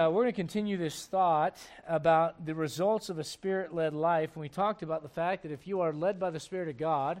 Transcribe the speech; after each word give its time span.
Uh, 0.00 0.08
we're 0.08 0.22
going 0.22 0.32
to 0.32 0.36
continue 0.36 0.78
this 0.78 1.04
thought 1.04 1.58
about 1.86 2.46
the 2.46 2.54
results 2.54 3.10
of 3.10 3.18
a 3.18 3.24
spirit 3.24 3.74
led 3.74 3.92
life. 3.92 4.30
And 4.32 4.40
we 4.40 4.48
talked 4.48 4.82
about 4.82 5.02
the 5.02 5.10
fact 5.10 5.42
that 5.42 5.52
if 5.52 5.66
you 5.66 5.82
are 5.82 5.92
led 5.92 6.18
by 6.18 6.30
the 6.30 6.40
Spirit 6.40 6.68
of 6.70 6.78
God, 6.78 7.20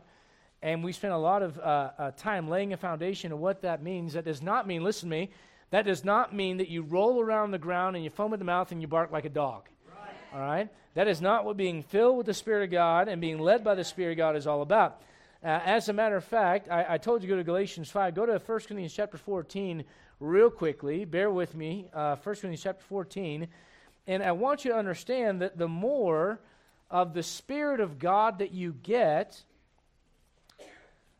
and 0.62 0.82
we 0.82 0.92
spent 0.92 1.12
a 1.12 1.18
lot 1.18 1.42
of 1.42 1.58
uh, 1.58 1.90
uh, 1.98 2.10
time 2.12 2.48
laying 2.48 2.72
a 2.72 2.78
foundation 2.78 3.32
of 3.32 3.38
what 3.38 3.60
that 3.62 3.82
means, 3.82 4.14
that 4.14 4.24
does 4.24 4.40
not 4.40 4.66
mean, 4.66 4.82
listen 4.82 5.10
to 5.10 5.14
me, 5.14 5.30
that 5.68 5.84
does 5.84 6.06
not 6.06 6.34
mean 6.34 6.56
that 6.56 6.68
you 6.68 6.80
roll 6.80 7.20
around 7.20 7.50
the 7.50 7.58
ground 7.58 7.96
and 7.96 8.04
you 8.04 8.08
foam 8.08 8.32
at 8.32 8.38
the 8.38 8.46
mouth 8.46 8.72
and 8.72 8.80
you 8.80 8.88
bark 8.88 9.12
like 9.12 9.26
a 9.26 9.28
dog. 9.28 9.68
Right. 9.86 10.14
All 10.32 10.40
right? 10.40 10.70
That 10.94 11.06
is 11.06 11.20
not 11.20 11.44
what 11.44 11.58
being 11.58 11.82
filled 11.82 12.16
with 12.16 12.24
the 12.24 12.32
Spirit 12.32 12.64
of 12.64 12.70
God 12.70 13.08
and 13.08 13.20
being 13.20 13.40
led 13.40 13.62
by 13.62 13.74
the 13.74 13.84
Spirit 13.84 14.12
of 14.12 14.16
God 14.16 14.36
is 14.36 14.46
all 14.46 14.62
about. 14.62 15.02
Uh, 15.44 15.48
as 15.66 15.90
a 15.90 15.92
matter 15.92 16.16
of 16.16 16.24
fact, 16.24 16.70
I, 16.70 16.94
I, 16.94 16.98
told 16.98 17.22
you 17.22 17.28
to 17.28 17.34
go 17.34 17.38
to 17.38 17.44
Galatians 17.44 17.90
5. 17.90 18.14
Go 18.14 18.24
to 18.26 18.32
1 18.32 18.40
Corinthians 18.44 18.92
chapter 18.92 19.16
14 19.16 19.84
real 20.20 20.50
quickly. 20.50 21.04
Bear 21.04 21.30
with 21.30 21.56
me. 21.56 21.88
Uh, 21.92 22.16
1 22.16 22.22
Corinthians 22.22 22.62
chapter 22.62 22.84
14. 22.84 23.48
And 24.06 24.22
I 24.22 24.32
want 24.32 24.64
you 24.64 24.72
to 24.72 24.76
understand 24.76 25.42
that 25.42 25.58
the 25.58 25.68
more 25.68 26.40
of 26.90 27.14
the 27.14 27.22
Spirit 27.22 27.80
of 27.80 27.98
God 27.98 28.38
that 28.38 28.52
you 28.52 28.74
get, 28.82 29.42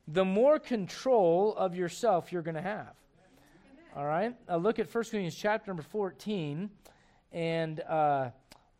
the 0.07 0.25
more 0.25 0.59
control 0.59 1.55
of 1.57 1.75
yourself 1.75 2.33
you're 2.33 2.43
going 2.43 2.57
to 2.57 2.63
have. 2.63 2.95
All 3.97 4.05
right? 4.05 4.35
Uh, 4.49 4.57
look 4.57 4.79
at 4.79 4.93
1 4.93 5.05
Corinthians 5.05 5.35
chapter 5.35 5.71
number 5.71 5.83
14. 5.83 6.71
And 7.33 7.81
uh, 7.81 8.31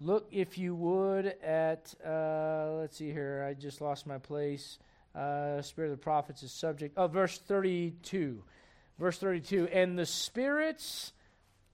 look, 0.01 0.29
if 0.31 0.59
you 0.59 0.75
would, 0.75 1.27
at, 1.43 1.95
uh, 2.05 2.73
let's 2.81 2.97
see 2.97 3.11
here, 3.11 3.47
I 3.49 3.55
just 3.55 3.81
lost 3.81 4.07
my 4.07 4.19
place. 4.19 4.79
Uh, 5.15 5.63
Spirit 5.63 5.91
of 5.91 5.99
the 5.99 6.03
prophets 6.03 6.43
is 6.43 6.53
subject. 6.53 6.95
Oh, 6.97 7.07
verse 7.07 7.39
32. 7.39 8.43
Verse 9.01 9.19
32 9.19 9.67
And 9.69 9.99
the 9.99 10.07
spirits 10.07 11.13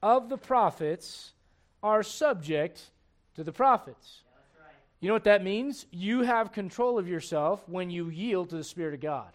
of 0.02 0.28
the 0.28 0.38
prophets 0.38 1.32
are 1.82 2.02
subject 2.02 2.80
to 3.34 3.44
the 3.44 3.52
prophets. 3.52 4.22
You 5.00 5.08
know 5.08 5.14
what 5.14 5.24
that 5.24 5.44
means? 5.44 5.84
You 5.91 6.22
have 6.22 6.52
control 6.52 6.98
of 6.98 7.06
yourself 7.06 7.68
when 7.68 7.91
you 7.91 8.08
yield 8.08 8.50
to 8.50 8.56
the 8.56 8.64
Spirit 8.64 8.94
of 8.94 9.00
God. 9.00 9.28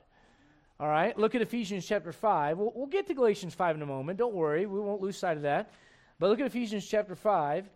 All 0.80 0.88
right, 0.88 1.16
look 1.16 1.36
at 1.36 1.42
Ephesians 1.42 1.86
chapter 1.86 2.12
5. 2.12 2.58
We'll, 2.58 2.72
we'll, 2.74 2.88
get 2.88 3.06
to 3.08 3.14
Galatians 3.14 3.54
5 3.54 3.76
in 3.76 3.82
a 3.84 3.86
moment. 3.86 4.18
Don't 4.18 4.34
worry, 4.34 4.66
we 4.66 4.80
won't 4.80 5.02
lose 5.02 5.16
sight 5.16 5.38
of 5.38 5.44
that. 5.44 5.72
But 6.18 6.32
look 6.32 6.40
at 6.40 6.48
Ephesians 6.48 6.88
chapter 6.88 7.16
5. 7.16 7.70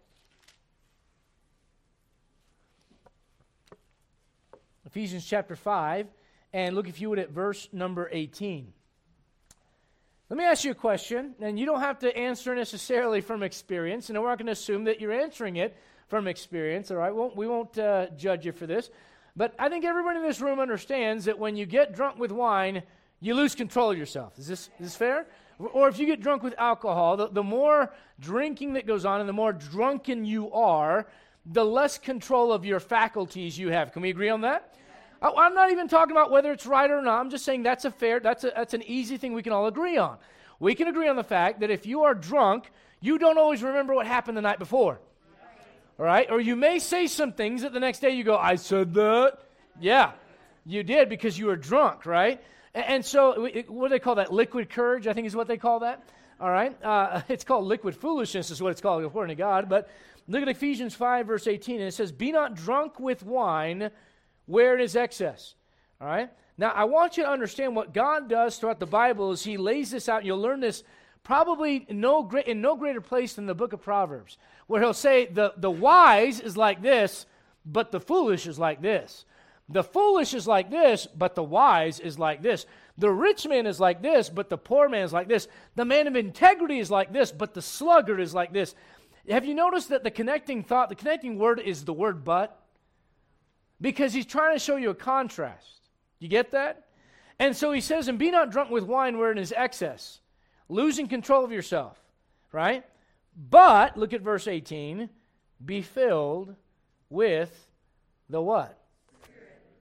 Ephesians 4.87 5.25
chapter 5.25 5.55
5, 5.55 6.07
and 6.53 6.75
look, 6.75 6.87
if 6.87 6.99
you 7.01 7.09
would, 7.09 7.19
at 7.19 7.29
verse 7.29 7.67
number 7.71 8.09
18. 8.11 8.73
Let 10.27 10.37
me 10.37 10.43
ask 10.43 10.63
you 10.63 10.71
a 10.71 10.75
question, 10.75 11.35
and 11.39 11.59
you 11.59 11.67
don't 11.67 11.81
have 11.81 11.99
to 11.99 12.17
answer 12.17 12.55
necessarily 12.55 13.21
from 13.21 13.43
experience, 13.43 14.09
and 14.09 14.19
we're 14.19 14.27
not 14.27 14.39
going 14.39 14.47
to 14.47 14.53
assume 14.53 14.85
that 14.85 14.99
you're 14.99 15.11
answering 15.11 15.57
it 15.57 15.77
from 16.07 16.27
experience, 16.27 16.89
all 16.89 16.97
right? 16.97 17.13
We 17.13 17.19
won't, 17.19 17.35
we 17.35 17.47
won't 17.47 17.77
uh, 17.77 18.07
judge 18.17 18.43
you 18.43 18.51
for 18.51 18.65
this. 18.65 18.89
But 19.35 19.53
I 19.59 19.69
think 19.69 19.85
everyone 19.85 20.17
in 20.17 20.23
this 20.23 20.41
room 20.41 20.59
understands 20.59 21.25
that 21.25 21.37
when 21.37 21.55
you 21.55 21.67
get 21.67 21.93
drunk 21.93 22.17
with 22.17 22.31
wine, 22.31 22.81
you 23.19 23.35
lose 23.35 23.53
control 23.53 23.91
of 23.91 23.99
yourself. 23.99 24.39
Is 24.39 24.47
this, 24.47 24.69
is 24.79 24.87
this 24.87 24.95
fair? 24.95 25.27
Or 25.59 25.89
if 25.89 25.99
you 25.99 26.07
get 26.07 26.21
drunk 26.21 26.41
with 26.41 26.55
alcohol, 26.57 27.17
the, 27.17 27.27
the 27.27 27.43
more 27.43 27.93
drinking 28.19 28.73
that 28.73 28.87
goes 28.87 29.05
on 29.05 29.19
and 29.19 29.29
the 29.29 29.33
more 29.33 29.53
drunken 29.53 30.25
you 30.25 30.51
are, 30.53 31.05
the 31.45 31.63
less 31.63 31.99
control 31.99 32.51
of 32.51 32.65
your 32.65 32.79
faculties 32.79 33.59
you 33.59 33.69
have. 33.69 33.91
Can 33.91 34.01
we 34.01 34.09
agree 34.09 34.29
on 34.29 34.41
that? 34.41 34.75
I'm 35.35 35.53
not 35.53 35.71
even 35.71 35.87
talking 35.87 36.11
about 36.11 36.31
whether 36.31 36.51
it's 36.51 36.65
right 36.65 36.89
or 36.89 37.01
not. 37.01 37.19
I'm 37.19 37.29
just 37.29 37.45
saying 37.45 37.63
that's 37.63 37.85
a 37.85 37.91
fair, 37.91 38.19
that's, 38.19 38.43
a, 38.43 38.51
that's 38.55 38.73
an 38.73 38.83
easy 38.83 39.17
thing 39.17 39.33
we 39.33 39.43
can 39.43 39.53
all 39.53 39.67
agree 39.67 39.97
on. 39.97 40.17
We 40.59 40.75
can 40.75 40.87
agree 40.87 41.07
on 41.07 41.15
the 41.15 41.23
fact 41.23 41.61
that 41.61 41.71
if 41.71 41.85
you 41.85 42.03
are 42.03 42.13
drunk, 42.13 42.69
you 43.01 43.17
don't 43.17 43.37
always 43.37 43.63
remember 43.63 43.93
what 43.93 44.07
happened 44.07 44.37
the 44.37 44.41
night 44.41 44.59
before. 44.59 44.99
All 45.97 46.05
right? 46.05 46.29
Or 46.29 46.39
you 46.39 46.55
may 46.55 46.79
say 46.79 47.07
some 47.07 47.31
things 47.31 47.61
that 47.61 47.73
the 47.73 47.79
next 47.79 47.99
day 47.99 48.11
you 48.11 48.23
go, 48.23 48.37
I 48.37 48.55
said 48.55 48.93
that. 48.95 49.39
Yeah, 49.79 50.11
you 50.65 50.83
did 50.83 51.09
because 51.09 51.37
you 51.37 51.47
were 51.47 51.55
drunk, 51.55 52.05
right? 52.05 52.41
And, 52.73 52.85
and 52.85 53.05
so, 53.05 53.49
what 53.67 53.87
do 53.87 53.89
they 53.89 53.99
call 53.99 54.15
that? 54.15 54.33
Liquid 54.33 54.69
courage, 54.69 55.07
I 55.07 55.13
think 55.13 55.27
is 55.27 55.35
what 55.35 55.47
they 55.47 55.57
call 55.57 55.79
that. 55.79 56.03
All 56.39 56.49
right? 56.49 56.75
Uh, 56.83 57.21
it's 57.29 57.43
called 57.43 57.65
liquid 57.65 57.95
foolishness, 57.95 58.51
is 58.51 58.61
what 58.61 58.71
it's 58.71 58.81
called 58.81 59.03
according 59.03 59.35
to 59.35 59.41
God. 59.41 59.69
But 59.69 59.89
look 60.27 60.41
at 60.41 60.49
Ephesians 60.49 60.93
5, 60.93 61.27
verse 61.27 61.47
18, 61.47 61.79
and 61.79 61.87
it 61.87 61.93
says, 61.93 62.11
Be 62.11 62.31
not 62.31 62.55
drunk 62.55 62.99
with 62.99 63.23
wine 63.23 63.91
where 64.45 64.75
it 64.77 64.81
is 64.81 64.95
excess. 64.95 65.55
All 65.99 66.07
right? 66.07 66.29
Now, 66.57 66.71
I 66.71 66.85
want 66.85 67.17
you 67.17 67.23
to 67.23 67.29
understand 67.29 67.75
what 67.75 67.93
God 67.93 68.29
does 68.29 68.57
throughout 68.57 68.79
the 68.79 68.85
Bible 68.85 69.31
is 69.31 69.43
He 69.43 69.57
lays 69.57 69.91
this 69.91 70.07
out. 70.07 70.23
You'll 70.25 70.41
learn 70.41 70.59
this 70.59 70.83
probably 71.23 71.85
no, 71.89 72.29
in 72.45 72.61
no 72.61 72.75
greater 72.75 73.01
place 73.01 73.33
than 73.33 73.45
the 73.45 73.55
book 73.55 73.73
of 73.73 73.81
Proverbs, 73.81 74.37
where 74.67 74.81
He'll 74.81 74.93
say, 74.93 75.25
the, 75.25 75.53
the 75.57 75.71
wise 75.71 76.39
is 76.39 76.55
like 76.55 76.81
this, 76.81 77.25
but 77.65 77.91
the 77.91 77.99
foolish 77.99 78.47
is 78.47 78.59
like 78.59 78.81
this. 78.81 79.25
The 79.67 79.83
foolish 79.83 80.33
is 80.33 80.47
like 80.47 80.69
this, 80.69 81.07
but 81.07 81.35
the 81.35 81.43
wise 81.43 81.99
is 81.99 82.19
like 82.19 82.41
this. 82.41 82.65
The 82.97 83.09
rich 83.09 83.47
man 83.47 83.65
is 83.65 83.79
like 83.79 84.01
this, 84.01 84.29
but 84.29 84.49
the 84.49 84.57
poor 84.57 84.87
man 84.87 85.03
is 85.03 85.11
like 85.11 85.27
this. 85.27 85.47
The 85.75 85.83
man 85.83 86.07
of 86.07 86.15
integrity 86.15 86.79
is 86.79 86.91
like 86.91 87.11
this, 87.11 87.31
but 87.31 87.53
the 87.53 87.61
sluggard 87.61 88.21
is 88.21 88.33
like 88.33 88.53
this. 88.53 88.75
Have 89.29 89.43
you 89.43 89.55
noticed 89.55 89.89
that 89.89 90.03
the 90.03 90.11
connecting 90.11 90.63
thought, 90.63 90.89
the 90.89 90.95
connecting 90.95 91.39
word 91.39 91.59
is 91.59 91.83
the 91.83 91.93
word 91.93 92.23
but? 92.23 92.61
Because 93.85 94.13
he's 94.13 94.25
trying 94.25 94.55
to 94.55 94.57
show 94.57 94.77
you 94.77 94.89
a 94.89 94.95
contrast. 94.95 95.79
You 96.17 96.27
get 96.27 96.53
that? 96.53 96.87
And 97.37 97.55
so 97.55 97.71
he 97.71 97.81
says, 97.81 98.07
and 98.07 98.17
be 98.17 98.31
not 98.31 98.49
drunk 98.49 98.71
with 98.71 98.83
wine 98.83 99.19
wherein 99.19 99.37
is 99.37 99.53
excess, 99.55 100.21
losing 100.67 101.07
control 101.07 101.45
of 101.45 101.51
yourself, 101.51 101.95
right? 102.51 102.83
But, 103.37 103.95
look 103.95 104.11
at 104.13 104.21
verse 104.21 104.47
18, 104.47 105.07
be 105.63 105.83
filled 105.83 106.55
with 107.11 107.51
the 108.27 108.41
what? 108.41 108.75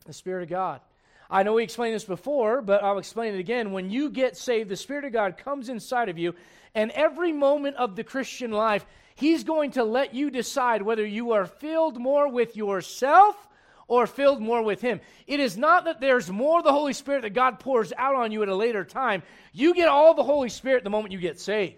The 0.04 0.12
Spirit 0.12 0.42
of 0.42 0.50
God. 0.50 0.82
I 1.31 1.42
know 1.42 1.54
we 1.54 1.62
explained 1.62 1.94
this 1.94 2.04
before, 2.04 2.60
but 2.60 2.84
I'll 2.84 2.98
explain 2.98 3.32
it 3.32 3.41
again. 3.41 3.72
When 3.72 3.88
you 3.88 4.10
get 4.10 4.36
saved, 4.36 4.69
the 4.69 4.76
Spirit 4.76 5.06
of 5.06 5.15
God 5.15 5.38
comes 5.38 5.71
inside 5.71 6.10
of 6.10 6.19
you, 6.19 6.34
and 6.75 6.91
every 6.91 7.32
moment 7.32 7.76
of 7.76 7.97
the 7.97 8.04
Christian 8.04 8.50
life, 8.50 8.84
He's 9.15 9.44
going 9.44 9.71
to 9.71 9.84
let 9.84 10.12
you 10.12 10.31
decide 10.31 10.82
whether 10.82 11.06
you 11.06 11.32
are 11.32 11.47
filled 11.47 11.98
more 11.98 12.28
with 12.28 12.54
yourself 12.54 13.34
or 13.89 14.06
filled 14.06 14.41
more 14.41 14.62
with 14.62 14.81
Him. 14.81 15.00
It 15.27 15.41
is 15.41 15.56
not 15.56 15.84
that 15.84 16.00
there's 16.00 16.31
more 16.31 16.59
of 16.59 16.65
the 16.65 16.72
Holy 16.72 16.93
Spirit 16.93 17.22
that 17.22 17.34
God 17.34 17.61
pours 17.61 17.93
out 17.97 18.15
on 18.15 18.33
you 18.33 18.43
at 18.43 18.49
a 18.49 18.55
later 18.55 18.84
time. 18.84 19.22
You 19.53 19.75
get 19.75 19.89
all 19.89 20.15
the 20.15 20.22
Holy 20.22 20.49
Spirit 20.49 20.84
the 20.84 20.91
moment 20.91 21.12
you 21.12 21.19
get 21.19 21.41
saved. 21.41 21.77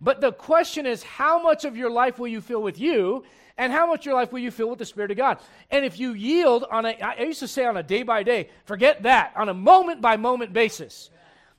But 0.00 0.20
the 0.20 0.32
question 0.32 0.84
is, 0.86 1.02
how 1.02 1.42
much 1.42 1.64
of 1.64 1.76
your 1.76 1.90
life 1.90 2.18
will 2.18 2.28
you 2.28 2.40
fill 2.40 2.62
with 2.62 2.80
you, 2.80 3.24
and 3.56 3.72
how 3.72 3.86
much 3.86 4.00
of 4.00 4.06
your 4.06 4.14
life 4.14 4.32
will 4.32 4.40
you 4.40 4.50
fill 4.50 4.70
with 4.70 4.78
the 4.78 4.84
Spirit 4.84 5.10
of 5.10 5.16
God? 5.16 5.38
And 5.70 5.84
if 5.84 5.98
you 5.98 6.14
yield 6.14 6.64
on 6.70 6.86
a, 6.86 6.90
I 7.00 7.22
used 7.22 7.40
to 7.40 7.48
say 7.48 7.64
on 7.64 7.76
a 7.76 7.82
day 7.82 8.02
by 8.02 8.22
day, 8.22 8.50
forget 8.64 9.04
that, 9.04 9.32
on 9.36 9.48
a 9.48 9.54
moment 9.54 10.00
by 10.00 10.16
moment 10.16 10.52
basis. 10.52 11.10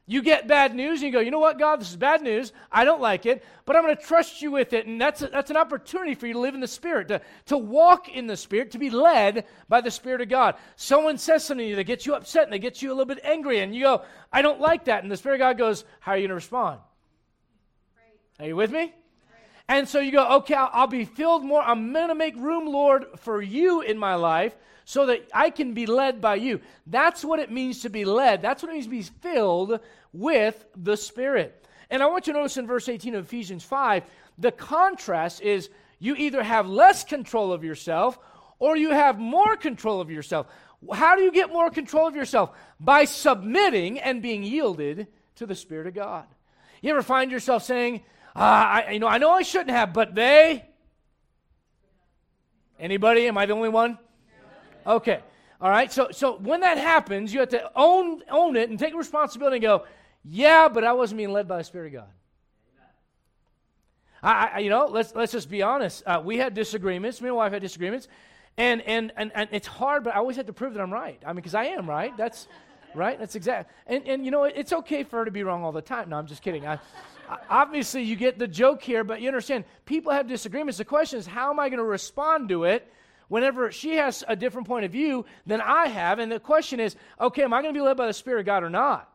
You 0.06 0.22
get 0.22 0.50
bad 0.50 0.75
news 0.75 1.02
and 1.02 1.08
you 1.08 1.12
go, 1.12 1.22
you 1.22 1.31
know 1.31 1.40
what, 1.40 1.58
God, 1.58 1.80
this 1.80 1.90
is 1.90 1.96
bad 1.96 2.22
news. 2.22 2.52
I 2.69 2.84
don't 2.84 3.00
like 3.00 3.25
it, 3.25 3.41
but 3.64 3.78
I'm 3.78 3.84
going 3.84 3.96
to 3.96 4.03
trust 4.03 4.41
you 4.41 4.52
with 4.52 4.74
it. 4.74 4.86
And 4.86 5.00
that's, 5.00 5.22
a, 5.22 5.28
that's 5.28 5.50
an 5.50 5.56
opportunity 5.56 6.14
for 6.14 6.28
you 6.28 6.34
to 6.34 6.40
live 6.40 6.56
in 6.56 6.59
the 6.59 6.68
Spirit, 6.68 7.08
to, 7.08 7.22
to 7.46 7.58
walk 7.58 8.09
in 8.09 8.28
the 8.28 8.36
Spirit, 8.36 8.72
to 8.72 8.78
be 8.78 8.90
led 8.90 9.46
by 9.69 9.80
the 9.80 9.91
Spirit 9.91 10.19
of 10.19 10.28
God. 10.28 10.56
Someone 10.75 11.18
says 11.18 11.46
something 11.46 11.64
to 11.66 11.69
you 11.69 11.75
that 11.78 11.86
gets 11.86 12.06
you 12.06 12.16
upset 12.16 12.44
and 12.44 12.52
they 12.52 12.59
get 12.59 12.81
you 12.81 12.90
a 12.90 12.96
little 12.96 13.06
bit 13.06 13.24
angry, 13.24 13.59
and 13.59 13.74
you 13.74 13.84
go, 13.84 14.02
I 14.31 14.41
don't 14.41 14.59
like 14.59 14.86
that. 14.86 15.03
And 15.03 15.12
the 15.12 15.16
Spirit 15.16 15.36
of 15.36 15.40
God 15.40 15.58
goes, 15.58 15.86
How 16.02 16.12
are 16.12 16.18
you 16.18 16.24
going 16.24 16.30
to 16.30 16.35
respond? 16.35 16.81
Are 18.40 18.46
you 18.46 18.58
with 18.58 18.72
me? 18.72 18.94
And 19.73 19.89
so 19.89 20.00
you 20.00 20.11
go, 20.11 20.28
okay, 20.38 20.53
I'll, 20.53 20.69
I'll 20.72 20.88
be 20.88 21.03
filled 21.03 21.44
more. 21.44 21.59
I'm 21.59 21.91
going 21.94 22.09
to 22.09 22.16
make 22.16 22.35
room, 22.35 22.67
Lord, 22.67 23.06
for 23.17 23.41
you 23.41 23.81
in 23.81 23.97
my 23.97 24.13
life 24.13 24.56
so 24.85 25.07
that 25.07 25.28
I 25.34 25.50
can 25.50 25.73
be 25.73 25.88
led 25.88 26.22
by 26.22 26.35
you. 26.35 26.61
That's 26.85 27.25
what 27.25 27.39
it 27.39 27.50
means 27.50 27.81
to 27.81 27.89
be 27.89 28.06
led. 28.06 28.44
That's 28.44 28.61
what 28.61 28.69
it 28.69 28.73
means 28.73 28.85
to 28.85 28.91
be 28.91 29.01
filled 29.01 29.79
with 30.11 30.63
the 30.75 30.95
Spirit. 30.95 31.66
And 31.89 32.03
I 32.03 32.06
want 32.06 32.28
you 32.28 32.34
to 32.34 32.39
notice 32.39 32.57
in 32.57 32.67
verse 32.67 32.88
18 32.88 33.16
of 33.16 33.25
Ephesians 33.25 33.63
5, 33.63 34.03
the 34.38 34.51
contrast 34.51 35.41
is 35.41 35.72
you 35.97 36.16
either 36.17 36.43
have 36.43 36.67
less 36.67 37.03
control 37.03 37.52
of 37.52 37.64
yourself 37.64 38.19
or 38.59 38.78
you 38.78 38.91
have 38.91 39.17
more 39.17 39.55
control 39.55 40.02
of 40.02 40.11
yourself. 40.11 40.46
How 40.93 41.16
do 41.16 41.23
you 41.23 41.31
get 41.31 41.52
more 41.52 41.72
control 41.72 42.08
of 42.08 42.16
yourself? 42.16 42.52
By 42.79 43.05
submitting 43.05 43.99
and 43.99 44.22
being 44.22 44.43
yielded 44.43 45.08
to 45.37 45.47
the 45.47 45.55
Spirit 45.55 45.87
of 45.87 45.96
God. 45.96 46.26
You 46.84 46.91
ever 46.91 47.02
find 47.02 47.31
yourself 47.31 47.64
saying, 47.64 48.03
uh, 48.35 48.40
I, 48.40 48.91
you 48.91 49.00
know, 49.00 49.08
I 49.08 49.18
know 49.18 49.32
I 49.32 49.44
shouldn't 49.44 49.72
have, 49.72 49.94
but 49.94 50.16
they. 50.16 50.66
Anybody? 52.80 53.28
Am 53.28 53.38
I 53.38 53.46
the 53.46 53.53
only 53.53 53.70
one? 53.70 53.97
Okay. 54.85 55.20
All 55.62 55.70
right. 55.70 55.91
So, 55.91 56.09
so 56.12 56.38
when 56.38 56.62
that 56.62 56.78
happens, 56.78 57.34
you 57.34 57.40
have 57.40 57.50
to 57.50 57.72
own, 57.76 58.22
own 58.30 58.56
it 58.56 58.70
and 58.70 58.78
take 58.78 58.96
responsibility 58.96 59.58
and 59.58 59.62
go, 59.62 59.85
yeah, 60.26 60.68
but 60.68 60.84
I 60.84 60.94
wasn't 60.94 61.18
being 61.18 61.32
led 61.32 61.47
by 61.47 61.58
the 61.58 61.64
Spirit 61.64 61.88
of 61.88 61.94
God. 61.94 62.09
I, 64.22 64.52
I 64.56 64.59
you 64.59 64.70
know, 64.70 64.88
let's, 64.88 65.14
let's 65.16 65.32
just 65.32 65.50
be 65.50 65.62
honest. 65.62 66.03
Uh, 66.06 66.22
we 66.24 66.38
had 66.38 66.53
disagreements. 66.53 67.22
Me 67.22 67.28
and 67.28 67.38
wife 67.38 67.53
had 67.53 67.62
disagreements. 67.62 68.08
And, 68.58 68.82
and, 68.82 69.12
and, 69.16 69.32
and 69.36 69.50
it's 69.52 69.68
hard, 69.68 70.03
but 70.03 70.16
I 70.16 70.18
always 70.18 70.38
have 70.38 70.47
to 70.47 70.53
prove 70.53 70.74
that 70.74 70.82
I'm 70.82 70.91
right. 70.91 71.22
I 71.26 71.29
mean, 71.29 71.38
because 71.38 71.56
I 71.56 71.66
am 71.66 71.90
right. 71.90 72.16
That's, 72.18 72.47
Right? 72.96 73.18
That's 73.18 73.36
exact. 73.36 73.72
And, 73.88 74.08
and 74.08 74.26
you 74.26 74.32
know, 74.32 74.44
it's 74.44 74.72
okay 74.72 75.03
for 75.03 75.20
her 75.20 75.26
to 75.26 75.32
be 75.32 75.44
wrong 75.44 75.64
all 75.64 75.72
the 75.72 75.82
time. 75.82 76.09
No, 76.09 76.18
I'm 76.18 76.28
just 76.28 76.41
kidding. 76.41 76.68
I, 76.68 76.79
obviously, 77.49 78.03
you 78.03 78.16
get 78.16 78.40
the 78.40 78.47
joke 78.47 78.81
here, 78.81 79.03
but 79.03 79.22
you 79.22 79.28
understand, 79.28 79.66
people 79.85 80.11
have 80.11 80.28
disagreements. 80.28 80.78
The 80.78 80.85
question 80.85 81.20
is, 81.20 81.25
how 81.25 81.52
am 81.52 81.59
I 81.59 81.70
going 81.70 81.79
to 81.79 81.84
respond 81.84 82.49
to 82.49 82.66
it 82.66 82.91
whenever 83.28 83.72
she 83.72 83.96
has 83.96 84.23
a 84.28 84.35
different 84.35 84.67
point 84.67 84.85
of 84.85 84.91
view 84.91 85.25
than 85.46 85.61
I 85.61 85.87
have? 85.87 86.20
And 86.20 86.31
the 86.31 86.40
question 86.40 86.79
is, 86.79 86.96
okay, 87.20 87.43
am 87.43 87.53
I 87.53 87.61
going 87.61 87.73
to 87.73 87.78
be 87.78 87.84
led 87.84 87.97
by 87.97 88.08
the 88.08 88.14
Spirit 88.14 88.41
of 88.41 88.46
God 88.46 88.64
or 88.64 88.70
not? 88.70 89.09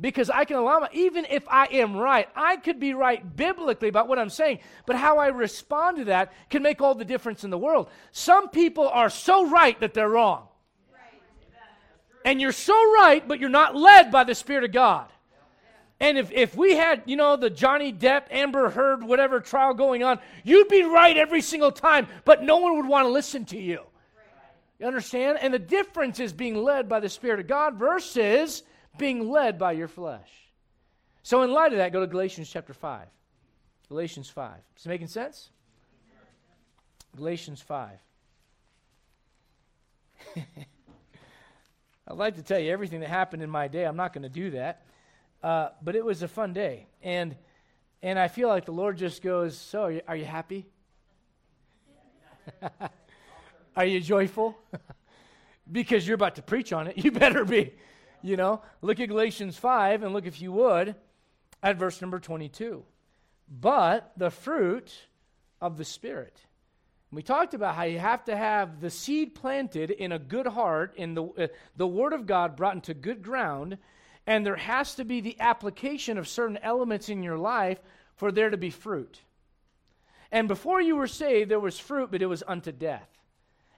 Because 0.00 0.30
I 0.30 0.44
can 0.46 0.56
allow 0.56 0.80
my, 0.80 0.88
even 0.92 1.26
if 1.30 1.44
I 1.48 1.66
am 1.66 1.96
right, 1.96 2.28
I 2.34 2.56
could 2.56 2.80
be 2.80 2.92
right 2.92 3.36
biblically 3.36 3.88
about 3.88 4.08
what 4.08 4.18
I'm 4.18 4.30
saying, 4.30 4.58
but 4.84 4.96
how 4.96 5.18
I 5.18 5.28
respond 5.28 5.98
to 5.98 6.04
that 6.06 6.32
can 6.50 6.62
make 6.62 6.80
all 6.80 6.94
the 6.94 7.04
difference 7.04 7.44
in 7.44 7.50
the 7.50 7.58
world. 7.58 7.88
Some 8.10 8.48
people 8.48 8.88
are 8.88 9.10
so 9.10 9.48
right 9.48 9.78
that 9.80 9.94
they're 9.94 10.08
wrong. 10.08 10.48
And 12.24 12.40
you're 12.40 12.52
so 12.52 12.74
right, 12.94 13.26
but 13.26 13.38
you're 13.38 13.50
not 13.50 13.76
led 13.76 14.10
by 14.10 14.24
the 14.24 14.34
Spirit 14.34 14.64
of 14.64 14.72
God. 14.72 15.11
And 16.02 16.18
if, 16.18 16.32
if 16.32 16.56
we 16.56 16.74
had, 16.74 17.04
you 17.06 17.14
know, 17.14 17.36
the 17.36 17.48
Johnny 17.48 17.92
Depp, 17.92 18.24
Amber 18.32 18.70
Heard, 18.70 19.04
whatever 19.04 19.38
trial 19.38 19.72
going 19.72 20.02
on, 20.02 20.18
you'd 20.42 20.66
be 20.66 20.82
right 20.82 21.16
every 21.16 21.40
single 21.40 21.70
time, 21.70 22.08
but 22.24 22.42
no 22.42 22.56
one 22.56 22.74
would 22.76 22.88
want 22.88 23.06
to 23.06 23.10
listen 23.10 23.44
to 23.46 23.56
you. 23.56 23.82
You 24.80 24.86
understand? 24.86 25.38
And 25.40 25.54
the 25.54 25.60
difference 25.60 26.18
is 26.18 26.32
being 26.32 26.56
led 26.56 26.88
by 26.88 26.98
the 26.98 27.08
Spirit 27.08 27.38
of 27.38 27.46
God 27.46 27.76
versus 27.76 28.64
being 28.98 29.30
led 29.30 29.60
by 29.60 29.70
your 29.72 29.86
flesh. 29.86 30.28
So, 31.22 31.42
in 31.42 31.52
light 31.52 31.70
of 31.70 31.78
that, 31.78 31.92
go 31.92 32.00
to 32.00 32.08
Galatians 32.08 32.50
chapter 32.50 32.74
5. 32.74 33.06
Galatians 33.88 34.28
5. 34.28 34.54
Is 34.76 34.84
it 34.84 34.88
making 34.88 35.06
sense? 35.06 35.50
Galatians 37.14 37.62
5. 37.62 37.90
I'd 40.36 42.16
like 42.16 42.34
to 42.34 42.42
tell 42.42 42.58
you 42.58 42.72
everything 42.72 42.98
that 43.00 43.08
happened 43.08 43.44
in 43.44 43.50
my 43.50 43.68
day. 43.68 43.84
I'm 43.84 43.94
not 43.94 44.12
going 44.12 44.24
to 44.24 44.28
do 44.28 44.50
that. 44.50 44.82
Uh, 45.42 45.70
but 45.82 45.96
it 45.96 46.04
was 46.04 46.22
a 46.22 46.28
fun 46.28 46.52
day. 46.52 46.86
And, 47.02 47.36
and 48.02 48.18
I 48.18 48.28
feel 48.28 48.48
like 48.48 48.64
the 48.64 48.72
Lord 48.72 48.96
just 48.96 49.22
goes, 49.22 49.56
So, 49.56 49.82
are 49.82 49.90
you, 49.90 50.00
are 50.08 50.16
you 50.16 50.24
happy? 50.24 50.66
are 53.76 53.84
you 53.84 54.00
joyful? 54.00 54.56
because 55.70 56.06
you're 56.06 56.14
about 56.14 56.36
to 56.36 56.42
preach 56.42 56.72
on 56.72 56.86
it. 56.86 56.98
You 57.04 57.10
better 57.10 57.44
be. 57.44 57.72
You 58.24 58.36
know, 58.36 58.62
look 58.82 59.00
at 59.00 59.08
Galatians 59.08 59.56
5 59.56 60.04
and 60.04 60.12
look, 60.12 60.26
if 60.26 60.40
you 60.40 60.52
would, 60.52 60.94
at 61.60 61.76
verse 61.76 62.00
number 62.00 62.20
22. 62.20 62.84
But 63.48 64.12
the 64.16 64.30
fruit 64.30 64.92
of 65.60 65.76
the 65.76 65.84
Spirit. 65.84 66.38
We 67.10 67.22
talked 67.22 67.52
about 67.52 67.74
how 67.74 67.82
you 67.82 67.98
have 67.98 68.24
to 68.24 68.36
have 68.36 68.80
the 68.80 68.90
seed 68.90 69.34
planted 69.34 69.90
in 69.90 70.12
a 70.12 70.18
good 70.18 70.46
heart, 70.46 70.94
in 70.96 71.14
the, 71.14 71.24
uh, 71.24 71.46
the 71.76 71.86
Word 71.86 72.12
of 72.12 72.26
God 72.26 72.56
brought 72.56 72.74
into 72.74 72.94
good 72.94 73.22
ground, 73.22 73.76
and 74.26 74.46
there 74.46 74.56
has 74.56 74.94
to 74.96 75.04
be 75.04 75.20
the 75.20 75.36
application 75.40 76.18
of 76.18 76.28
certain 76.28 76.58
elements 76.58 77.08
in 77.08 77.22
your 77.22 77.38
life 77.38 77.78
for 78.16 78.30
there 78.30 78.50
to 78.50 78.56
be 78.56 78.70
fruit. 78.70 79.20
And 80.30 80.48
before 80.48 80.80
you 80.80 80.96
were 80.96 81.06
saved, 81.06 81.50
there 81.50 81.60
was 81.60 81.78
fruit, 81.78 82.10
but 82.10 82.22
it 82.22 82.26
was 82.26 82.42
unto 82.46 82.72
death. 82.72 83.08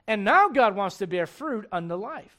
And 0.07 0.23
now 0.23 0.49
God 0.49 0.75
wants 0.75 0.97
to 0.97 1.07
bear 1.07 1.25
fruit 1.25 1.67
unto 1.71 1.95
life. 1.95 2.37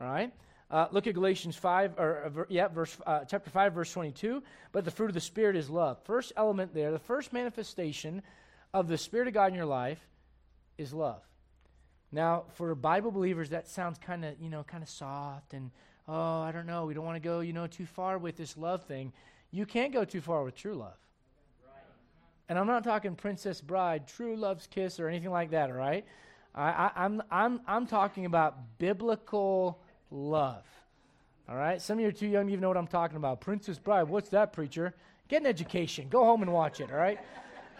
All 0.00 0.06
right? 0.06 0.32
Uh, 0.70 0.88
look 0.90 1.06
at 1.06 1.14
Galatians 1.14 1.54
5, 1.54 1.98
or 1.98 2.32
uh, 2.40 2.44
yeah, 2.48 2.68
verse, 2.68 2.96
uh, 3.06 3.24
chapter 3.24 3.50
5, 3.50 3.74
verse 3.74 3.92
22. 3.92 4.42
But 4.72 4.84
the 4.84 4.90
fruit 4.90 5.08
of 5.08 5.14
the 5.14 5.20
Spirit 5.20 5.56
is 5.56 5.70
love. 5.70 5.98
First 6.04 6.32
element 6.36 6.74
there, 6.74 6.90
the 6.90 6.98
first 6.98 7.32
manifestation 7.32 8.22
of 8.72 8.88
the 8.88 8.98
Spirit 8.98 9.28
of 9.28 9.34
God 9.34 9.46
in 9.50 9.54
your 9.54 9.66
life 9.66 10.04
is 10.78 10.92
love. 10.92 11.22
Now, 12.10 12.44
for 12.54 12.74
Bible 12.74 13.10
believers, 13.10 13.50
that 13.50 13.68
sounds 13.68 13.98
kind 13.98 14.24
of, 14.24 14.34
you 14.40 14.48
know, 14.48 14.64
kind 14.64 14.82
of 14.82 14.88
soft 14.88 15.52
and 15.52 15.70
oh, 16.08 16.40
I 16.42 16.52
don't 16.52 16.66
know, 16.66 16.84
we 16.86 16.94
don't 16.94 17.04
want 17.04 17.16
to 17.16 17.26
go, 17.26 17.40
you 17.40 17.52
know, 17.52 17.66
too 17.66 17.86
far 17.86 18.18
with 18.18 18.36
this 18.36 18.56
love 18.56 18.84
thing. 18.84 19.12
You 19.50 19.66
can't 19.66 19.92
go 19.92 20.04
too 20.04 20.20
far 20.20 20.42
with 20.44 20.54
true 20.54 20.74
love. 20.74 20.98
And 22.48 22.58
I'm 22.58 22.66
not 22.66 22.84
talking 22.84 23.14
Princess 23.14 23.60
Bride, 23.60 24.06
True 24.06 24.36
Love's 24.36 24.66
Kiss, 24.66 25.00
or 25.00 25.08
anything 25.08 25.30
like 25.30 25.50
that, 25.52 25.70
all 25.70 25.76
right? 25.76 26.04
I, 26.54 26.62
I, 26.62 26.90
I'm, 26.96 27.22
I'm, 27.30 27.60
I'm 27.66 27.86
talking 27.86 28.26
about 28.26 28.78
biblical 28.78 29.80
love. 30.10 30.64
All 31.48 31.56
right? 31.56 31.80
Some 31.80 31.98
of 31.98 32.02
you 32.02 32.08
are 32.08 32.12
too 32.12 32.26
young 32.26 32.46
to 32.46 32.52
even 32.52 32.60
know 32.60 32.68
what 32.68 32.76
I'm 32.76 32.86
talking 32.86 33.16
about. 33.16 33.40
Princess 33.40 33.78
Bride, 33.78 34.04
what's 34.04 34.28
that, 34.30 34.52
preacher? 34.52 34.94
Get 35.28 35.40
an 35.40 35.46
education. 35.46 36.08
Go 36.10 36.24
home 36.24 36.42
and 36.42 36.52
watch 36.52 36.80
it, 36.80 36.90
all 36.90 36.98
right? 36.98 37.18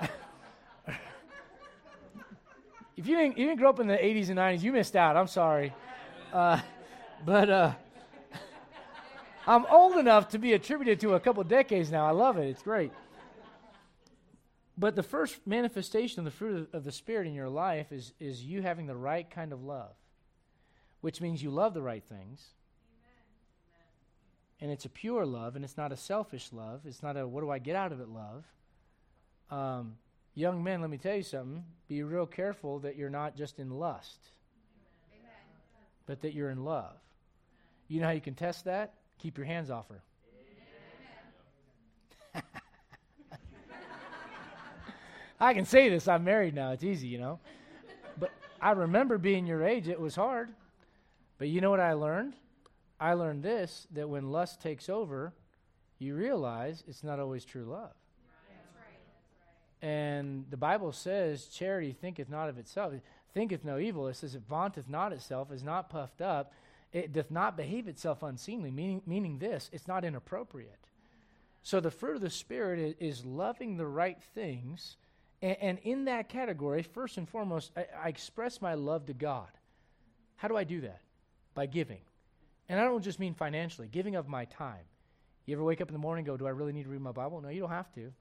if 2.96 3.06
you 3.06 3.16
didn't, 3.16 3.36
you 3.36 3.46
didn't 3.46 3.58
grow 3.58 3.68
up 3.68 3.80
in 3.80 3.86
the 3.86 3.96
80s 3.96 4.30
and 4.30 4.38
90s, 4.38 4.62
you 4.62 4.72
missed 4.72 4.96
out. 4.96 5.16
I'm 5.16 5.26
sorry. 5.26 5.74
Uh, 6.32 6.60
but 7.24 7.50
uh, 7.50 7.72
I'm 9.46 9.66
old 9.66 9.96
enough 9.96 10.30
to 10.30 10.38
be 10.38 10.54
attributed 10.54 11.00
to 11.00 11.14
a 11.14 11.20
couple 11.20 11.44
decades 11.44 11.90
now. 11.90 12.06
I 12.06 12.12
love 12.12 12.38
it. 12.38 12.48
It's 12.48 12.62
great. 12.62 12.92
But 14.76 14.96
the 14.96 15.02
first 15.02 15.46
manifestation 15.46 16.20
of 16.20 16.24
the 16.24 16.30
fruit 16.30 16.68
of, 16.72 16.82
the 16.82 16.90
Spirit 16.90 17.26
in 17.26 17.34
your 17.34 17.48
life 17.48 17.92
is, 17.92 18.12
is 18.18 18.42
you 18.42 18.62
having 18.62 18.86
the 18.86 18.96
right 18.96 19.28
kind 19.30 19.52
of 19.52 19.62
love, 19.62 19.92
which 21.00 21.20
means 21.20 21.42
you 21.42 21.50
love 21.50 21.74
the 21.74 21.82
right 21.82 22.02
things. 22.02 22.42
And 24.60 24.70
it's 24.70 24.84
a 24.84 24.88
pure 24.88 25.26
love, 25.26 25.56
and 25.56 25.64
it's 25.64 25.76
not 25.76 25.92
a 25.92 25.96
selfish 25.96 26.48
love. 26.52 26.80
It's 26.86 27.02
not 27.02 27.16
a 27.16 27.26
what 27.26 27.42
do 27.42 27.50
I 27.50 27.58
get 27.58 27.76
out 27.76 27.92
of 27.92 28.00
it 28.00 28.08
love. 28.08 28.44
Um, 29.50 29.96
young 30.34 30.64
men, 30.64 30.80
let 30.80 30.90
me 30.90 30.96
tell 30.96 31.16
you 31.16 31.22
something. 31.22 31.64
Be 31.86 32.02
real 32.02 32.26
careful 32.26 32.78
that 32.80 32.96
you're 32.96 33.10
not 33.10 33.36
just 33.36 33.58
in 33.58 33.70
lust, 33.70 34.18
Amen. 35.12 35.30
but 36.06 36.22
that 36.22 36.32
you're 36.32 36.50
in 36.50 36.64
love. 36.64 36.96
You 37.88 38.00
know 38.00 38.06
how 38.06 38.12
you 38.12 38.20
can 38.20 38.34
test 38.34 38.64
that? 38.64 38.94
Keep 39.18 39.38
your 39.38 39.46
hands 39.46 39.70
off 39.70 39.88
her. 39.88 40.02
I 45.40 45.52
can 45.52 45.64
say 45.64 45.88
this. 45.88 46.06
I'm 46.08 46.24
married 46.24 46.54
now. 46.54 46.72
It's 46.72 46.84
easy, 46.84 47.08
you 47.08 47.18
know. 47.18 47.40
But 48.18 48.30
I 48.60 48.70
remember 48.70 49.18
being 49.18 49.46
your 49.46 49.64
age, 49.64 49.88
it 49.88 50.00
was 50.00 50.14
hard. 50.14 50.50
But 51.38 51.48
you 51.48 51.60
know 51.60 51.70
what 51.70 51.80
I 51.80 51.94
learned? 51.94 52.34
I 53.00 53.14
learned 53.14 53.42
this 53.42 53.86
that 53.92 54.08
when 54.08 54.30
lust 54.30 54.60
takes 54.60 54.88
over, 54.88 55.34
you 55.98 56.14
realize 56.14 56.84
it's 56.86 57.02
not 57.02 57.20
always 57.20 57.44
true 57.44 57.64
love. 57.64 57.92
And 59.82 60.46
the 60.48 60.56
Bible 60.56 60.92
says, 60.92 61.46
charity 61.48 61.92
thinketh 61.92 62.30
not 62.30 62.48
of 62.48 62.56
itself, 62.56 62.94
thinketh 63.34 63.64
no 63.64 63.78
evil. 63.78 64.08
It 64.08 64.16
says, 64.16 64.34
it 64.34 64.42
vaunteth 64.48 64.88
not 64.88 65.12
itself, 65.12 65.52
is 65.52 65.62
not 65.62 65.90
puffed 65.90 66.22
up, 66.22 66.54
it 66.94 67.12
doth 67.12 67.30
not 67.30 67.56
behave 67.56 67.88
itself 67.88 68.22
unseemly, 68.22 68.70
meaning, 68.70 69.02
meaning 69.04 69.38
this, 69.38 69.68
it's 69.72 69.88
not 69.88 70.04
inappropriate. 70.04 70.78
So 71.62 71.80
the 71.80 71.90
fruit 71.90 72.14
of 72.14 72.20
the 72.22 72.30
Spirit 72.30 72.78
is, 72.78 73.18
is 73.18 73.24
loving 73.24 73.76
the 73.76 73.86
right 73.86 74.22
things. 74.34 74.96
And, 75.42 75.56
and, 75.60 75.78
in 75.80 76.04
that 76.04 76.28
category, 76.28 76.82
first 76.82 77.18
and 77.18 77.28
foremost, 77.28 77.72
I, 77.76 77.86
I 78.04 78.08
express 78.08 78.62
my 78.62 78.74
love 78.74 79.06
to 79.06 79.12
God. 79.12 79.48
How 80.36 80.46
do 80.46 80.56
I 80.56 80.62
do 80.62 80.82
that? 80.82 81.00
By 81.54 81.66
giving. 81.66 82.00
And 82.68 82.78
I 82.78 82.84
don't 82.84 83.02
just 83.02 83.18
mean 83.18 83.34
financially, 83.34 83.88
giving 83.88 84.14
of 84.14 84.28
my 84.28 84.44
time. 84.44 84.84
You 85.46 85.56
ever 85.56 85.64
wake 85.64 85.80
up 85.80 85.88
in 85.88 85.94
the 85.94 85.98
morning 85.98 86.22
and 86.22 86.26
go, 86.26 86.36
Do 86.36 86.46
I 86.46 86.50
really 86.50 86.72
need 86.72 86.84
to 86.84 86.90
read 86.90 87.00
my 87.00 87.12
Bible? 87.12 87.40
No, 87.40 87.48
you 87.48 87.60
don't 87.60 87.70
have 87.70 87.92
to. 87.94 88.12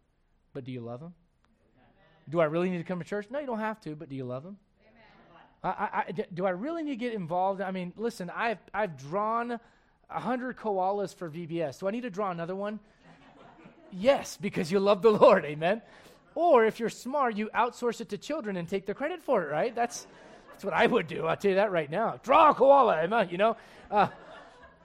But 0.53 0.63
do 0.63 0.71
you 0.71 0.81
love 0.81 1.01
Him? 1.01 1.13
Do 2.27 2.39
I 2.39 2.45
really 2.45 2.69
need 2.69 2.79
to 2.79 2.83
come 2.83 2.99
to 2.99 3.05
church? 3.05 3.27
No, 3.29 3.39
you 3.39 3.45
don't 3.45 3.59
have 3.59 3.79
to, 3.81 3.95
but 3.95 4.09
do 4.09 4.15
you 4.15 4.25
love 4.25 4.43
Him? 4.43 4.57
I, 5.63 6.03
I, 6.07 6.11
do 6.33 6.45
I 6.45 6.49
really 6.49 6.83
need 6.83 6.91
to 6.91 6.95
get 6.97 7.13
involved? 7.13 7.61
I 7.61 7.71
mean, 7.71 7.93
listen, 7.95 8.29
I've, 8.29 8.57
I've 8.73 8.97
drawn 8.97 9.59
100 10.09 10.57
koalas 10.57 11.15
for 11.15 11.29
VBS. 11.29 11.79
Do 11.79 11.87
I 11.87 11.91
need 11.91 12.01
to 12.01 12.09
draw 12.09 12.31
another 12.31 12.55
one? 12.55 12.79
yes, 13.91 14.37
because 14.39 14.71
you 14.71 14.79
love 14.79 15.01
the 15.01 15.11
Lord, 15.11 15.45
amen? 15.45 15.81
Or 16.35 16.65
if 16.65 16.79
you're 16.79 16.89
smart, 16.89 17.37
you 17.37 17.49
outsource 17.55 18.01
it 18.01 18.09
to 18.09 18.17
children 18.17 18.57
and 18.57 18.67
take 18.67 18.85
the 18.85 18.93
credit 18.93 19.21
for 19.21 19.43
it, 19.43 19.51
right? 19.51 19.73
That's, 19.73 20.05
that's 20.49 20.65
what 20.65 20.73
I 20.73 20.85
would 20.85 21.07
do. 21.07 21.27
I'll 21.27 21.37
tell 21.37 21.49
you 21.49 21.55
that 21.55 21.71
right 21.71 21.89
now. 21.89 22.19
Draw 22.23 22.51
a 22.51 22.53
koala, 22.55 22.97
amen, 23.03 23.29
you 23.29 23.37
know? 23.37 23.55
Uh, 23.89 24.07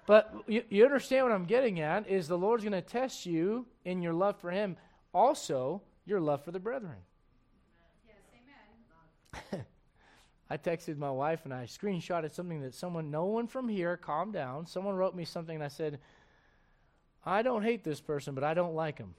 but 0.06 0.32
you, 0.46 0.62
you 0.68 0.84
understand 0.84 1.24
what 1.24 1.32
I'm 1.32 1.46
getting 1.46 1.80
at 1.80 2.08
is 2.08 2.28
the 2.28 2.38
Lord's 2.38 2.62
going 2.62 2.72
to 2.72 2.82
test 2.82 3.26
you 3.26 3.66
in 3.84 4.00
your 4.00 4.12
love 4.12 4.36
for 4.40 4.50
Him, 4.50 4.76
also 5.12 5.82
your 6.06 6.20
love 6.20 6.44
for 6.44 6.52
the 6.52 6.60
brethren. 6.60 6.96
Yes, 8.06 8.16
amen. 9.52 9.64
I 10.50 10.56
texted 10.56 10.96
my 10.96 11.10
wife 11.10 11.44
and 11.44 11.52
I 11.52 11.64
screenshotted 11.64 12.32
something 12.32 12.62
that 12.62 12.74
someone, 12.74 13.10
no 13.10 13.26
one 13.26 13.46
from 13.46 13.68
here, 13.68 13.96
calm 13.96 14.32
down. 14.32 14.66
Someone 14.66 14.94
wrote 14.94 15.14
me 15.14 15.24
something 15.24 15.54
and 15.54 15.64
I 15.64 15.68
said, 15.68 15.98
I 17.24 17.42
don't 17.42 17.62
hate 17.62 17.84
this 17.84 18.00
person, 18.00 18.34
but 18.34 18.44
I 18.44 18.54
don't 18.54 18.74
like 18.74 18.96
him. 18.96 19.14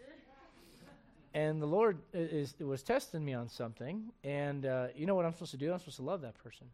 and 1.36 1.62
the 1.62 1.68
Lord 1.68 2.00
is, 2.14 2.56
was 2.60 2.82
testing 2.82 3.24
me 3.24 3.36
on 3.36 3.48
something. 3.48 4.06
And 4.24 4.66
uh, 4.66 4.88
you 4.96 5.06
know 5.06 5.14
what 5.14 5.26
I'm 5.26 5.34
supposed 5.34 5.52
to 5.52 5.58
do? 5.58 5.72
I'm 5.72 5.80
supposed 5.80 5.98
to 5.98 6.04
love 6.04 6.22
that 6.22 6.36
person. 6.44 6.68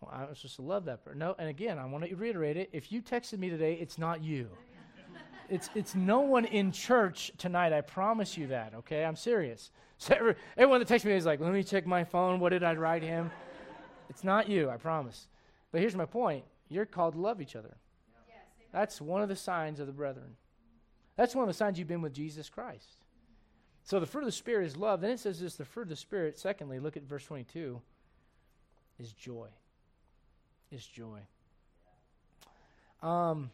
Well, 0.00 0.10
I'm 0.14 0.34
supposed 0.34 0.56
to 0.56 0.62
love 0.62 0.86
that 0.86 1.04
person. 1.04 1.18
No, 1.18 1.34
and 1.38 1.50
again, 1.50 1.78
I 1.78 1.84
want 1.84 2.08
to 2.08 2.16
reiterate 2.16 2.56
it. 2.56 2.70
If 2.72 2.90
you 2.90 3.02
texted 3.02 3.38
me 3.38 3.50
today, 3.50 3.74
it's 3.74 3.98
not 3.98 4.22
you. 4.24 4.48
it's, 5.50 5.68
it's 5.74 5.94
no 5.94 6.20
one 6.20 6.46
in 6.46 6.72
church 6.72 7.30
tonight. 7.36 7.74
I 7.74 7.82
promise 7.82 8.38
you 8.38 8.46
that, 8.46 8.72
okay? 8.74 9.04
I'm 9.04 9.16
serious. 9.16 9.70
So 10.02 10.14
every, 10.14 10.34
everyone 10.56 10.78
that 10.78 10.88
texts 10.88 11.04
me 11.04 11.12
is 11.12 11.26
like, 11.26 11.40
let 11.40 11.52
me 11.52 11.62
check 11.62 11.86
my 11.86 12.04
phone. 12.04 12.40
What 12.40 12.50
did 12.50 12.64
I 12.64 12.72
write 12.72 13.02
him? 13.02 13.30
it's 14.08 14.24
not 14.24 14.48
you, 14.48 14.70
I 14.70 14.78
promise. 14.78 15.28
But 15.72 15.82
here's 15.82 15.94
my 15.94 16.06
point 16.06 16.44
you're 16.70 16.86
called 16.86 17.14
to 17.14 17.20
love 17.20 17.42
each 17.42 17.54
other. 17.54 17.76
That's 18.72 18.98
one 18.98 19.20
of 19.20 19.28
the 19.28 19.36
signs 19.36 19.78
of 19.78 19.86
the 19.86 19.92
brethren. 19.92 20.36
That's 21.16 21.34
one 21.34 21.42
of 21.42 21.48
the 21.48 21.54
signs 21.54 21.78
you've 21.78 21.86
been 21.86 22.00
with 22.00 22.14
Jesus 22.14 22.48
Christ. 22.48 22.86
So 23.82 24.00
the 24.00 24.06
fruit 24.06 24.22
of 24.22 24.26
the 24.26 24.32
Spirit 24.32 24.66
is 24.66 24.76
love. 24.76 25.02
Then 25.02 25.10
it 25.10 25.20
says 25.20 25.38
this 25.38 25.56
the 25.56 25.66
fruit 25.66 25.82
of 25.82 25.88
the 25.90 25.96
Spirit, 25.96 26.38
secondly, 26.38 26.78
look 26.78 26.96
at 26.96 27.02
verse 27.02 27.24
22, 27.24 27.78
is 28.98 29.12
joy. 29.12 29.48
Is 30.70 30.86
joy. 30.86 31.18
Um, 33.02 33.50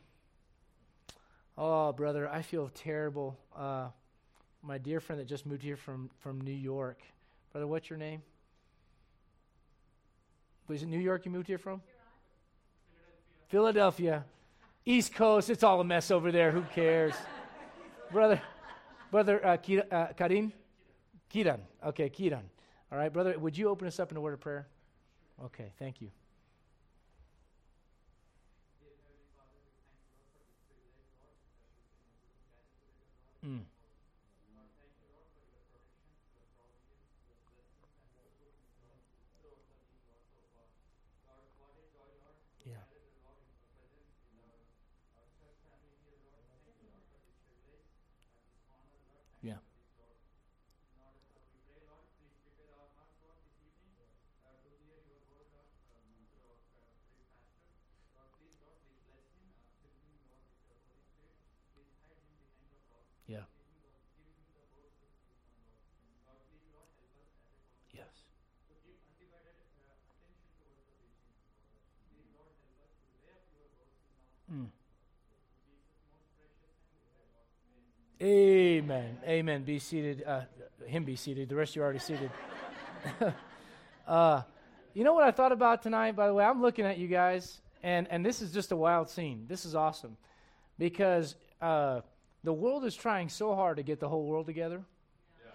oh, 1.58 1.92
brother, 1.92 2.28
I 2.28 2.42
feel 2.42 2.70
terrible. 2.72 3.36
Uh, 3.56 3.88
my 4.66 4.78
dear 4.78 4.98
friend 4.98 5.20
that 5.20 5.26
just 5.26 5.46
moved 5.46 5.62
here 5.62 5.76
from, 5.76 6.10
from 6.18 6.40
New 6.40 6.50
York. 6.50 6.98
Brother, 7.52 7.68
what's 7.68 7.88
your 7.88 7.98
name? 7.98 8.20
Was 10.66 10.82
it 10.82 10.86
New 10.86 10.98
York 10.98 11.24
you 11.24 11.30
moved 11.30 11.46
here 11.46 11.58
from? 11.58 11.80
Philadelphia. 13.48 14.24
East 14.84 15.14
Coast, 15.14 15.50
it's 15.50 15.62
all 15.62 15.80
a 15.80 15.84
mess 15.84 16.10
over 16.10 16.32
there. 16.32 16.50
Who 16.50 16.62
cares? 16.74 17.14
brother, 18.12 18.42
brother 19.12 19.44
uh, 19.46 19.56
Kira, 19.56 19.92
uh, 19.92 20.12
Karim? 20.14 20.52
Kiran. 21.32 21.60
Okay, 21.86 22.10
Kiran. 22.10 22.42
All 22.90 22.98
right, 22.98 23.12
brother, 23.12 23.38
would 23.38 23.56
you 23.56 23.68
open 23.68 23.86
us 23.86 24.00
up 24.00 24.10
in 24.10 24.16
a 24.16 24.20
word 24.20 24.34
of 24.34 24.40
prayer? 24.40 24.66
Okay, 25.44 25.70
thank 25.78 26.00
you. 26.00 26.10
Mm. 33.46 33.60
Yeah. 49.46 49.58
Amen. 78.26 79.18
Amen. 79.24 79.62
Be 79.62 79.78
seated. 79.78 80.24
Uh, 80.26 80.40
him 80.84 81.04
be 81.04 81.14
seated. 81.14 81.48
The 81.48 81.54
rest 81.54 81.72
of 81.72 81.76
you 81.76 81.82
are 81.82 81.84
already 81.84 82.00
seated. 82.00 82.30
uh, 84.08 84.42
you 84.94 85.04
know 85.04 85.14
what 85.14 85.22
I 85.22 85.30
thought 85.30 85.52
about 85.52 85.80
tonight, 85.80 86.16
by 86.16 86.26
the 86.26 86.34
way? 86.34 86.44
I'm 86.44 86.60
looking 86.60 86.86
at 86.86 86.98
you 86.98 87.06
guys, 87.06 87.60
and, 87.84 88.08
and 88.10 88.26
this 88.26 88.42
is 88.42 88.50
just 88.50 88.72
a 88.72 88.76
wild 88.76 89.08
scene. 89.08 89.44
This 89.48 89.64
is 89.64 89.76
awesome 89.76 90.16
because 90.76 91.36
uh, 91.62 92.00
the 92.42 92.52
world 92.52 92.84
is 92.84 92.96
trying 92.96 93.28
so 93.28 93.54
hard 93.54 93.76
to 93.76 93.84
get 93.84 94.00
the 94.00 94.08
whole 94.08 94.24
world 94.24 94.46
together. 94.46 94.82
Yes. 95.44 95.54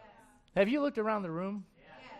Have 0.55 0.69
you 0.69 0.79
looked 0.79 0.97
around 0.97 1.23
the 1.23 1.31
room? 1.31 1.65
Yes. 1.77 2.13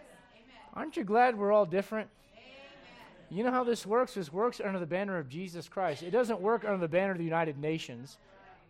Aren't 0.74 0.98
you 0.98 1.06
glad 1.06 1.38
we're 1.38 1.54
all 1.54 1.66
different? 1.66 2.10
Amen. 2.34 3.38
You 3.38 3.46
know 3.46 3.52
how 3.52 3.64
this 3.64 3.86
works? 3.86 4.16
This 4.16 4.34
works 4.34 4.60
under 4.60 4.80
the 4.80 4.86
banner 4.86 5.18
of 5.18 5.30
Jesus 5.30 5.70
Christ. 5.70 6.04
It 6.04 6.12
doesn't 6.12 6.42
work 6.42 6.66
under 6.66 6.80
the 6.80 6.90
banner 6.90 7.14
of 7.14 7.20
the 7.20 7.24
United 7.24 7.58
Nations 7.58 8.18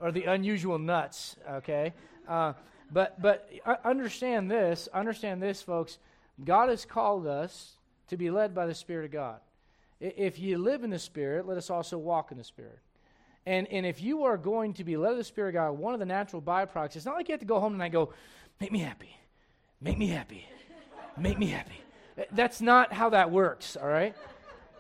or 0.02 0.12
the 0.12 0.24
unusual 0.24 0.80
nuts, 0.80 1.36
okay? 1.50 1.94
Uh, 2.28 2.54
but 2.92 3.22
but 3.22 3.50
understand 3.86 4.50
this, 4.50 4.90
understand 4.94 5.42
this, 5.42 5.62
folks. 5.62 5.98
God 6.44 6.70
has 6.70 6.86
called 6.86 7.28
us 7.28 7.74
to 8.08 8.18
be 8.18 8.32
led 8.32 8.54
by 8.54 8.66
the 8.66 8.74
Spirit 8.74 9.06
of 9.06 9.12
God. 9.12 9.40
If 10.00 10.40
you 10.40 10.58
live 10.58 10.84
in 10.84 10.90
the 10.90 11.00
Spirit, 11.00 11.48
let 11.48 11.58
us 11.58 11.70
also 11.70 11.98
walk 11.98 12.32
in 12.32 12.38
the 12.38 12.44
Spirit. 12.44 12.80
And, 13.46 13.68
and 13.70 13.86
if 13.86 14.02
you 14.02 14.24
are 14.24 14.38
going 14.38 14.74
to 14.76 14.84
be 14.84 14.98
led 14.98 15.12
of 15.12 15.18
the 15.18 15.24
Spirit 15.24 15.50
of 15.50 15.54
God, 15.56 15.72
one 15.72 15.94
of 15.94 16.00
the 16.00 16.06
natural 16.06 16.42
byproducts, 16.42 16.96
it's 16.96 17.06
not 17.06 17.16
like 17.16 17.28
you 17.28 17.34
have 17.34 17.40
to 17.40 17.46
go 17.46 17.60
home 17.60 17.74
and 17.74 17.82
I 17.82 17.90
go, 17.90 18.14
make 18.60 18.72
me 18.72 18.80
happy, 18.80 19.16
make 19.80 19.98
me 19.98 20.08
happy, 20.08 20.48
make 21.18 21.40
me 21.40 21.48
happy. 21.48 21.82
That's 22.32 22.62
not 22.62 22.94
how 22.94 23.10
that 23.12 23.32
works, 23.32 23.78
all 23.78 23.88
right? 23.88 24.16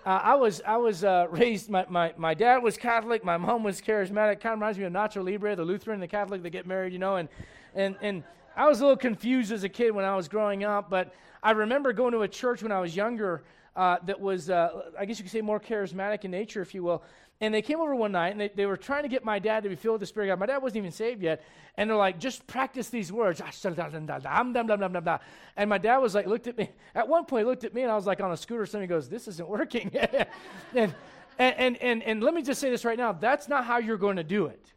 Uh, 0.06 0.20
I 0.24 0.36
was 0.36 0.62
I 0.66 0.78
was 0.78 1.04
uh, 1.04 1.28
raised. 1.32 1.70
My, 1.70 1.86
my 1.90 2.14
my 2.18 2.34
dad 2.34 2.58
was 2.58 2.78
Catholic. 2.78 3.24
My 3.24 3.38
mom 3.38 3.64
was 3.64 3.82
charismatic. 3.82 4.40
Kind 4.40 4.54
of 4.54 4.60
reminds 4.60 4.78
me 4.80 4.86
of 4.86 4.94
Nacho 4.94 5.24
Libre, 5.24 5.56
the 5.56 5.64
Lutheran, 5.64 6.00
the 6.00 6.08
Catholic. 6.08 6.42
They 6.42 6.50
get 6.50 6.66
married, 6.66 6.94
you 6.94 7.00
know. 7.00 7.18
And 7.18 7.30
and 7.76 7.96
and 8.02 8.24
I 8.56 8.68
was 8.68 8.80
a 8.80 8.84
little 8.84 8.98
confused 8.98 9.52
as 9.52 9.64
a 9.64 9.70
kid 9.70 9.92
when 9.92 10.06
I 10.06 10.16
was 10.16 10.28
growing 10.28 10.64
up. 10.64 10.90
But 10.90 11.14
I 11.44 11.52
remember 11.52 11.94
going 11.94 12.14
to 12.14 12.22
a 12.22 12.28
church 12.28 12.64
when 12.64 12.72
I 12.72 12.80
was 12.80 12.96
younger 12.96 13.44
uh, 13.76 13.98
that 14.06 14.20
was, 14.20 14.50
uh, 14.50 14.92
I 15.00 15.06
guess 15.06 15.18
you 15.18 15.24
could 15.24 15.32
say, 15.32 15.42
more 15.42 15.60
charismatic 15.60 16.26
in 16.26 16.32
nature, 16.32 16.62
if 16.62 16.74
you 16.74 16.84
will. 16.84 17.04
And 17.42 17.52
they 17.52 17.64
came 17.64 17.80
over 17.80 17.96
one 17.96 18.12
night 18.12 18.30
and 18.30 18.40
they, 18.40 18.50
they 18.50 18.68
were 18.68 18.78
trying 18.78 19.02
to 19.02 19.10
get 19.10 19.26
my 19.26 19.40
dad 19.40 19.64
to 19.64 19.70
be 19.70 19.76
filled 19.76 19.94
with 19.94 20.02
the 20.02 20.06
Spirit 20.06 20.30
of 20.30 20.34
God. 20.34 20.40
My 20.42 20.46
dad 20.46 20.60
wasn't 20.60 20.78
even 20.78 20.92
saved 20.92 21.24
yet. 21.24 21.44
And 21.76 21.90
they're 21.90 21.98
like, 21.98 22.20
just 22.20 22.46
practice 22.46 22.90
these 22.90 23.12
words. 23.12 23.42
And 23.42 23.50
my 25.70 25.78
dad 25.80 25.98
was 25.98 26.14
like, 26.14 26.28
looked 26.28 26.46
at 26.46 26.56
me. 26.56 26.70
At 26.94 27.08
one 27.08 27.26
point, 27.26 27.42
he 27.42 27.50
looked 27.50 27.64
at 27.64 27.74
me 27.74 27.82
and 27.82 27.92
I 27.92 27.96
was 27.96 28.06
like 28.06 28.22
on 28.22 28.32
a 28.32 28.38
scooter. 28.38 28.68
Somebody 28.68 28.88
goes, 28.88 29.10
this 29.10 29.28
isn't 29.28 29.50
working. 29.50 29.90
and, 30.76 30.94
and, 31.40 31.82
and, 31.82 32.04
and 32.04 32.22
let 32.22 32.36
me 32.36 32.44
just 32.44 32.62
say 32.62 32.70
this 32.70 32.86
right 32.86 32.98
now 32.98 33.12
that's 33.12 33.48
not 33.48 33.66
how 33.66 33.80
you're 33.80 33.98
going 33.98 34.18
to 34.18 34.24
do 34.24 34.46
it. 34.46 34.72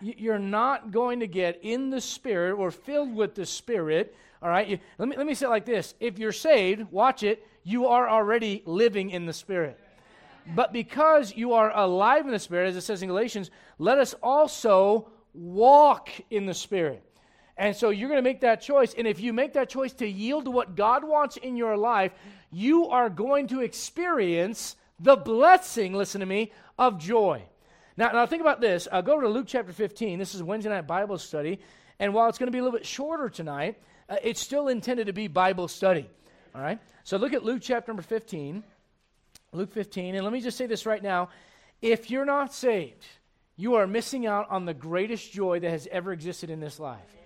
You're 0.00 0.38
not 0.38 0.92
going 0.92 1.18
to 1.20 1.26
get 1.26 1.58
in 1.62 1.90
the 1.90 2.00
Spirit 2.00 2.54
or 2.54 2.70
filled 2.70 3.12
with 3.12 3.34
the 3.34 3.44
Spirit. 3.44 4.14
All 4.40 4.48
right? 4.48 4.68
You, 4.68 4.78
let, 4.96 5.08
me, 5.08 5.16
let 5.16 5.26
me 5.26 5.34
say 5.34 5.46
it 5.46 5.50
like 5.50 5.66
this. 5.66 5.96
If 5.98 6.20
you're 6.20 6.30
saved, 6.30 6.92
watch 6.92 7.24
it, 7.24 7.44
you 7.64 7.88
are 7.88 8.08
already 8.08 8.62
living 8.64 9.10
in 9.10 9.26
the 9.26 9.32
Spirit. 9.32 9.76
But 10.54 10.72
because 10.72 11.34
you 11.36 11.52
are 11.52 11.76
alive 11.76 12.24
in 12.24 12.32
the 12.32 12.38
Spirit, 12.38 12.68
as 12.68 12.76
it 12.76 12.82
says 12.82 13.02
in 13.02 13.08
Galatians, 13.08 13.50
let 13.78 13.98
us 13.98 14.14
also 14.22 15.10
walk 15.34 16.10
in 16.30 16.46
the 16.46 16.54
Spirit. 16.54 17.02
And 17.56 17.74
so 17.74 17.90
you're 17.90 18.08
going 18.08 18.18
to 18.18 18.28
make 18.28 18.40
that 18.40 18.60
choice. 18.60 18.94
And 18.94 19.06
if 19.06 19.20
you 19.20 19.32
make 19.32 19.54
that 19.54 19.68
choice 19.68 19.92
to 19.94 20.06
yield 20.06 20.44
to 20.44 20.50
what 20.50 20.76
God 20.76 21.04
wants 21.04 21.36
in 21.36 21.56
your 21.56 21.76
life, 21.76 22.12
you 22.50 22.88
are 22.88 23.10
going 23.10 23.48
to 23.48 23.60
experience 23.60 24.76
the 25.00 25.16
blessing, 25.16 25.92
listen 25.92 26.20
to 26.20 26.26
me, 26.26 26.52
of 26.78 26.98
joy. 26.98 27.42
Now, 27.96 28.12
now 28.12 28.26
think 28.26 28.40
about 28.40 28.60
this. 28.60 28.86
Uh, 28.90 29.00
go 29.00 29.14
over 29.14 29.22
to 29.22 29.28
Luke 29.28 29.46
chapter 29.48 29.72
15. 29.72 30.18
This 30.18 30.34
is 30.34 30.42
Wednesday 30.42 30.70
night 30.70 30.86
Bible 30.86 31.18
study. 31.18 31.58
And 31.98 32.14
while 32.14 32.28
it's 32.28 32.38
going 32.38 32.46
to 32.46 32.52
be 32.52 32.58
a 32.58 32.62
little 32.62 32.78
bit 32.78 32.86
shorter 32.86 33.28
tonight, 33.28 33.76
uh, 34.08 34.16
it's 34.22 34.40
still 34.40 34.68
intended 34.68 35.08
to 35.08 35.12
be 35.12 35.26
Bible 35.26 35.66
study. 35.66 36.08
All 36.54 36.60
right? 36.62 36.78
So 37.02 37.16
look 37.16 37.32
at 37.32 37.44
Luke 37.44 37.60
chapter 37.60 37.90
number 37.90 38.02
15. 38.02 38.62
Luke 39.52 39.72
15. 39.72 40.14
And 40.14 40.24
let 40.24 40.32
me 40.32 40.40
just 40.40 40.56
say 40.56 40.66
this 40.66 40.86
right 40.86 41.02
now. 41.02 41.30
If 41.80 42.10
you're 42.10 42.24
not 42.24 42.52
saved, 42.52 43.04
you 43.56 43.74
are 43.74 43.86
missing 43.86 44.26
out 44.26 44.50
on 44.50 44.64
the 44.64 44.74
greatest 44.74 45.32
joy 45.32 45.60
that 45.60 45.70
has 45.70 45.88
ever 45.90 46.12
existed 46.12 46.50
in 46.50 46.60
this 46.60 46.78
life. 46.78 47.17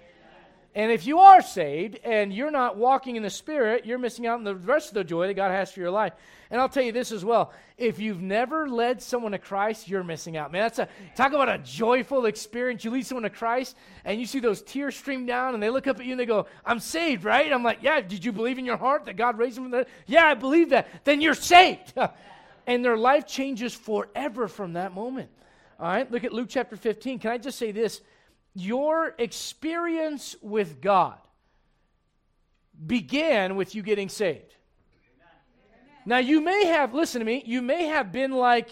And 0.74 0.90
if 0.90 1.06
you 1.06 1.18
are 1.18 1.42
saved 1.42 1.98
and 2.02 2.32
you're 2.32 2.50
not 2.50 2.78
walking 2.78 3.16
in 3.16 3.22
the 3.22 3.30
Spirit, 3.30 3.84
you're 3.84 3.98
missing 3.98 4.26
out 4.26 4.38
on 4.38 4.44
the 4.44 4.56
rest 4.56 4.88
of 4.88 4.94
the 4.94 5.04
joy 5.04 5.26
that 5.26 5.34
God 5.34 5.50
has 5.50 5.70
for 5.70 5.80
your 5.80 5.90
life. 5.90 6.14
And 6.50 6.60
I'll 6.60 6.68
tell 6.68 6.82
you 6.82 6.92
this 6.92 7.12
as 7.12 7.24
well. 7.24 7.52
If 7.76 7.98
you've 7.98 8.22
never 8.22 8.68
led 8.68 9.02
someone 9.02 9.32
to 9.32 9.38
Christ, 9.38 9.88
you're 9.88 10.04
missing 10.04 10.36
out. 10.36 10.50
Man, 10.50 10.62
that's 10.62 10.78
a 10.78 10.88
talk 11.14 11.32
about 11.32 11.50
a 11.50 11.58
joyful 11.58 12.24
experience. 12.24 12.84
You 12.84 12.90
lead 12.90 13.04
someone 13.04 13.24
to 13.24 13.30
Christ 13.30 13.76
and 14.04 14.18
you 14.18 14.24
see 14.24 14.38
those 14.38 14.62
tears 14.62 14.96
stream 14.96 15.26
down 15.26 15.52
and 15.52 15.62
they 15.62 15.68
look 15.68 15.86
up 15.86 16.00
at 16.00 16.06
you 16.06 16.12
and 16.12 16.20
they 16.20 16.26
go, 16.26 16.46
I'm 16.64 16.80
saved, 16.80 17.24
right? 17.24 17.52
I'm 17.52 17.62
like, 17.62 17.78
yeah, 17.82 18.00
did 18.00 18.24
you 18.24 18.32
believe 18.32 18.58
in 18.58 18.64
your 18.64 18.78
heart 18.78 19.04
that 19.06 19.16
God 19.16 19.36
raised 19.36 19.58
him 19.58 19.64
from 19.64 19.72
the 19.72 19.86
Yeah, 20.06 20.24
I 20.24 20.34
believe 20.34 20.70
that. 20.70 20.88
Then 21.04 21.20
you're 21.20 21.34
saved. 21.34 21.92
and 22.66 22.84
their 22.84 22.96
life 22.96 23.26
changes 23.26 23.74
forever 23.74 24.48
from 24.48 24.74
that 24.74 24.94
moment. 24.94 25.30
All 25.78 25.88
right, 25.88 26.10
look 26.10 26.24
at 26.24 26.32
Luke 26.32 26.48
chapter 26.48 26.76
15. 26.76 27.18
Can 27.18 27.30
I 27.30 27.38
just 27.38 27.58
say 27.58 27.72
this? 27.72 28.00
Your 28.54 29.14
experience 29.18 30.36
with 30.42 30.80
God 30.80 31.18
began 32.86 33.56
with 33.56 33.74
you 33.74 33.82
getting 33.82 34.08
saved. 34.08 34.54
Now, 36.04 36.18
you 36.18 36.40
may 36.40 36.66
have, 36.66 36.94
listen 36.94 37.20
to 37.20 37.24
me, 37.24 37.42
you 37.46 37.62
may 37.62 37.84
have 37.84 38.10
been 38.10 38.32
like 38.32 38.68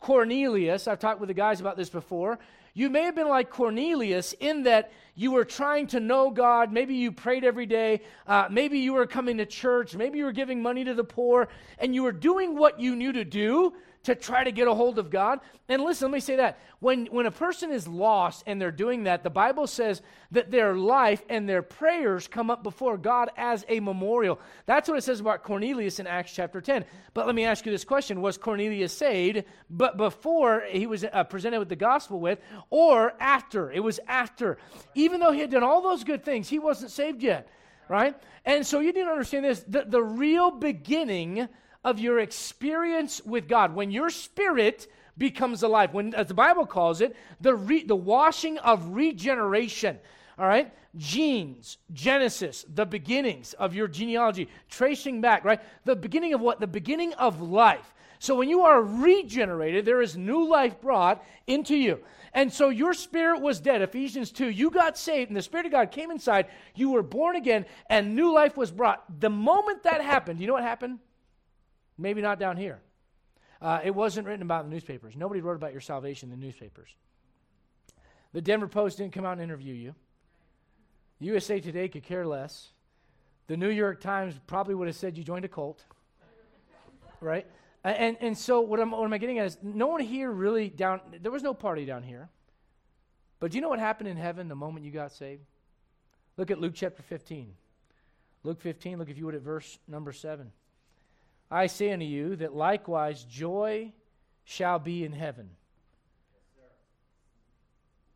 Cornelius. 0.00 0.88
I've 0.88 0.98
talked 0.98 1.20
with 1.20 1.28
the 1.28 1.34
guys 1.34 1.60
about 1.60 1.76
this 1.76 1.90
before. 1.90 2.38
You 2.74 2.88
may 2.88 3.02
have 3.02 3.14
been 3.14 3.28
like 3.28 3.50
Cornelius 3.50 4.34
in 4.40 4.62
that 4.62 4.90
you 5.14 5.30
were 5.30 5.44
trying 5.44 5.86
to 5.88 6.00
know 6.00 6.30
God. 6.30 6.72
Maybe 6.72 6.94
you 6.94 7.12
prayed 7.12 7.44
every 7.44 7.66
day. 7.66 8.00
Uh, 8.26 8.48
maybe 8.50 8.78
you 8.78 8.94
were 8.94 9.06
coming 9.06 9.36
to 9.36 9.46
church. 9.46 9.94
Maybe 9.94 10.18
you 10.18 10.24
were 10.24 10.32
giving 10.32 10.62
money 10.62 10.82
to 10.84 10.94
the 10.94 11.04
poor. 11.04 11.48
And 11.78 11.94
you 11.94 12.02
were 12.02 12.12
doing 12.12 12.56
what 12.56 12.80
you 12.80 12.96
knew 12.96 13.12
to 13.12 13.24
do 13.24 13.74
to 14.04 14.14
try 14.14 14.42
to 14.42 14.50
get 14.50 14.66
a 14.66 14.74
hold 14.74 14.98
of 14.98 15.10
God. 15.10 15.40
And 15.68 15.82
listen, 15.82 16.10
let 16.10 16.14
me 16.14 16.20
say 16.20 16.36
that. 16.36 16.58
When, 16.80 17.06
when 17.06 17.26
a 17.26 17.30
person 17.30 17.70
is 17.70 17.86
lost 17.86 18.42
and 18.46 18.60
they're 18.60 18.72
doing 18.72 19.04
that, 19.04 19.22
the 19.22 19.30
Bible 19.30 19.66
says 19.66 20.02
that 20.32 20.50
their 20.50 20.74
life 20.74 21.22
and 21.28 21.48
their 21.48 21.62
prayers 21.62 22.26
come 22.26 22.50
up 22.50 22.64
before 22.64 22.98
God 22.98 23.30
as 23.36 23.64
a 23.68 23.78
memorial. 23.78 24.40
That's 24.66 24.88
what 24.88 24.98
it 24.98 25.02
says 25.02 25.20
about 25.20 25.44
Cornelius 25.44 26.00
in 26.00 26.08
Acts 26.08 26.32
chapter 26.32 26.60
10. 26.60 26.84
But 27.14 27.26
let 27.26 27.34
me 27.36 27.44
ask 27.44 27.64
you 27.64 27.70
this 27.70 27.84
question 27.84 28.20
Was 28.20 28.36
Cornelius 28.38 28.92
saved 28.92 29.44
but 29.70 29.96
before 29.96 30.64
he 30.68 30.86
was 30.86 31.04
uh, 31.04 31.24
presented 31.24 31.60
with 31.60 31.68
the 31.68 31.76
gospel 31.76 32.18
with, 32.18 32.40
or 32.70 33.14
after? 33.20 33.70
It 33.70 33.80
was 33.80 34.00
after. 34.08 34.58
Even 34.94 35.20
though 35.20 35.32
he 35.32 35.40
had 35.40 35.50
done 35.50 35.62
all 35.62 35.80
those 35.80 36.02
good 36.02 36.24
things, 36.24 36.48
he 36.48 36.58
wasn't 36.58 36.90
saved 36.90 37.22
yet 37.22 37.48
right? 37.88 38.16
And 38.46 38.66
so 38.66 38.80
you 38.80 38.92
need 38.92 39.04
to 39.04 39.10
understand 39.10 39.44
this 39.44 39.60
the, 39.68 39.84
the 39.86 40.02
real 40.02 40.50
beginning 40.50 41.48
of 41.84 41.98
your 41.98 42.20
experience 42.20 43.20
with 43.24 43.48
God, 43.48 43.74
when 43.74 43.90
your 43.90 44.10
spirit 44.10 44.86
becomes 45.18 45.62
alive, 45.62 45.92
when, 45.92 46.14
as 46.14 46.28
the 46.28 46.34
Bible 46.34 46.66
calls 46.66 47.00
it, 47.00 47.16
the, 47.40 47.54
re, 47.54 47.84
the 47.84 47.96
washing 47.96 48.58
of 48.58 48.94
regeneration, 48.94 49.98
all 50.38 50.46
right? 50.46 50.72
Genes, 50.96 51.78
Genesis, 51.92 52.64
the 52.72 52.84
beginnings 52.84 53.54
of 53.54 53.74
your 53.74 53.88
genealogy, 53.88 54.48
tracing 54.68 55.20
back, 55.20 55.44
right? 55.44 55.60
The 55.84 55.96
beginning 55.96 56.34
of 56.34 56.40
what? 56.40 56.60
The 56.60 56.66
beginning 56.66 57.14
of 57.14 57.40
life. 57.40 57.94
So 58.18 58.36
when 58.36 58.48
you 58.48 58.62
are 58.62 58.80
regenerated, 58.80 59.84
there 59.84 60.00
is 60.00 60.16
new 60.16 60.46
life 60.48 60.80
brought 60.80 61.24
into 61.46 61.74
you. 61.74 62.00
And 62.34 62.52
so 62.52 62.68
your 62.68 62.94
spirit 62.94 63.40
was 63.40 63.58
dead. 63.58 63.82
Ephesians 63.82 64.30
2. 64.30 64.48
You 64.48 64.70
got 64.70 64.96
saved, 64.96 65.30
and 65.30 65.36
the 65.36 65.42
Spirit 65.42 65.66
of 65.66 65.72
God 65.72 65.90
came 65.90 66.10
inside. 66.10 66.46
You 66.74 66.90
were 66.90 67.02
born 67.02 67.36
again, 67.36 67.66
and 67.90 68.14
new 68.14 68.32
life 68.32 68.56
was 68.56 68.70
brought. 68.70 69.04
The 69.20 69.28
moment 69.28 69.82
that 69.82 70.00
happened, 70.00 70.40
you 70.40 70.46
know 70.46 70.52
what 70.52 70.62
happened? 70.62 71.00
Maybe 71.98 72.20
not 72.20 72.38
down 72.38 72.56
here. 72.56 72.80
Uh, 73.60 73.80
it 73.84 73.94
wasn't 73.94 74.26
written 74.26 74.42
about 74.42 74.64
in 74.64 74.70
the 74.70 74.74
newspapers. 74.74 75.14
Nobody 75.16 75.40
wrote 75.40 75.54
about 75.54 75.72
your 75.72 75.80
salvation 75.80 76.32
in 76.32 76.40
the 76.40 76.44
newspapers. 76.44 76.88
The 78.32 78.40
Denver 78.40 78.66
Post 78.66 78.98
didn't 78.98 79.12
come 79.12 79.24
out 79.24 79.32
and 79.32 79.42
interview 79.42 79.74
you. 79.74 79.94
USA 81.20 81.60
Today 81.60 81.88
could 81.88 82.02
care 82.02 82.26
less. 82.26 82.70
The 83.46 83.56
New 83.56 83.68
York 83.68 84.00
Times 84.00 84.34
probably 84.46 84.74
would 84.74 84.88
have 84.88 84.96
said 84.96 85.16
you 85.16 85.22
joined 85.22 85.44
a 85.44 85.48
cult. 85.48 85.84
right? 87.20 87.46
And, 87.84 88.16
and 88.20 88.38
so 88.38 88.60
what, 88.60 88.80
I'm, 88.80 88.92
what 88.92 89.04
am 89.04 89.12
I 89.12 89.18
getting 89.18 89.38
at 89.38 89.46
is 89.46 89.58
no 89.62 89.88
one 89.88 90.00
here 90.00 90.30
really 90.30 90.68
down, 90.68 91.00
there 91.20 91.32
was 91.32 91.42
no 91.42 91.52
party 91.52 91.84
down 91.84 92.02
here. 92.02 92.28
But 93.40 93.50
do 93.50 93.58
you 93.58 93.62
know 93.62 93.68
what 93.68 93.80
happened 93.80 94.08
in 94.08 94.16
heaven 94.16 94.48
the 94.48 94.54
moment 94.54 94.84
you 94.84 94.92
got 94.92 95.12
saved? 95.12 95.42
Look 96.36 96.50
at 96.50 96.60
Luke 96.60 96.74
chapter 96.74 97.02
15. 97.02 97.52
Luke 98.44 98.60
15, 98.60 98.98
look 98.98 99.10
if 99.10 99.18
you 99.18 99.26
would 99.26 99.34
at 99.34 99.42
verse 99.42 99.78
number 99.86 100.12
7. 100.12 100.50
I 101.52 101.66
say 101.66 101.92
unto 101.92 102.06
you 102.06 102.36
that 102.36 102.54
likewise 102.54 103.24
joy 103.24 103.92
shall 104.44 104.78
be 104.78 105.04
in 105.04 105.12
heaven. 105.12 105.50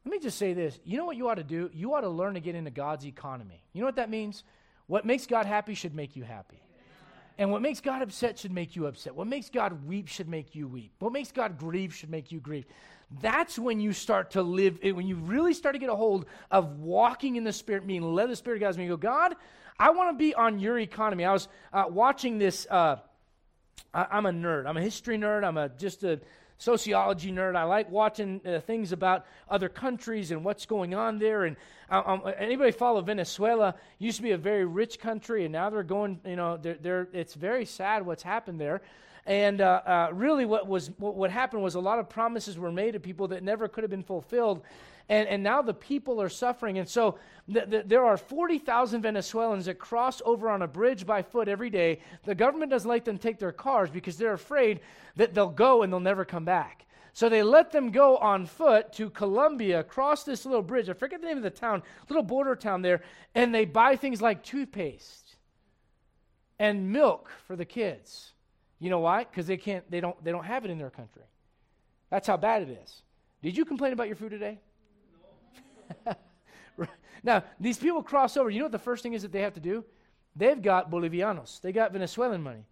Let 0.05 0.13
me 0.13 0.19
just 0.21 0.39
say 0.39 0.55
this. 0.55 0.79
You 0.85 0.97
know 0.97 1.05
what 1.05 1.17
you 1.17 1.29
ought 1.29 1.35
to 1.35 1.45
do? 1.45 1.69
You 1.75 1.95
ought 1.95 2.01
to 2.01 2.09
learn 2.09 2.35
to 2.35 2.41
get 2.41 2.55
into 2.55 2.71
God's 2.71 3.05
economy. 3.05 3.63
You 3.73 3.81
know 3.81 3.87
what 3.87 3.97
that 3.97 4.09
means? 4.09 4.43
What 4.87 5.05
makes 5.05 5.27
God 5.27 5.47
happy 5.47 5.75
should 5.75 5.95
make 5.95 6.17
you 6.17 6.23
happy. 6.23 6.63
And 7.39 7.51
what 7.51 7.61
makes 7.61 7.81
God 7.81 8.01
upset 8.01 8.39
should 8.39 8.53
make 8.53 8.77
you 8.77 8.87
upset. 8.87 9.15
What 9.15 9.27
makes 9.27 9.51
God 9.51 9.87
weep 9.87 10.09
should 10.09 10.29
make 10.29 10.55
you 10.55 10.67
weep. 10.69 10.93
What 11.01 11.13
makes 11.13 11.33
God 11.33 11.59
grieve 11.59 11.93
should 11.95 12.09
make 12.09 12.33
you 12.33 12.41
grieve. 12.41 12.65
That's 13.21 13.59
when 13.59 13.81
you 13.81 13.93
start 13.93 14.31
to 14.31 14.43
live, 14.43 14.79
when 14.83 15.07
you 15.07 15.17
really 15.17 15.53
start 15.53 15.75
to 15.75 15.79
get 15.79 15.91
a 15.91 15.95
hold 15.95 16.25
of 16.51 16.79
walking 16.79 17.37
in 17.37 17.45
the 17.45 17.53
Spirit, 17.53 17.87
being 17.87 18.03
led 18.03 18.31
the 18.31 18.37
Spirit 18.37 18.61
God. 18.61 18.75
And 18.75 18.85
you 18.85 18.89
go, 18.89 18.97
God, 18.97 19.35
I 19.79 19.91
want 19.91 20.11
to 20.11 20.17
be 20.17 20.35
on 20.35 20.59
your 20.59 20.79
economy. 20.79 21.25
I 21.25 21.33
was 21.33 21.49
uh, 21.73 21.85
watching 21.89 22.39
this. 22.39 22.67
Uh, 22.71 22.97
I, 23.93 24.19
am 24.19 24.27
a 24.27 24.31
nerd. 24.31 24.67
I'm 24.67 24.77
a 24.77 24.83
history 24.83 25.19
nerd. 25.19 25.45
I'm 25.45 25.57
a 25.57 25.69
just 25.69 26.05
a 26.05 26.21
sociology 26.59 27.33
nerd. 27.33 27.57
I 27.57 27.65
like 27.65 27.91
watching 27.91 28.41
uh, 28.47 28.61
things 28.61 28.93
about 28.93 29.27
other 29.49 29.69
countries 29.69 30.31
and 30.31 30.45
what's 30.45 30.67
going 30.67 30.95
on 30.95 31.19
there. 31.19 31.45
And 31.45 31.57
um, 31.91 32.23
anybody 32.39 32.73
follow 32.73 33.01
Venezuela? 33.01 33.75
Used 33.99 34.19
to 34.19 34.23
be 34.23 34.33
a 34.33 34.39
very 34.39 34.65
rich 34.65 34.99
country, 34.99 35.45
and 35.45 35.53
now 35.53 35.71
they're 35.71 35.83
going. 35.83 36.21
You 36.25 36.37
know, 36.37 36.57
they're, 36.57 36.79
they're 36.81 37.09
it's 37.13 37.35
very 37.35 37.65
sad 37.65 38.05
what's 38.05 38.23
happened 38.23 38.61
there. 38.61 38.83
And 39.25 39.61
uh, 39.61 39.83
uh, 39.85 40.09
really, 40.13 40.45
what 40.45 40.69
was 40.69 40.91
what, 40.99 41.17
what 41.17 41.31
happened 41.31 41.63
was 41.63 41.75
a 41.75 41.81
lot 41.81 41.99
of 41.99 42.09
promises 42.09 42.59
were 42.59 42.73
made 42.73 42.93
to 42.93 43.01
people 43.01 43.29
that 43.29 43.43
never 43.43 43.67
could 43.67 43.83
have 43.83 43.91
been 43.91 44.05
fulfilled. 44.05 44.63
And, 45.09 45.29
and 45.29 45.43
now 45.43 45.63
the 45.63 45.75
people 45.75 46.21
are 46.21 46.29
suffering. 46.29 46.79
And 46.79 46.89
so 46.89 47.19
th- 47.53 47.71
th- 47.71 47.85
there 47.87 48.05
are 48.05 48.17
40,000 48.17 49.03
Venezuelans 49.03 49.67
that 49.67 49.79
cross 49.79 50.21
over 50.25 50.51
on 50.51 50.63
a 50.63 50.69
bridge 50.69 51.07
by 51.07 51.23
foot 51.23 51.49
every 51.49 51.71
day. 51.71 52.01
The 52.25 52.35
government 52.35 52.71
doesn't 52.71 52.89
let 52.91 53.05
them 53.05 53.19
take 53.19 53.39
their 53.39 53.53
cars 53.53 53.91
because 53.91 54.17
they're 54.17 54.33
afraid 54.33 54.81
that 55.17 55.35
they'll 55.35 55.49
go 55.49 55.83
and 55.83 55.93
they'll 55.93 56.01
never 56.01 56.25
come 56.25 56.45
back. 56.45 56.87
So 57.13 57.31
they 57.31 57.43
let 57.43 57.73
them 57.73 57.93
go 57.93 58.19
on 58.19 58.45
foot 58.45 58.93
to 58.95 59.09
Colombia, 59.09 59.83
cross 59.83 60.25
this 60.25 60.45
little 60.45 60.61
bridge. 60.61 60.91
I 60.91 60.93
forget 60.93 61.21
the 61.23 61.27
name 61.27 61.39
of 61.39 61.43
the 61.43 61.51
town, 61.51 61.83
little 62.11 62.23
border 62.23 62.55
town 62.55 62.83
there, 62.83 63.03
and 63.35 63.55
they 63.55 63.65
buy 63.65 63.97
things 63.97 64.21
like 64.21 64.43
toothpaste 64.43 65.37
and 66.59 66.93
milk 66.93 67.31
for 67.47 67.57
the 67.57 67.65
kids. 67.65 68.33
You 68.79 68.91
know 68.91 68.99
why? 68.99 69.25
Because 69.25 69.47
they 69.47 69.57
can't, 69.57 69.91
they 69.91 70.01
don't, 70.01 70.23
they 70.23 70.31
don't 70.31 70.45
have 70.45 70.67
it 70.67 70.71
in 70.71 70.79
their 70.79 70.91
country. 70.91 71.23
That's 72.11 72.27
how 72.27 72.37
bad 72.37 72.63
it 72.63 72.79
is. 72.85 73.03
Did 73.43 73.57
you 73.57 73.65
complain 73.65 73.95
about 73.95 74.09
your 74.09 74.17
food 74.17 74.31
today? 74.31 74.59
Now, 77.23 77.45
these 77.59 77.79
people 77.79 78.03
cross 78.03 78.37
over. 78.37 78.51
You 78.51 78.61
know 78.61 78.67
what 78.67 78.73
the 78.73 78.79
first 78.79 79.03
thing 79.03 79.15
is 79.15 79.23
that 79.23 79.33
they 79.33 79.43
have 79.43 79.55
to 79.55 79.61
do? 79.61 79.85
They've 80.35 80.61
got 80.61 80.91
Bolivianos, 80.91 81.61
they 81.61 81.73
got 81.73 81.93
Venezuelan 81.93 82.43
money. 82.43 82.65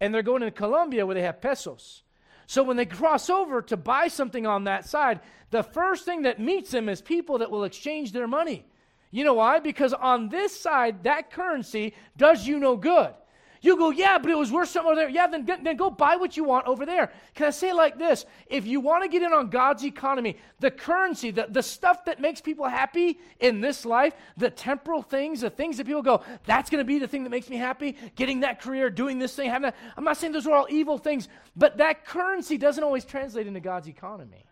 And 0.00 0.14
they're 0.14 0.22
going 0.22 0.42
to 0.42 0.50
Colombia 0.52 1.04
where 1.04 1.16
they 1.16 1.22
have 1.22 1.40
pesos. 1.40 2.02
So 2.46 2.62
when 2.62 2.76
they 2.76 2.86
cross 2.86 3.28
over 3.28 3.60
to 3.62 3.76
buy 3.76 4.08
something 4.08 4.46
on 4.46 4.64
that 4.64 4.86
side, 4.86 5.20
the 5.50 5.62
first 5.62 6.04
thing 6.04 6.22
that 6.22 6.40
meets 6.40 6.70
them 6.70 6.88
is 6.88 7.02
people 7.02 7.38
that 7.38 7.50
will 7.50 7.64
exchange 7.64 8.12
their 8.12 8.28
money. 8.28 8.64
You 9.10 9.24
know 9.24 9.34
why? 9.34 9.58
Because 9.58 9.92
on 9.92 10.28
this 10.28 10.58
side, 10.58 11.04
that 11.04 11.30
currency 11.30 11.94
does 12.16 12.46
you 12.46 12.58
no 12.58 12.76
good. 12.76 13.12
You 13.60 13.76
go, 13.76 13.90
yeah, 13.90 14.18
but 14.18 14.30
it 14.30 14.36
was 14.36 14.52
worth 14.52 14.68
something 14.68 14.92
over 14.92 15.00
there. 15.00 15.08
Yeah, 15.08 15.26
then, 15.26 15.44
then 15.44 15.76
go 15.76 15.90
buy 15.90 16.16
what 16.16 16.36
you 16.36 16.44
want 16.44 16.66
over 16.66 16.86
there. 16.86 17.12
Can 17.34 17.46
I 17.46 17.50
say 17.50 17.72
like 17.72 17.98
this? 17.98 18.24
If 18.46 18.66
you 18.66 18.80
want 18.80 19.02
to 19.02 19.08
get 19.08 19.22
in 19.22 19.32
on 19.32 19.50
God's 19.50 19.84
economy, 19.84 20.36
the 20.60 20.70
currency, 20.70 21.30
the, 21.30 21.46
the 21.48 21.62
stuff 21.62 22.04
that 22.04 22.20
makes 22.20 22.40
people 22.40 22.66
happy 22.66 23.18
in 23.40 23.60
this 23.60 23.84
life, 23.84 24.14
the 24.36 24.50
temporal 24.50 25.02
things, 25.02 25.40
the 25.40 25.50
things 25.50 25.76
that 25.78 25.86
people 25.86 26.02
go, 26.02 26.22
that's 26.46 26.70
going 26.70 26.80
to 26.80 26.84
be 26.84 26.98
the 26.98 27.08
thing 27.08 27.24
that 27.24 27.30
makes 27.30 27.48
me 27.48 27.56
happy, 27.56 27.96
getting 28.16 28.40
that 28.40 28.60
career, 28.60 28.90
doing 28.90 29.18
this 29.18 29.34
thing, 29.34 29.50
having 29.50 29.62
that. 29.62 29.76
I'm 29.96 30.04
not 30.04 30.16
saying 30.16 30.32
those 30.32 30.46
are 30.46 30.54
all 30.54 30.66
evil 30.70 30.98
things, 30.98 31.28
but 31.56 31.78
that 31.78 32.04
currency 32.04 32.58
doesn't 32.58 32.82
always 32.82 33.04
translate 33.04 33.46
into 33.46 33.60
God's 33.60 33.88
economy. 33.88 34.44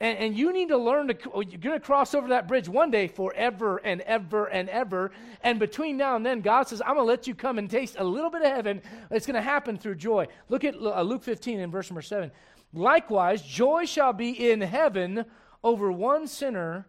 And, 0.00 0.16
and, 0.18 0.38
you 0.38 0.52
need 0.52 0.68
to 0.68 0.78
learn 0.78 1.08
to, 1.08 1.18
oh, 1.34 1.40
you're 1.40 1.58
going 1.58 1.78
to 1.78 1.84
cross 1.84 2.14
over 2.14 2.28
that 2.28 2.46
bridge 2.46 2.68
one 2.68 2.92
day 2.92 3.08
forever 3.08 3.78
and 3.78 4.00
ever 4.02 4.46
and 4.46 4.68
ever. 4.68 5.10
And 5.42 5.58
between 5.58 5.96
now 5.96 6.14
and 6.14 6.24
then, 6.24 6.40
God 6.40 6.68
says, 6.68 6.80
I'm 6.80 6.94
going 6.94 6.98
to 6.98 7.02
let 7.02 7.26
you 7.26 7.34
come 7.34 7.58
and 7.58 7.68
taste 7.68 7.96
a 7.98 8.04
little 8.04 8.30
bit 8.30 8.42
of 8.42 8.52
heaven. 8.52 8.80
It's 9.10 9.26
going 9.26 9.34
to 9.34 9.42
happen 9.42 9.76
through 9.76 9.96
joy. 9.96 10.28
Look 10.48 10.62
at 10.62 10.76
uh, 10.76 11.02
Luke 11.02 11.24
15 11.24 11.58
in 11.58 11.70
verse 11.72 11.90
number 11.90 12.02
7. 12.02 12.30
Likewise, 12.72 13.42
joy 13.42 13.86
shall 13.86 14.12
be 14.12 14.50
in 14.50 14.60
heaven 14.60 15.24
over 15.64 15.90
one 15.90 16.28
sinner 16.28 16.86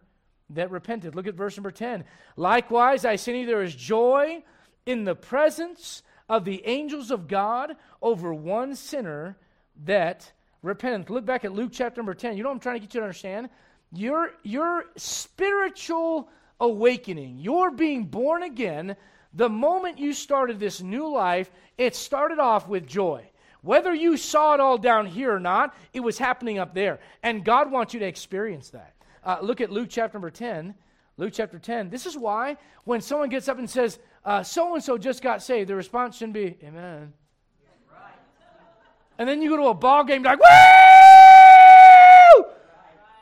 that 0.50 0.70
repented. 0.70 1.16
Look 1.16 1.26
at 1.26 1.34
verse 1.34 1.56
number 1.56 1.72
10. 1.72 2.04
Likewise, 2.36 3.04
I 3.04 3.16
say 3.16 3.32
to 3.32 3.38
you, 3.40 3.46
there 3.46 3.62
is 3.62 3.74
joy 3.74 4.44
in 4.86 5.02
the 5.02 5.16
presence 5.16 6.04
of 6.28 6.44
the 6.44 6.64
angels 6.64 7.10
of 7.10 7.26
God 7.26 7.76
over 8.00 8.32
one 8.32 8.76
sinner 8.76 9.36
that 9.84 10.32
repentance. 10.62 11.10
Look 11.10 11.24
back 11.24 11.44
at 11.44 11.52
Luke 11.52 11.70
chapter 11.72 12.00
number 12.00 12.14
10. 12.14 12.36
You 12.36 12.42
know 12.42 12.48
what 12.48 12.56
I'm 12.56 12.60
trying 12.60 12.76
to 12.76 12.80
get 12.80 12.94
you 12.94 13.00
to 13.00 13.04
understand? 13.04 13.48
Your, 13.92 14.32
your 14.42 14.84
spiritual 14.96 16.28
awakening, 16.60 17.38
your 17.38 17.70
being 17.70 18.04
born 18.04 18.42
again, 18.42 18.96
the 19.34 19.48
moment 19.48 19.98
you 19.98 20.12
started 20.12 20.58
this 20.58 20.80
new 20.80 21.08
life, 21.08 21.50
it 21.78 21.94
started 21.94 22.38
off 22.38 22.68
with 22.68 22.86
joy. 22.86 23.24
Whether 23.62 23.94
you 23.94 24.16
saw 24.16 24.54
it 24.54 24.60
all 24.60 24.78
down 24.78 25.06
here 25.06 25.34
or 25.34 25.40
not, 25.40 25.74
it 25.92 26.00
was 26.00 26.18
happening 26.18 26.58
up 26.58 26.74
there. 26.74 27.00
And 27.22 27.44
God 27.44 27.70
wants 27.70 27.92
you 27.94 28.00
to 28.00 28.06
experience 28.06 28.70
that. 28.70 28.94
Uh, 29.22 29.38
look 29.42 29.60
at 29.60 29.70
Luke 29.70 29.88
chapter 29.90 30.16
number 30.16 30.30
10. 30.30 30.74
Luke 31.16 31.32
chapter 31.34 31.58
10. 31.58 31.90
This 31.90 32.06
is 32.06 32.16
why 32.16 32.56
when 32.84 33.00
someone 33.00 33.28
gets 33.28 33.48
up 33.48 33.58
and 33.58 33.68
says, 33.68 33.98
so 34.42 34.74
and 34.74 34.82
so 34.82 34.96
just 34.96 35.22
got 35.22 35.42
saved, 35.42 35.68
the 35.68 35.74
response 35.74 36.16
shouldn't 36.16 36.34
be, 36.34 36.56
Amen. 36.64 37.12
And 39.20 39.28
then 39.28 39.42
you 39.42 39.50
go 39.50 39.58
to 39.58 39.64
a 39.64 39.74
ball 39.74 40.02
game, 40.02 40.22
like, 40.22 40.40
woo! 40.40 40.46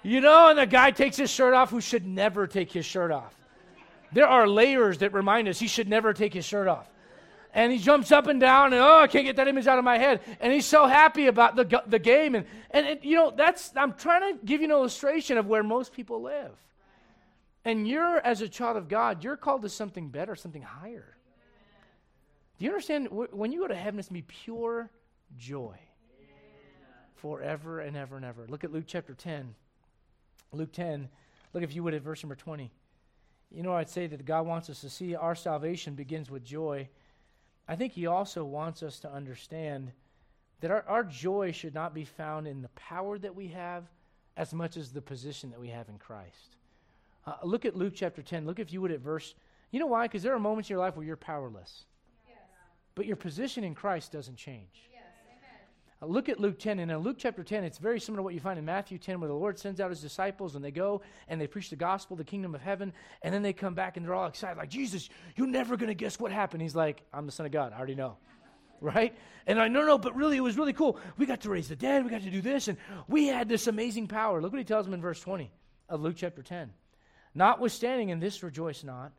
You 0.05 0.21
know, 0.21 0.49
and 0.49 0.57
the 0.57 0.65
guy 0.65 0.93
takes 0.93 1.17
his 1.17 1.29
shirt 1.29 1.55
off 1.55 1.71
who 1.71 1.81
should 1.81 2.07
never 2.07 2.47
take 2.47 2.71
his 2.71 2.87
shirt 2.87 3.11
off. 3.11 3.35
There 4.13 4.29
are 4.29 4.47
layers 4.47 4.99
that 4.99 5.13
remind 5.13 5.49
us 5.49 5.59
he 5.59 5.67
should 5.67 5.89
never 5.89 6.13
take 6.13 6.33
his 6.33 6.45
shirt 6.45 6.69
off. 6.69 6.89
And 7.53 7.73
he 7.73 7.79
jumps 7.79 8.13
up 8.13 8.29
and 8.29 8.39
down, 8.39 8.75
and 8.75 8.81
oh, 8.81 9.01
I 9.01 9.09
can't 9.09 9.25
get 9.25 9.35
that 9.37 9.49
image 9.49 9.67
out 9.67 9.77
of 9.77 9.85
my 9.85 9.99
head. 9.99 10.21
And 10.39 10.53
he's 10.53 10.67
so 10.67 10.87
happy 10.87 11.27
about 11.27 11.57
the, 11.57 11.83
the 11.89 11.99
game. 11.99 12.37
And, 12.37 12.47
and 12.71 12.87
it, 12.87 13.05
you 13.05 13.17
know, 13.17 13.33
that's, 13.37 13.73
I'm 13.75 13.95
trying 13.95 14.39
to 14.39 14.39
give 14.45 14.61
you 14.61 14.67
an 14.67 14.71
illustration 14.71 15.37
of 15.37 15.49
where 15.49 15.65
most 15.65 15.93
people 15.93 16.23
live. 16.23 16.53
And 17.65 17.89
you're, 17.89 18.19
as 18.19 18.41
a 18.41 18.49
child 18.49 18.77
of 18.77 18.89
God, 18.89 19.25
you're 19.25 19.37
called 19.37 19.63
to 19.63 19.69
something 19.69 20.11
better, 20.11 20.37
something 20.37 20.63
higher. 20.63 21.17
Do 22.61 22.67
you 22.67 22.71
understand? 22.71 23.09
When 23.11 23.51
you 23.51 23.63
go 23.63 23.67
to 23.67 23.75
heaven, 23.75 23.99
it's 23.99 24.09
going 24.09 24.23
to 24.23 24.29
be 24.29 24.35
pure 24.45 24.93
joy. 25.37 25.77
Forever 27.21 27.81
and 27.81 27.97
ever 27.97 28.17
and 28.17 28.25
ever. 28.25 28.47
Look 28.49 28.65
at 28.65 28.73
Luke 28.73 28.85
chapter 28.87 29.15
10. 29.15 29.55
Luke 30.53 30.73
10, 30.73 31.09
look 31.53 31.63
if 31.63 31.75
you 31.75 31.83
would 31.83 31.95
at 31.95 32.03
verse 32.03 32.23
number 32.23 32.35
20. 32.35 32.71
You 33.51 33.63
know, 33.63 33.75
I'd 33.75 33.89
say 33.89 34.07
that 34.07 34.25
God 34.25 34.47
wants 34.47 34.71
us 34.71 34.81
to 34.81 34.91
see 34.91 35.15
our 35.15 35.35
salvation 35.35 35.95
begins 35.95 36.31
with 36.31 36.45
joy. 36.45 36.89
I 37.67 37.77
think 37.77 37.93
He 37.93 38.07
also 38.07 38.45
wants 38.45 38.83
us 38.83 38.99
to 39.01 39.13
understand 39.13 39.93
that 40.61 40.71
our, 40.71 40.85
our 40.89 41.05
joy 41.05 41.53
should 41.53 41.75
not 41.75 41.95
be 41.95 42.05
found 42.05 42.47
in 42.47 42.63
the 42.63 42.69
power 42.69 43.19
that 43.19 43.35
we 43.35 43.49
have 43.49 43.85
as 44.37 44.53
much 44.53 44.77
as 44.77 44.91
the 44.91 45.03
position 45.03 45.51
that 45.51 45.61
we 45.61 45.69
have 45.69 45.89
in 45.89 45.99
Christ. 45.99 46.57
Uh, 47.27 47.35
look 47.43 47.65
at 47.65 47.77
Luke 47.77 47.93
chapter 47.95 48.23
10. 48.23 48.47
Look, 48.47 48.59
if 48.59 48.73
you 48.73 48.81
would, 48.81 48.91
at 48.91 49.01
verse. 49.01 49.35
You 49.71 49.81
know 49.81 49.87
why? 49.87 50.07
Because 50.07 50.23
there 50.23 50.35
are 50.35 50.39
moments 50.39 50.71
in 50.71 50.75
your 50.75 50.81
life 50.81 50.97
where 50.97 51.05
you're 51.05 51.17
powerless. 51.17 51.85
Yes. 52.27 52.39
But 52.95 53.07
your 53.07 53.17
position 53.17 53.65
in 53.65 53.75
Christ 53.75 54.13
doesn't 54.13 54.37
change. 54.37 54.89
Yes, 54.93 54.98
look 56.07 56.29
at 56.29 56.39
Luke 56.39 56.59
10. 56.59 56.79
And 56.79 56.91
in 56.91 56.99
Luke 56.99 57.17
chapter 57.19 57.43
10, 57.43 57.65
it's 57.65 57.79
very 57.79 58.01
similar 58.01 58.21
to 58.21 58.23
what 58.23 58.35
you 58.35 58.41
find 58.41 58.59
in 58.59 58.65
Matthew 58.65 58.99
10, 58.99 59.21
where 59.21 59.29
the 59.29 59.35
Lord 59.35 59.59
sends 59.59 59.81
out 59.81 59.91
his 59.91 60.01
disciples 60.01 60.55
and 60.55 60.65
they 60.65 60.71
go 60.71 61.03
and 61.27 61.41
they 61.41 61.47
preach 61.47 61.71
the 61.71 61.77
gospel, 61.77 62.17
the 62.17 62.25
kingdom 62.25 62.55
of 62.55 62.61
heaven, 62.61 62.93
and 63.23 63.35
then 63.35 63.43
they 63.43 63.53
come 63.53 63.75
back 63.75 63.97
and 63.97 64.07
they're 64.07 64.15
all 64.15 64.27
excited, 64.27 64.57
like, 64.57 64.71
Jesus, 64.71 65.09
you're 65.37 65.47
never 65.47 65.77
going 65.77 65.89
to 65.89 65.95
guess 65.95 66.19
what 66.19 66.31
happened. 66.31 66.63
He's 66.63 66.77
like, 66.77 67.03
I'm 67.13 67.27
the 67.27 67.33
Son 67.33 67.47
of 67.47 67.53
God. 67.53 67.73
I 67.73 67.79
already 67.79 67.95
know 67.95 68.17
right? 68.81 69.17
And 69.47 69.61
I 69.61 69.69
no, 69.69 69.85
no, 69.85 69.99
but 69.99 70.15
really, 70.15 70.37
it 70.37 70.41
was 70.41 70.57
really 70.57 70.73
cool. 70.73 70.99
We 71.17 71.27
got 71.27 71.41
to 71.43 71.51
raise 71.51 71.69
the 71.69 71.77
dead. 71.77 72.05
We 72.05 72.11
got 72.11 72.23
to 72.23 72.31
do 72.31 72.41
this, 72.41 72.69
and 72.69 72.79
we 73.09 73.27
had 73.27 73.49
this 73.49 73.67
amazing 73.67 74.07
power. 74.07 74.41
Look 74.41 74.53
what 74.53 74.59
he 74.59 74.65
tells 74.65 74.85
them 74.85 74.95
in 74.95 75.01
verse 75.01 75.21
20 75.21 75.51
of 75.89 76.01
Luke 76.01 76.17
chapter 76.17 76.43
10. 76.43 76.71
Notwithstanding, 77.35 78.11
in 78.11 78.21
this 78.21 78.43
rejoice 78.43 78.85
not 78.85 79.13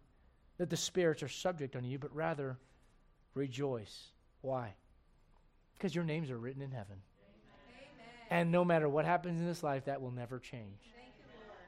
that 0.57 0.69
the 0.69 0.77
spirits 0.77 1.23
are 1.23 1.27
subject 1.27 1.75
unto 1.75 1.87
you, 1.87 1.99
but 1.99 2.13
rather 2.15 2.57
rejoice. 3.33 4.11
Why? 4.41 4.75
Because 5.79 5.95
your 5.95 6.03
names 6.03 6.29
are 6.29 6.37
written 6.37 6.61
in 6.61 6.71
heaven. 6.71 6.97
Amen. 6.97 8.13
And 8.29 8.51
no 8.51 8.65
matter 8.65 8.87
what 8.87 9.05
happens 9.05 9.39
in 9.39 9.47
this 9.47 9.63
life, 9.63 9.85
that 9.85 10.01
will 10.01 10.11
never 10.11 10.37
change. 10.37 10.77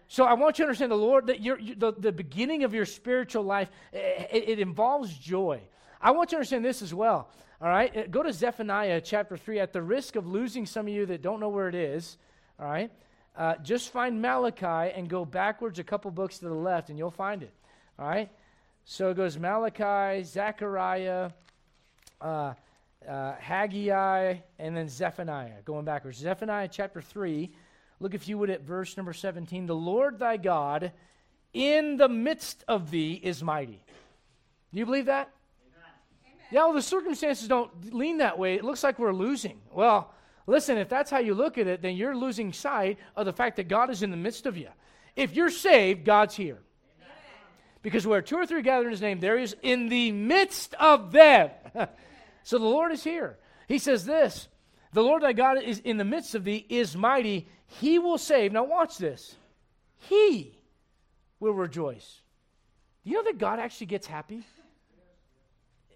So 0.09 0.25
I 0.25 0.33
want 0.33 0.59
you 0.59 0.65
to 0.65 0.67
understand 0.67 0.91
the 0.91 0.97
Lord 0.97 1.27
that 1.27 1.39
you 1.39 1.73
the, 1.73 1.93
the 1.93 2.11
beginning 2.11 2.65
of 2.65 2.73
your 2.73 2.85
spiritual 2.85 3.43
life 3.43 3.71
it, 3.93 4.49
it 4.49 4.59
involves 4.59 5.17
joy. 5.17 5.61
I 6.01 6.11
want 6.11 6.33
you 6.33 6.35
to 6.35 6.39
understand 6.39 6.65
this 6.65 6.81
as 6.81 6.93
well. 6.93 7.29
All 7.61 7.69
right, 7.69 7.95
uh, 7.95 8.07
go 8.07 8.21
to 8.21 8.33
Zephaniah 8.33 8.99
chapter 8.99 9.37
3 9.37 9.59
at 9.59 9.71
the 9.71 9.81
risk 9.81 10.17
of 10.17 10.27
losing 10.27 10.65
some 10.65 10.87
of 10.87 10.93
you 10.93 11.05
that 11.05 11.21
don't 11.21 11.39
know 11.39 11.47
where 11.47 11.69
it 11.69 11.75
is. 11.75 12.17
All 12.59 12.65
right, 12.65 12.91
uh, 13.37 13.55
just 13.63 13.93
find 13.93 14.21
Malachi 14.21 14.91
and 14.93 15.07
go 15.07 15.23
backwards 15.23 15.79
a 15.79 15.83
couple 15.85 16.11
books 16.11 16.39
to 16.39 16.45
the 16.45 16.53
left 16.53 16.89
and 16.89 16.97
you'll 16.97 17.09
find 17.09 17.41
it. 17.41 17.53
All 17.97 18.05
right, 18.05 18.29
so 18.83 19.11
it 19.11 19.15
goes 19.15 19.37
Malachi, 19.37 20.23
Zechariah, 20.23 21.29
uh, 22.19 22.53
uh, 23.07 23.33
Haggai, 23.39 24.37
and 24.59 24.75
then 24.77 24.89
Zephaniah, 24.89 25.61
going 25.65 25.85
backwards. 25.85 26.17
Zephaniah 26.17 26.69
chapter 26.71 27.01
3, 27.01 27.51
look 27.99 28.13
if 28.13 28.27
you 28.27 28.37
would 28.37 28.49
at 28.49 28.61
verse 28.61 28.97
number 28.97 29.13
17. 29.13 29.65
The 29.65 29.75
Lord 29.75 30.19
thy 30.19 30.37
God 30.37 30.91
in 31.53 31.97
the 31.97 32.09
midst 32.09 32.63
of 32.67 32.91
thee 32.91 33.19
is 33.21 33.43
mighty. 33.43 33.83
Do 34.71 34.79
you 34.79 34.85
believe 34.85 35.07
that? 35.07 35.31
yeah, 36.51 36.65
well, 36.65 36.73
the 36.73 36.81
circumstances 36.81 37.47
don't 37.47 37.93
lean 37.93 38.17
that 38.17 38.37
way. 38.37 38.55
It 38.55 38.63
looks 38.63 38.83
like 38.83 38.99
we're 38.99 39.13
losing. 39.13 39.61
Well, 39.71 40.13
listen, 40.47 40.77
if 40.77 40.89
that's 40.89 41.09
how 41.09 41.19
you 41.19 41.33
look 41.33 41.57
at 41.57 41.67
it, 41.67 41.81
then 41.81 41.95
you're 41.95 42.15
losing 42.15 42.53
sight 42.53 42.97
of 43.15 43.25
the 43.25 43.33
fact 43.33 43.55
that 43.55 43.67
God 43.67 43.89
is 43.89 44.03
in 44.03 44.11
the 44.11 44.17
midst 44.17 44.45
of 44.45 44.57
you. 44.57 44.69
If 45.15 45.35
you're 45.35 45.49
saved, 45.49 46.05
God's 46.05 46.35
here. 46.35 46.59
Because 47.81 48.05
where 48.05 48.21
two 48.21 48.35
or 48.35 48.45
three 48.45 48.61
gather 48.61 48.85
in 48.85 48.91
his 48.91 49.01
name, 49.01 49.19
there 49.19 49.37
he 49.37 49.43
is 49.43 49.55
in 49.61 49.89
the 49.89 50.11
midst 50.11 50.73
of 50.75 51.11
them. 51.11 51.49
so 52.43 52.57
the 52.57 52.65
Lord 52.65 52.91
is 52.91 53.03
here. 53.03 53.37
He 53.67 53.77
says 53.77 54.05
this 54.05 54.47
The 54.93 55.03
Lord 55.03 55.23
thy 55.23 55.33
God 55.33 55.61
is 55.61 55.79
in 55.79 55.97
the 55.97 56.05
midst 56.05 56.35
of 56.35 56.43
thee, 56.43 56.65
is 56.69 56.95
mighty. 56.95 57.47
He 57.67 57.99
will 57.99 58.17
save. 58.17 58.51
Now 58.51 58.63
watch 58.63 58.97
this. 58.97 59.35
He 59.97 60.57
will 61.39 61.53
rejoice. 61.53 62.21
Do 63.03 63.11
you 63.11 63.17
know 63.17 63.23
that 63.23 63.37
God 63.37 63.59
actually 63.59 63.87
gets 63.87 64.07
happy? 64.07 64.43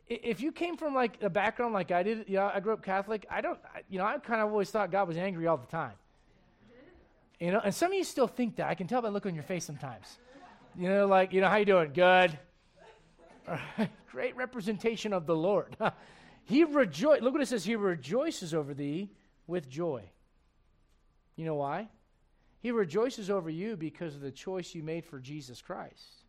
if 0.07 0.39
you 0.39 0.51
came 0.51 0.77
from 0.77 0.93
like 0.93 1.21
a 1.23 1.29
background 1.29 1.73
like 1.73 1.91
I 1.91 2.03
did, 2.03 2.25
you 2.27 2.35
know, 2.35 2.51
I 2.53 2.59
grew 2.59 2.73
up 2.73 2.83
Catholic. 2.83 3.25
I 3.29 3.41
don't, 3.41 3.59
you 3.89 3.97
know, 3.97 4.05
I 4.05 4.17
kind 4.19 4.41
of 4.41 4.51
always 4.51 4.69
thought 4.69 4.91
God 4.91 5.07
was 5.07 5.17
angry 5.17 5.47
all 5.47 5.57
the 5.57 5.65
time. 5.67 5.93
You 7.39 7.51
know, 7.51 7.61
and 7.63 7.73
some 7.73 7.91
of 7.91 7.97
you 7.97 8.03
still 8.03 8.27
think 8.27 8.57
that. 8.57 8.69
I 8.69 8.75
can 8.75 8.87
tell 8.87 9.01
by 9.01 9.09
looking 9.09 9.13
look 9.13 9.25
on 9.31 9.35
your 9.35 9.43
face 9.43 9.65
sometimes. 9.65 10.19
You 10.77 10.89
know, 10.89 11.07
like, 11.07 11.33
you 11.33 11.41
know, 11.41 11.49
how 11.49 11.57
you 11.57 11.65
doing? 11.65 11.91
Good. 11.93 12.37
Great 14.11 14.35
representation 14.35 15.11
of 15.11 15.25
the 15.25 15.35
Lord. 15.35 15.75
he 16.45 16.63
rejoices. 16.63 17.23
Look 17.23 17.33
what 17.33 17.41
it 17.41 17.47
says. 17.47 17.65
He 17.65 17.75
rejoices 17.75 18.53
over 18.53 18.73
thee 18.73 19.09
with 19.47 19.69
joy. 19.69 20.03
You 21.35 21.45
know 21.45 21.55
why? 21.55 21.89
He 22.61 22.71
rejoices 22.71 23.29
over 23.29 23.49
you 23.49 23.75
because 23.75 24.15
of 24.15 24.21
the 24.21 24.31
choice 24.31 24.73
you 24.73 24.81
made 24.81 25.05
for 25.05 25.19
Jesus 25.19 25.61
Christ 25.61 26.25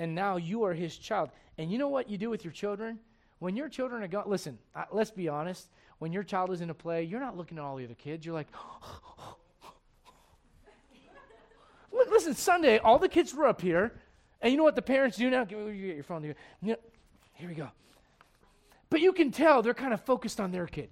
and 0.00 0.14
now 0.14 0.38
you 0.38 0.64
are 0.64 0.72
his 0.72 0.96
child. 0.96 1.28
And 1.58 1.70
you 1.70 1.76
know 1.76 1.88
what 1.88 2.08
you 2.08 2.16
do 2.16 2.30
with 2.30 2.42
your 2.42 2.54
children? 2.54 2.98
When 3.38 3.54
your 3.54 3.68
children 3.68 4.02
are 4.02 4.08
gone, 4.08 4.24
listen, 4.26 4.58
let's 4.90 5.10
be 5.10 5.28
honest. 5.28 5.68
When 5.98 6.10
your 6.10 6.22
child 6.22 6.50
is 6.52 6.62
in 6.62 6.70
a 6.70 6.74
play, 6.74 7.04
you're 7.04 7.20
not 7.20 7.36
looking 7.36 7.58
at 7.58 7.64
all 7.64 7.76
the 7.76 7.84
other 7.84 7.92
kids. 7.92 8.24
You're 8.24 8.34
like, 8.34 8.48
listen, 12.10 12.34
Sunday, 12.34 12.78
all 12.78 12.98
the 12.98 13.10
kids 13.10 13.34
were 13.34 13.46
up 13.46 13.60
here. 13.60 13.92
And 14.40 14.50
you 14.50 14.56
know 14.56 14.64
what 14.64 14.74
the 14.74 14.80
parents 14.80 15.18
do 15.18 15.28
now? 15.28 15.46
You 15.50 15.86
get 15.86 15.96
your 15.96 16.02
phone. 16.02 16.24
You 16.24 16.34
know, 16.62 16.76
here 17.34 17.50
we 17.50 17.54
go. 17.54 17.68
But 18.90 19.00
you 19.00 19.12
can 19.12 19.30
tell 19.30 19.62
they're 19.62 19.72
kind 19.72 19.94
of 19.94 20.00
focused 20.02 20.40
on 20.40 20.50
their 20.50 20.66
kid. 20.66 20.90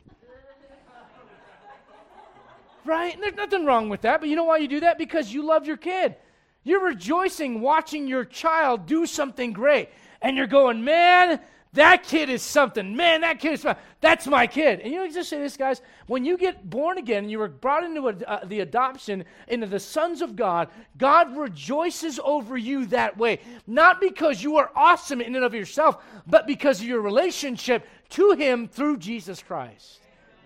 right? 2.85 3.13
And 3.13 3.23
there's 3.23 3.35
nothing 3.35 3.65
wrong 3.65 3.89
with 3.89 4.03
that. 4.03 4.21
But 4.21 4.29
you 4.29 4.37
know 4.37 4.45
why 4.45 4.59
you 4.59 4.69
do 4.69 4.81
that? 4.81 4.99
Because 4.99 5.33
you 5.33 5.45
love 5.45 5.67
your 5.67 5.77
kid. 5.77 6.17
You're 6.65 6.85
rejoicing 6.85 7.61
watching 7.61 8.07
your 8.07 8.25
child 8.25 8.87
do 8.87 9.05
something 9.05 9.53
great. 9.53 9.91
And 10.23 10.37
you're 10.37 10.47
going, 10.47 10.85
man, 10.85 11.41
that 11.79 12.03
kid 12.03 12.29
is 12.29 12.43
something. 12.43 12.97
Man, 12.97 13.21
that 13.23 13.39
kid 13.39 13.53
is 13.55 13.63
fun. 13.63 13.77
That's 14.01 14.27
my 14.27 14.47
kid. 14.47 14.81
And 14.81 14.93
you 14.93 14.99
know, 14.99 15.13
just 15.13 15.31
say 15.31 15.39
this, 15.39 15.57
guys. 15.57 15.81
When 16.07 16.25
you 16.25 16.37
get 16.37 16.69
born 16.69 16.99
again, 16.99 17.25
and 17.25 17.31
you 17.31 17.39
were 17.39 17.49
brought 17.49 17.85
into 17.85 18.09
a, 18.09 18.17
uh, 18.27 18.45
the 18.45 18.61
adoption 18.61 19.25
into 19.49 19.67
the 19.67 19.81
sons 19.81 20.23
of 20.23 20.37
God. 20.37 20.69
God 20.97 21.37
rejoices 21.37 22.21
over 22.23 22.57
you 22.57 22.87
that 22.87 23.17
way, 23.17 23.41
not 23.67 24.01
because 24.01 24.43
you 24.43 24.57
are 24.57 24.71
awesome 24.75 25.21
in 25.21 25.35
and 25.35 25.45
of 25.45 25.55
yourself, 25.55 26.03
but 26.27 26.47
because 26.47 26.81
of 26.81 26.87
your 26.87 27.01
relationship 27.01 27.87
to 28.11 28.33
Him 28.33 28.69
through 28.69 28.99
Jesus 28.99 29.43
Christ. 29.43 30.01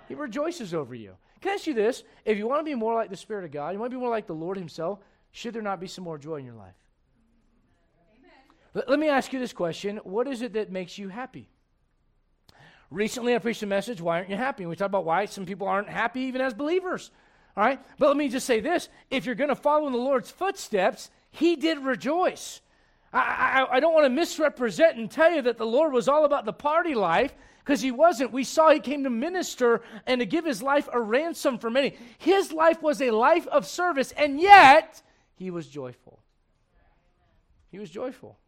He 0.09 0.15
rejoices 0.15 0.75
over 0.75 0.95
you. 0.95 1.15
Can 1.41 1.53
I 1.53 1.55
ask 1.55 1.67
you 1.67 1.75
this? 1.75 2.05
If 2.25 2.39
you 2.39 2.47
want 2.47 2.61
to 2.61 2.65
be 2.65 2.75
more 2.75 2.95
like 2.95 3.11
the 3.11 3.17
Spirit 3.17 3.45
of 3.45 3.51
God, 3.51 3.73
you 3.73 3.79
want 3.79 3.91
to 3.91 3.97
be 3.97 4.01
more 4.01 4.11
like 4.11 4.27
the 4.27 4.35
Lord 4.35 4.57
Himself, 4.57 4.99
should 5.31 5.55
there 5.55 5.63
not 5.63 5.81
be 5.81 5.87
some 5.87 6.05
more 6.05 6.19
joy 6.19 6.37
in 6.37 6.45
your 6.45 6.55
life? 6.55 6.75
Let, 8.75 8.99
me 8.99 9.09
ask 9.09 9.33
you 9.33 9.39
this 9.39 9.53
question 9.53 9.99
What 9.99 10.27
is 10.27 10.43
it 10.43 10.55
that 10.55 10.73
makes 10.73 10.99
you 10.99 11.09
happy? 11.09 11.49
Recently, 12.91 13.35
I 13.35 13.39
preached 13.39 13.63
a 13.63 13.67
message, 13.67 14.01
Why 14.01 14.19
aren't 14.19 14.31
you 14.31 14.37
happy? 14.37 14.63
And 14.63 14.71
we 14.71 14.77
talked 14.77 14.91
about 14.91 15.05
why 15.05 15.27
some 15.27 15.47
people 15.47 15.67
aren't 15.67 15.89
happy 15.89 16.23
even 16.23 16.41
as 16.41 16.55
believers. 16.55 17.11
All 17.57 17.65
right? 17.65 17.81
But 17.99 18.09
let 18.09 18.17
me 18.17 18.29
just 18.29 18.47
say 18.47 18.61
this 18.61 18.89
if 19.11 19.27
you're 19.27 19.35
going 19.35 19.49
to 19.49 19.57
follow 19.57 19.87
in 19.87 19.93
the 19.93 19.99
Lord's 19.99 20.31
footsteps, 20.31 21.11
He 21.31 21.57
did 21.57 21.79
rejoice. 21.79 22.61
I, 23.13 23.67
I, 23.71 23.77
I 23.77 23.81
don't 23.81 23.95
want 23.95 24.07
to 24.07 24.11
misrepresent 24.11 24.97
and 24.97 25.11
tell 25.11 25.31
you 25.31 25.43
that 25.43 25.59
the 25.59 25.67
Lord 25.67 25.93
was 25.93 26.09
all 26.09 26.25
about 26.25 26.45
the 26.45 26.53
party 26.53 26.95
life 26.95 27.35
because 27.65 27.81
he 27.81 27.91
wasn't. 27.91 28.33
We 28.33 28.45
saw 28.45 28.71
he 28.71 28.81
came 28.81 29.05
to 29.05 29.11
minister 29.11 29.83
and 30.07 30.21
to 30.21 30.27
give 30.27 30.45
his 30.45 30.63
life 30.63 30.89
a 30.93 31.01
ransom 31.01 31.59
for 31.59 31.71
many. 31.71 31.95
His 32.19 32.53
life 32.53 32.83
was 32.83 33.01
a 33.01 33.11
life 33.11 33.47
of 33.49 33.67
service, 33.67 34.13
and 34.13 34.41
yet 34.41 35.03
he 35.35 35.51
was 35.51 35.69
joyful. 35.69 36.21
He 37.71 37.79
was 37.79 37.91
joyful. 37.91 38.39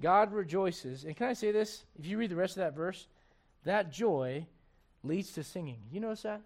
God 0.00 0.32
rejoices. 0.32 1.04
And 1.04 1.16
can 1.16 1.28
I 1.28 1.32
say 1.32 1.52
this? 1.52 1.84
If 1.98 2.06
you 2.06 2.18
read 2.18 2.30
the 2.30 2.36
rest 2.36 2.56
of 2.56 2.62
that 2.62 2.74
verse, 2.74 3.06
that 3.64 3.92
joy 3.92 4.46
leads 5.02 5.32
to 5.32 5.44
singing. 5.44 5.78
You 5.90 6.00
notice 6.00 6.22
that? 6.22 6.40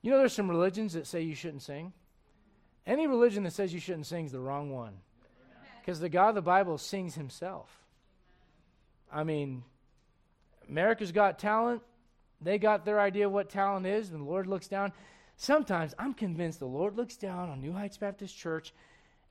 You 0.00 0.10
know, 0.10 0.18
there's 0.18 0.32
some 0.32 0.50
religions 0.50 0.94
that 0.94 1.06
say 1.06 1.22
you 1.22 1.34
shouldn't 1.34 1.62
sing. 1.62 1.92
Any 2.86 3.06
religion 3.06 3.44
that 3.44 3.52
says 3.52 3.72
you 3.72 3.80
shouldn't 3.80 4.06
sing 4.06 4.26
is 4.26 4.32
the 4.32 4.40
wrong 4.40 4.70
one. 4.70 4.94
Because 5.80 6.00
the 6.00 6.08
God 6.08 6.30
of 6.30 6.34
the 6.36 6.42
Bible 6.42 6.78
sings 6.78 7.14
himself. 7.14 7.68
I 9.12 9.24
mean, 9.24 9.62
America's 10.68 11.12
got 11.12 11.38
talent. 11.38 11.82
They 12.40 12.58
got 12.58 12.84
their 12.84 12.98
idea 12.98 13.26
of 13.26 13.32
what 13.32 13.50
talent 13.50 13.86
is, 13.86 14.10
and 14.10 14.20
the 14.20 14.24
Lord 14.24 14.46
looks 14.48 14.66
down. 14.66 14.92
Sometimes 15.36 15.94
I'm 15.98 16.14
convinced 16.14 16.58
the 16.58 16.66
Lord 16.66 16.96
looks 16.96 17.16
down 17.16 17.48
on 17.48 17.60
New 17.60 17.72
Heights 17.72 17.96
Baptist 17.96 18.36
Church 18.36 18.72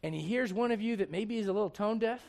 and 0.04 0.16
he 0.16 0.22
hears 0.22 0.52
one 0.52 0.72
of 0.72 0.82
you 0.82 0.96
that 0.98 1.12
maybe 1.12 1.38
is 1.38 1.48
a 1.48 1.54
little 1.54 1.70
tone 1.70 2.00
deaf 2.00 2.22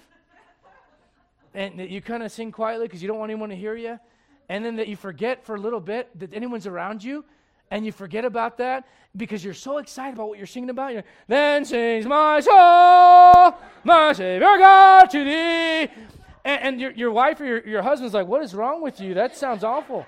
and 1.54 1.78
that 1.78 1.90
you 1.90 2.00
kind 2.00 2.22
of 2.22 2.32
sing 2.32 2.52
quietly 2.52 2.86
because 2.86 3.02
you 3.02 3.08
don't 3.08 3.18
want 3.18 3.30
anyone 3.30 3.50
to 3.50 3.56
hear 3.56 3.76
you. 3.76 3.98
And 4.48 4.64
then 4.64 4.76
that 4.76 4.88
you 4.88 4.96
forget 4.96 5.44
for 5.44 5.54
a 5.54 5.60
little 5.60 5.80
bit 5.80 6.18
that 6.18 6.34
anyone's 6.34 6.66
around 6.66 7.02
you 7.02 7.24
and 7.70 7.86
you 7.86 7.92
forget 7.92 8.24
about 8.24 8.58
that 8.58 8.86
because 9.16 9.42
you're 9.44 9.54
so 9.54 9.78
excited 9.78 10.14
about 10.14 10.28
what 10.28 10.36
you're 10.36 10.46
singing 10.46 10.68
about. 10.68 10.92
You're, 10.92 11.04
then 11.26 11.64
sings 11.64 12.04
my 12.04 12.40
soul, 12.40 13.58
my 13.82 14.12
Savior 14.12 14.58
God 14.58 15.06
to 15.06 15.24
thee. 15.24 15.92
And, 16.44 16.62
and 16.62 16.80
your, 16.80 16.90
your 16.90 17.10
wife 17.12 17.40
or 17.40 17.46
your, 17.46 17.66
your 17.66 17.82
husband's 17.82 18.14
like, 18.14 18.26
What 18.26 18.42
is 18.42 18.54
wrong 18.54 18.82
with 18.82 19.00
you? 19.00 19.14
That 19.14 19.36
sounds 19.36 19.64
awful. 19.64 20.06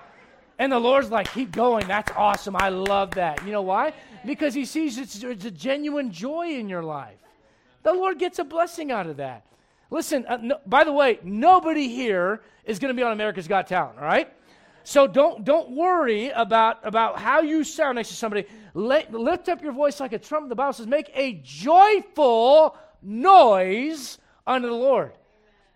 And 0.59 0.71
the 0.71 0.79
Lord's 0.79 1.11
like, 1.11 1.33
keep 1.33 1.51
going. 1.51 1.89
That's 1.89 2.13
awesome. 2.17 2.55
I 2.55 2.69
love 2.69 3.13
that. 3.13 3.45
You 3.45 3.51
know 3.51 3.63
why? 3.63 3.93
Because 4.25 4.55
He 4.55 4.65
sees 4.65 4.99
it's, 4.99 5.23
it's 5.23 5.45
a 5.45 5.51
genuine 5.51 6.13
joy 6.13 6.51
in 6.51 6.69
your 6.69 6.83
life. 6.83 7.19
The 7.83 7.93
Lord 7.93 8.19
gets 8.19 8.39
a 8.39 8.45
blessing 8.45 8.93
out 8.93 9.07
of 9.07 9.17
that. 9.17 9.45
Listen, 9.91 10.25
uh, 10.27 10.39
no, 10.41 10.59
by 10.67 10.85
the 10.85 10.93
way, 10.93 11.19
nobody 11.23 11.89
here 11.89 12.43
is 12.65 12.79
going 12.79 12.95
to 12.95 12.97
be 12.97 13.03
on 13.03 13.13
America's 13.13 13.47
Got 13.47 13.67
Talent, 13.67 13.99
all 13.99 14.05
right? 14.05 14.33
So 14.83 15.07
don't, 15.07 15.45
don't 15.45 15.71
worry 15.71 16.31
about, 16.31 16.87
about 16.87 17.19
how 17.19 17.41
you 17.41 17.65
sound 17.65 17.97
next 17.97 18.09
to 18.09 18.15
somebody. 18.15 18.47
Let, 18.75 19.13
lift 19.13 19.49
up 19.49 19.63
your 19.63 19.73
voice 19.73 20.01
like 20.01 20.13
a 20.13 20.19
trumpet. 20.19 20.51
The 20.51 20.55
Bible 20.57 20.75
says, 20.75 20.87
make 20.87 21.11
a 21.15 21.41
joyful 21.43 22.77
noise 23.03 24.19
unto 24.47 24.69
the 24.69 24.75
Lord. 24.75 25.13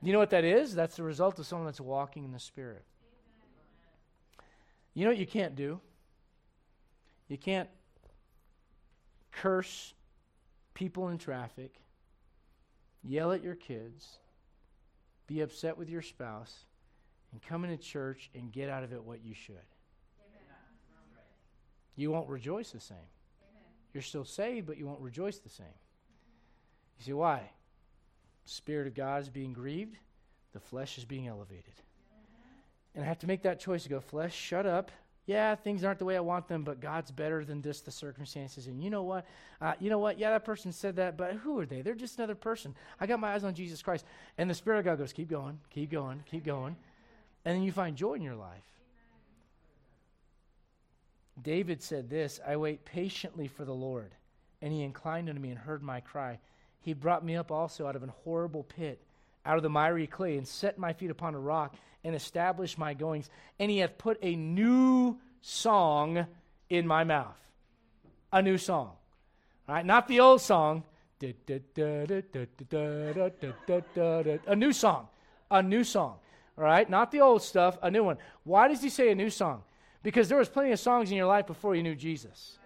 You 0.03 0.13
know 0.13 0.19
what 0.19 0.31
that 0.31 0.45
is? 0.45 0.75
That's 0.75 0.97
the 0.97 1.03
result 1.03 1.39
of 1.39 1.47
someone 1.47 1.67
that's 1.67 1.81
walking 1.81 2.25
in 2.25 2.33
the 2.33 2.39
Spirit. 2.39 2.85
You 4.95 5.05
know 5.05 5.11
what 5.11 5.19
you 5.19 5.27
can't 5.27 5.57
do? 5.57 5.81
You 7.29 7.39
can't 7.39 7.69
curse 9.33 9.95
people 10.75 11.09
in 11.09 11.19
traffic, 11.19 11.75
yell 13.03 13.33
at 13.33 13.43
your 13.43 13.55
kids, 13.55 14.19
be 15.27 15.41
upset 15.41 15.77
with 15.77 15.89
your 15.89 16.03
spouse, 16.03 16.65
and 17.33 17.43
come 17.43 17.65
into 17.65 17.77
church 17.77 18.31
and 18.35 18.53
get 18.53 18.69
out 18.69 18.83
of 18.83 18.93
it 18.93 19.03
what 19.03 19.25
you 19.25 19.35
should. 19.35 19.57
You 21.97 22.11
won't 22.11 22.29
rejoice 22.29 22.71
the 22.71 22.81
same. 22.81 22.97
You're 23.93 24.03
still 24.03 24.25
saved, 24.25 24.67
but 24.67 24.79
you 24.79 24.87
won't 24.87 25.01
rejoice 25.01 25.39
the 25.39 25.49
same. 25.49 25.67
You 26.99 27.05
see 27.05 27.13
why? 27.13 27.51
Spirit 28.45 28.87
of 28.87 28.95
God 28.95 29.23
is 29.23 29.29
being 29.29 29.53
grieved, 29.53 29.97
the 30.53 30.61
flesh 30.61 30.97
is 30.97 31.05
being 31.05 31.27
elevated. 31.27 31.75
And 32.95 33.05
I 33.05 33.07
have 33.09 33.19
to 33.21 33.27
make 33.27 33.43
that 33.43 33.61
choice 33.61 33.83
to 33.83 33.89
go, 33.89 34.01
flesh, 34.01 34.35
shut 34.35 34.67
up. 34.67 34.91
Yeah, 35.29 35.57
things 35.57 35.85
aren't 35.85 35.99
the 35.99 36.07
way 36.07 36.17
I 36.17 36.21
want 36.21 36.49
them, 36.49 36.65
but 36.65 36.81
God's 36.81 37.11
better 37.11 37.45
than 37.45 37.61
just 37.61 37.85
the 37.85 37.91
circumstances. 37.91 38.67
And 38.67 38.83
you 38.83 38.89
know 38.89 39.03
what? 39.03 39.27
Uh, 39.61 39.75
you 39.79 39.91
know 39.91 39.99
what? 39.99 40.19
Yeah, 40.19 40.31
that 40.31 40.47
person 40.47 40.73
said 40.73 40.97
that, 40.97 41.19
but 41.19 41.35
who 41.35 41.59
are 41.59 41.67
they? 41.67 41.83
They're 41.83 41.95
just 41.95 42.17
another 42.17 42.35
person. 42.35 42.75
I 42.99 43.07
got 43.07 43.21
my 43.21 43.35
eyes 43.35 43.45
on 43.45 43.53
Jesus 43.53 43.83
Christ. 43.83 44.07
And 44.39 44.49
the 44.49 44.55
Spirit 44.55 44.79
of 44.79 44.87
God 44.87 44.97
goes, 44.97 45.13
keep 45.13 45.29
going, 45.29 45.61
keep 45.69 45.91
going, 45.91 46.23
keep 46.31 46.47
going. 46.47 46.77
And 47.45 47.55
then 47.55 47.63
you 47.63 47.73
find 47.73 47.95
joy 47.95 48.15
in 48.15 48.23
your 48.23 48.37
life. 48.37 48.65
David 51.43 51.83
said 51.83 52.09
this 52.09 52.41
I 52.47 52.57
wait 52.57 52.87
patiently 52.87 53.49
for 53.49 53.67
the 53.67 53.75
Lord, 53.75 54.15
and 54.63 54.73
he 54.73 54.83
inclined 54.83 55.29
unto 55.29 55.43
me 55.43 55.51
and 55.51 55.59
heard 55.59 55.83
my 55.83 56.01
cry. 56.01 56.39
He 56.81 56.95
brought 56.95 57.23
me 57.23 57.37
up 57.37 57.53
also 57.53 57.87
out 57.87 57.97
of 57.97 58.03
an 58.03 58.13
horrible 58.25 58.63
pit, 58.63 59.03
out 59.45 59.57
of 59.57 59.63
the 59.63 59.71
miry 59.71 60.07
clay, 60.07 60.37
and 60.37 60.47
set 60.47 60.79
my 60.79 60.93
feet 60.93 61.11
upon 61.11 61.35
a 61.35 61.39
rock, 61.39 61.75
and 62.05 62.15
established 62.15 62.79
my 62.79 62.95
goings. 62.95 63.31
And 63.59 63.71
he 63.71 63.79
hath 63.79 63.99
put 63.99 64.19
a 64.23 64.35
new 64.37 65.19
song 65.41 66.27
in 66.69 66.87
my 66.87 67.05
mouth. 67.05 67.39
A 68.33 68.43
new 68.43 68.59
song. 68.59 68.93
All 69.69 69.75
right, 69.75 69.85
not 69.85 70.07
the 70.09 70.21
old 70.21 70.41
song. 70.41 70.85
A 71.23 71.35
new 74.55 74.73
song. 74.73 75.09
A 75.51 75.63
new 75.63 75.85
song. 75.85 76.17
All 76.57 76.65
right, 76.65 76.91
not 76.91 77.11
the 77.11 77.21
old 77.21 77.43
stuff, 77.43 77.79
a 77.83 77.91
new 77.91 78.03
one. 78.03 78.19
Why 78.45 78.69
does 78.69 78.83
he 78.83 78.89
say 78.89 79.11
a 79.11 79.15
new 79.15 79.31
song? 79.31 79.63
Because 80.03 80.29
there 80.29 80.39
was 80.39 80.49
plenty 80.49 80.73
of 80.73 80.81
songs 80.81 81.11
in 81.11 81.17
your 81.17 81.27
life 81.27 81.47
before 81.47 81.75
you 81.75 81.83
knew 81.83 81.95
Jesus. 81.95 82.59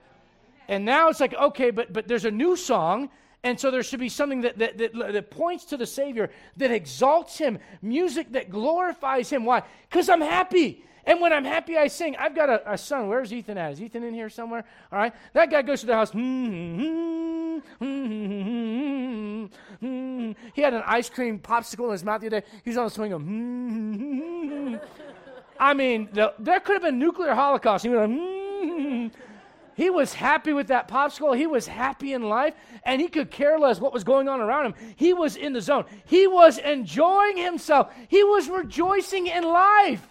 And 0.69 0.85
now 0.85 1.09
it's 1.09 1.21
like, 1.21 1.35
okay, 1.35 1.71
but 1.71 1.93
but 1.93 2.09
there's 2.09 2.25
a 2.25 2.31
new 2.31 2.57
song 2.57 3.11
and 3.45 3.59
so 3.59 3.71
there 3.71 3.83
should 3.83 4.01
be 4.01 4.09
something 4.09 4.43
that, 4.43 4.59
that, 4.59 4.79
that, 4.79 4.93
that, 4.95 5.31
points 5.31 5.65
to 5.67 5.77
the 5.77 5.87
Savior, 5.87 6.31
that 6.59 6.71
exalts 6.71 7.39
Him, 7.39 7.59
music 7.81 8.31
that 8.33 8.51
glorifies 8.51 9.31
Him. 9.31 9.45
Why? 9.45 9.63
Because 9.89 10.09
I'm 10.09 10.21
happy. 10.21 10.85
And 11.05 11.21
when 11.21 11.33
I'm 11.33 11.45
happy, 11.45 11.77
I 11.77 11.89
sing. 11.89 12.15
I've 12.17 12.37
got 12.37 12.49
a, 12.49 12.75
a, 12.75 12.79
son. 12.79 13.09
Where's 13.09 13.33
Ethan 13.33 13.59
at? 13.59 13.73
Is 13.73 13.83
Ethan 13.83 14.05
in 14.05 14.15
here 14.15 14.31
somewhere? 14.31 14.65
All 14.93 14.99
right. 14.99 15.13
That 15.33 15.51
guy 15.51 15.63
goes 15.63 15.81
to 15.81 15.87
the 15.87 15.95
house. 15.95 16.13
he 20.55 20.63
had 20.63 20.75
an 20.75 20.83
ice 20.87 21.11
cream 21.11 21.41
popsicle 21.41 21.87
in 21.87 21.93
his 21.93 22.05
mouth 22.05 22.21
the 22.21 22.29
other 22.29 22.41
day. 22.41 22.47
He's 22.65 22.77
on 22.77 22.85
the 22.85 22.91
swing. 22.91 23.13
I 25.59 25.75
mean, 25.75 26.09
the, 26.13 26.35
there 26.39 26.61
could 26.61 26.75
have 26.75 26.83
been 26.83 27.01
nuclear 27.01 27.35
holocaust. 27.35 27.85
He 27.85 27.91
went 27.91 28.13
like, 28.13 29.13
he 29.75 29.91
was 29.91 30.13
happy 30.13 30.53
with 30.53 30.69
that 30.69 30.89
popsicle. 30.89 31.37
He 31.37 31.47
was 31.47 31.67
happy 31.67 32.13
in 32.13 32.23
life, 32.23 32.55
and 32.85 33.01
he 33.01 33.09
could 33.09 33.31
care 33.31 33.59
less 33.59 33.81
what 33.81 33.93
was 33.93 34.05
going 34.05 34.29
on 34.29 34.41
around 34.41 34.67
him. 34.67 34.75
He 34.97 35.13
was 35.13 35.37
in 35.37 35.53
the 35.53 35.61
zone. 35.61 35.85
He 36.05 36.27
was 36.27 36.59
enjoying 36.59 37.37
himself. 37.37 37.93
He 38.09 38.23
was 38.23 38.49
rejoicing 38.49 39.27
in 39.27 39.45
life. 39.45 40.07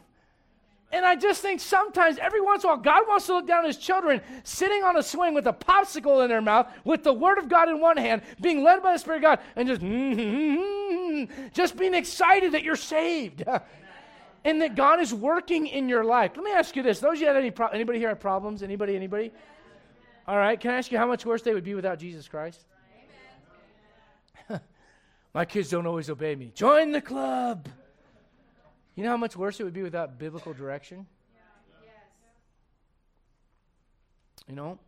And 0.94 1.06
I 1.06 1.16
just 1.16 1.42
think 1.42 1.62
sometimes, 1.62 2.18
every 2.18 2.42
once 2.42 2.64
in 2.64 2.70
a 2.70 2.74
while, 2.74 2.82
God 2.82 3.04
wants 3.08 3.26
to 3.28 3.34
look 3.34 3.48
down 3.48 3.60
at 3.60 3.68
his 3.68 3.78
children 3.78 4.20
sitting 4.44 4.84
on 4.84 4.98
a 4.98 5.04
swing 5.04 5.34
with 5.34 5.48
a 5.48 5.54
popsicle 5.54 6.22
in 6.24 6.30
their 6.30 6.42
mouth, 6.42 6.68
with 6.84 7.04
the 7.04 7.14
Word 7.14 7.38
of 7.38 7.48
God 7.48 7.70
in 7.70 7.80
one 7.80 7.96
hand, 7.96 8.24
being 8.42 8.62
led 8.62 8.84
by 8.84 8.94
the 8.94 9.00
Spirit 9.00 9.18
of 9.18 9.22
God, 9.22 9.40
and 9.56 9.68
just, 9.70 11.54
just 11.54 11.78
being 11.78 11.94
excited 11.94 12.52
that 12.54 12.64
you're 12.64 12.76
saved. 12.76 13.44
and 14.44 14.62
that 14.62 14.76
God 14.76 15.00
is 15.00 15.14
working 15.14 15.68
in 15.68 15.88
your 15.88 16.04
life. 16.04 16.32
Let 16.36 16.44
me 16.44 16.52
ask 16.52 16.76
you 16.76 16.84
this: 16.84 17.00
Those 17.00 17.20
you 17.20 17.28
had 17.28 17.36
any 17.36 17.52
pro- 17.52 17.68
anybody 17.68 18.00
here 18.00 18.10
have 18.10 18.20
problems? 18.20 18.64
Anybody? 18.64 18.96
Anybody? 18.96 19.32
All 20.32 20.38
right. 20.38 20.58
Can 20.58 20.72
I 20.72 20.78
ask 20.78 20.90
you 20.94 20.98
how 20.98 21.08
much 21.08 21.26
worse 21.26 21.42
they 21.42 21.54
would 21.54 21.66
be 21.66 21.74
without 21.74 22.00
Jesus 22.00 22.30
Christ? 22.30 22.64
My 25.34 25.44
kids 25.44 25.70
don't 25.70 25.86
always 25.86 26.10
obey 26.10 26.36
me. 26.36 26.54
Join 26.56 26.94
the 26.94 27.02
club. 27.02 27.68
You 28.96 29.04
know 29.04 29.10
how 29.10 29.18
much 29.18 29.36
worse 29.36 29.60
it 29.60 29.66
would 29.66 29.74
be 29.74 29.84
without 29.84 30.18
biblical 30.18 30.54
direction? 30.54 31.06
You 34.48 34.56
know, 34.56 34.80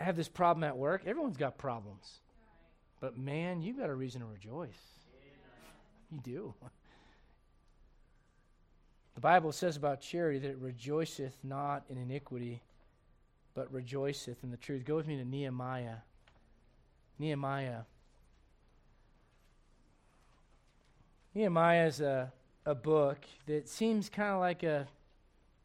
I 0.00 0.04
have 0.04 0.16
this 0.16 0.28
problem 0.28 0.64
at 0.64 0.76
work. 0.76 1.02
Everyone's 1.06 1.36
got 1.36 1.56
problems. 1.56 2.18
But 2.98 3.16
man, 3.16 3.62
you've 3.62 3.78
got 3.78 3.88
a 3.88 3.94
reason 3.94 4.22
to 4.22 4.26
rejoice. 4.26 4.80
You 6.10 6.18
do. 6.24 6.54
The 9.14 9.20
Bible 9.20 9.52
says 9.52 9.76
about 9.76 10.00
charity 10.00 10.40
that 10.40 10.50
it 10.50 10.58
rejoiceth 10.58 11.36
not 11.44 11.84
in 11.88 11.98
iniquity, 11.98 12.62
but 13.58 13.72
rejoiceth 13.72 14.44
in 14.44 14.52
the 14.52 14.56
truth. 14.56 14.84
Go 14.84 14.94
with 14.94 15.08
me 15.08 15.16
to 15.16 15.24
Nehemiah. 15.24 15.96
Nehemiah. 17.18 17.80
Nehemiah 21.34 21.88
is 21.88 22.00
a, 22.00 22.32
a 22.64 22.76
book 22.76 23.18
that 23.48 23.68
seems 23.68 24.08
kind 24.08 24.32
of 24.32 24.38
like 24.38 24.62
a 24.62 24.86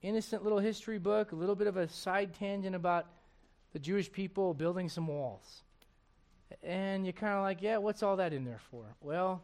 innocent 0.02 0.42
little 0.44 0.58
history 0.58 0.98
book, 0.98 1.34
a 1.34 1.36
little 1.36 1.54
bit 1.54 1.68
of 1.68 1.78
a 1.78 1.88
side 1.88 2.34
tangent 2.34 2.76
about 2.76 3.06
the 3.74 3.80
Jewish 3.80 4.12
people 4.12 4.56
building 4.56 4.90
some 4.90 5.06
walls. 5.06 5.62
And 6.64 7.06
you're 7.06 7.14
kind 7.14 7.36
of 7.36 7.44
like, 7.44 7.62
yeah, 7.62 7.78
what's 7.78 8.02
all 8.02 8.16
that 8.16 8.34
in 8.34 8.44
there 8.44 8.62
for? 8.72 8.86
Well, 9.02 9.44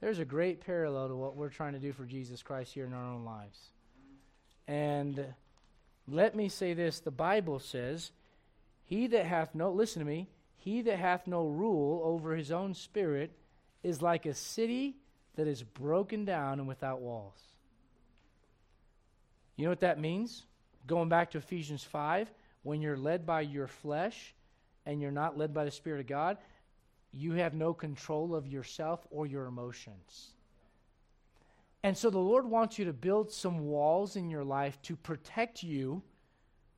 there's 0.00 0.20
a 0.20 0.24
great 0.24 0.60
parallel 0.60 1.08
to 1.08 1.16
what 1.16 1.34
we're 1.34 1.48
trying 1.48 1.72
to 1.72 1.80
do 1.80 1.92
for 1.92 2.04
Jesus 2.04 2.44
Christ 2.44 2.74
here 2.74 2.84
in 2.84 2.92
our 2.92 3.04
own 3.04 3.24
lives. 3.24 3.58
And 4.68 5.34
let 6.08 6.34
me 6.34 6.48
say 6.48 6.74
this 6.74 7.00
the 7.00 7.10
Bible 7.10 7.58
says, 7.58 8.10
He 8.84 9.06
that 9.08 9.26
hath 9.26 9.54
no, 9.54 9.70
listen 9.70 10.00
to 10.00 10.06
me, 10.06 10.28
he 10.56 10.82
that 10.82 10.98
hath 10.98 11.26
no 11.26 11.46
rule 11.48 12.02
over 12.04 12.36
his 12.36 12.52
own 12.52 12.74
spirit 12.74 13.32
is 13.82 14.00
like 14.00 14.26
a 14.26 14.34
city 14.34 14.96
that 15.34 15.48
is 15.48 15.62
broken 15.62 16.24
down 16.24 16.60
and 16.60 16.68
without 16.68 17.00
walls. 17.00 17.40
You 19.56 19.64
know 19.64 19.70
what 19.70 19.80
that 19.80 20.00
means? 20.00 20.44
Going 20.86 21.08
back 21.08 21.32
to 21.32 21.38
Ephesians 21.38 21.82
5, 21.84 22.30
when 22.62 22.80
you're 22.80 22.96
led 22.96 23.26
by 23.26 23.40
your 23.40 23.66
flesh 23.66 24.34
and 24.86 25.00
you're 25.00 25.10
not 25.10 25.36
led 25.36 25.52
by 25.52 25.64
the 25.64 25.70
Spirit 25.70 26.00
of 26.00 26.06
God, 26.06 26.38
you 27.12 27.32
have 27.32 27.54
no 27.54 27.74
control 27.74 28.34
of 28.34 28.46
yourself 28.46 29.06
or 29.10 29.26
your 29.26 29.46
emotions. 29.46 30.30
And 31.82 31.96
so 31.96 32.10
the 32.10 32.18
Lord 32.18 32.46
wants 32.46 32.78
you 32.78 32.84
to 32.84 32.92
build 32.92 33.32
some 33.32 33.66
walls 33.66 34.16
in 34.16 34.30
your 34.30 34.44
life 34.44 34.80
to 34.82 34.96
protect 34.96 35.62
you 35.62 36.02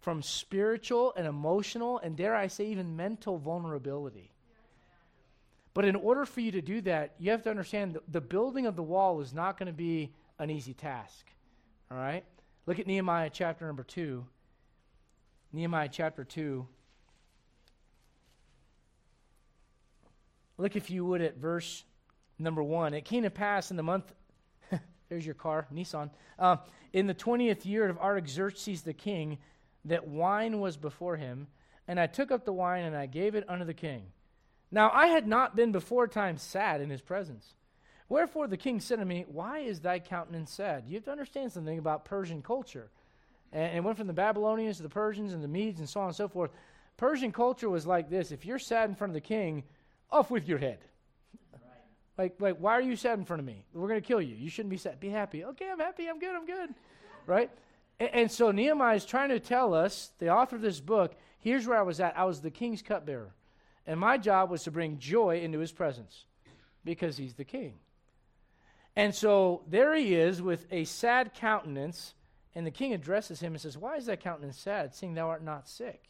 from 0.00 0.22
spiritual 0.22 1.12
and 1.16 1.26
emotional, 1.26 1.98
and 1.98 2.16
dare 2.16 2.34
I 2.34 2.46
say, 2.46 2.66
even 2.66 2.96
mental 2.96 3.38
vulnerability. 3.38 4.30
But 5.72 5.84
in 5.84 5.96
order 5.96 6.24
for 6.24 6.40
you 6.40 6.52
to 6.52 6.62
do 6.62 6.80
that, 6.82 7.14
you 7.18 7.30
have 7.30 7.42
to 7.44 7.50
understand 7.50 7.98
the 8.08 8.20
building 8.20 8.66
of 8.66 8.76
the 8.76 8.82
wall 8.82 9.20
is 9.20 9.34
not 9.34 9.58
going 9.58 9.66
to 9.66 9.72
be 9.72 10.12
an 10.38 10.50
easy 10.50 10.74
task. 10.74 11.26
All 11.90 11.96
right? 11.96 12.24
Look 12.66 12.78
at 12.78 12.86
Nehemiah 12.86 13.30
chapter 13.32 13.66
number 13.66 13.82
2. 13.82 14.24
Nehemiah 15.52 15.88
chapter 15.90 16.24
2. 16.24 16.66
Look, 20.58 20.76
if 20.76 20.90
you 20.90 21.04
would, 21.04 21.20
at 21.20 21.36
verse 21.36 21.84
number 22.38 22.62
one. 22.62 22.94
It 22.94 23.04
came 23.04 23.24
to 23.24 23.30
pass 23.30 23.70
in 23.70 23.76
the 23.76 23.82
month, 23.82 24.12
there's 25.14 25.24
your 25.24 25.36
car, 25.36 25.66
Nissan, 25.72 26.10
uh, 26.40 26.56
in 26.92 27.06
the 27.06 27.14
20th 27.14 27.64
year 27.64 27.88
of 27.88 27.98
Artaxerxes 27.98 28.82
the 28.82 28.92
king, 28.92 29.38
that 29.84 30.08
wine 30.08 30.58
was 30.58 30.76
before 30.76 31.16
him, 31.16 31.46
and 31.86 32.00
I 32.00 32.08
took 32.08 32.32
up 32.32 32.44
the 32.44 32.52
wine 32.52 32.84
and 32.84 32.96
I 32.96 33.06
gave 33.06 33.36
it 33.36 33.44
unto 33.48 33.64
the 33.64 33.74
king. 33.74 34.06
Now 34.72 34.90
I 34.92 35.06
had 35.06 35.28
not 35.28 35.54
been 35.54 35.70
before 35.70 36.08
time 36.08 36.36
sad 36.36 36.80
in 36.80 36.90
his 36.90 37.00
presence. 37.00 37.54
Wherefore 38.08 38.48
the 38.48 38.56
king 38.56 38.80
said 38.80 38.98
to 38.98 39.04
me, 39.04 39.24
Why 39.28 39.60
is 39.60 39.80
thy 39.80 40.00
countenance 40.00 40.50
sad? 40.50 40.84
You 40.88 40.94
have 40.94 41.04
to 41.04 41.12
understand 41.12 41.52
something 41.52 41.78
about 41.78 42.04
Persian 42.04 42.42
culture. 42.42 42.90
and 43.52 43.76
it 43.76 43.84
went 43.84 43.98
from 43.98 44.08
the 44.08 44.12
Babylonians 44.12 44.78
to 44.78 44.82
the 44.82 44.88
Persians 44.88 45.32
and 45.32 45.44
the 45.44 45.48
Medes 45.48 45.78
and 45.78 45.88
so 45.88 46.00
on 46.00 46.06
and 46.08 46.16
so 46.16 46.26
forth. 46.26 46.50
Persian 46.96 47.30
culture 47.30 47.70
was 47.70 47.86
like 47.86 48.10
this 48.10 48.32
if 48.32 48.44
you're 48.44 48.58
sad 48.58 48.88
in 48.88 48.96
front 48.96 49.10
of 49.10 49.14
the 49.14 49.20
king, 49.20 49.62
off 50.10 50.30
with 50.30 50.48
your 50.48 50.58
head. 50.58 50.78
Like, 52.16 52.36
like, 52.38 52.56
why 52.58 52.72
are 52.72 52.80
you 52.80 52.96
sad 52.96 53.18
in 53.18 53.24
front 53.24 53.40
of 53.40 53.46
me? 53.46 53.64
We're 53.72 53.88
going 53.88 54.00
to 54.00 54.06
kill 54.06 54.20
you. 54.20 54.36
You 54.36 54.48
shouldn't 54.48 54.70
be 54.70 54.76
sad. 54.76 55.00
Be 55.00 55.08
happy. 55.08 55.44
Okay, 55.44 55.68
I'm 55.70 55.80
happy. 55.80 56.08
I'm 56.08 56.18
good. 56.18 56.34
I'm 56.34 56.46
good. 56.46 56.74
Right? 57.26 57.50
And, 57.98 58.10
and, 58.12 58.30
so 58.30 58.50
Nehemiah 58.50 58.96
is 58.96 59.06
trying 59.06 59.30
to 59.30 59.40
tell 59.40 59.72
us, 59.72 60.12
the 60.18 60.28
author 60.28 60.56
of 60.56 60.60
this 60.60 60.78
book, 60.78 61.14
here's 61.38 61.66
where 61.66 61.78
I 61.78 61.82
was 61.82 61.98
at. 62.00 62.18
I 62.18 62.24
was 62.24 62.42
the 62.42 62.50
king's 62.50 62.82
cupbearer. 62.82 63.32
And 63.86 63.98
my 63.98 64.18
job 64.18 64.50
was 64.50 64.64
to 64.64 64.70
bring 64.70 64.98
joy 64.98 65.40
into 65.40 65.58
his 65.58 65.72
presence 65.72 66.26
because 66.84 67.16
he's 67.16 67.32
the 67.32 67.44
king. 67.46 67.76
And 68.94 69.14
so 69.14 69.62
there 69.68 69.94
he 69.94 70.14
is 70.14 70.42
with 70.42 70.66
a 70.70 70.84
sad 70.84 71.32
countenance, 71.32 72.14
and 72.54 72.66
the 72.66 72.70
king 72.70 72.92
addresses 72.92 73.40
him 73.40 73.54
and 73.54 73.60
says, 73.60 73.78
Why 73.78 73.96
is 73.96 74.04
that 74.06 74.20
countenance 74.20 74.58
sad, 74.58 74.94
seeing 74.94 75.14
thou 75.14 75.28
art 75.28 75.42
not 75.42 75.66
sick? 75.66 76.02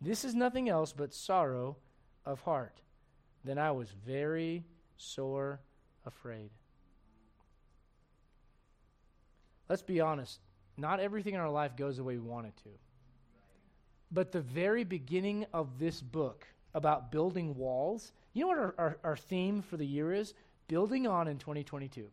This 0.00 0.24
is 0.24 0.34
nothing 0.34 0.68
else 0.68 0.92
but 0.92 1.14
sorrow 1.14 1.76
of 2.24 2.40
heart. 2.40 2.80
Then 3.44 3.58
I 3.58 3.70
was 3.70 3.90
very 3.90 4.64
sore 5.02 5.60
afraid. 6.06 6.50
Let's 9.68 9.82
be 9.82 10.00
honest. 10.00 10.40
Not 10.76 11.00
everything 11.00 11.34
in 11.34 11.40
our 11.40 11.50
life 11.50 11.76
goes 11.76 11.96
the 11.96 12.04
way 12.04 12.16
we 12.16 12.28
want 12.28 12.46
it 12.46 12.56
to. 12.64 12.70
But 14.10 14.32
the 14.32 14.40
very 14.40 14.84
beginning 14.84 15.46
of 15.52 15.78
this 15.78 16.00
book 16.00 16.46
about 16.74 17.10
building 17.10 17.56
walls, 17.56 18.12
you 18.32 18.42
know 18.42 18.48
what 18.48 18.58
our, 18.58 18.74
our, 18.78 18.98
our 19.04 19.16
theme 19.16 19.62
for 19.62 19.76
the 19.76 19.86
year 19.86 20.12
is? 20.12 20.34
Building 20.68 21.06
on 21.06 21.28
in 21.28 21.38
2022. 21.38 22.08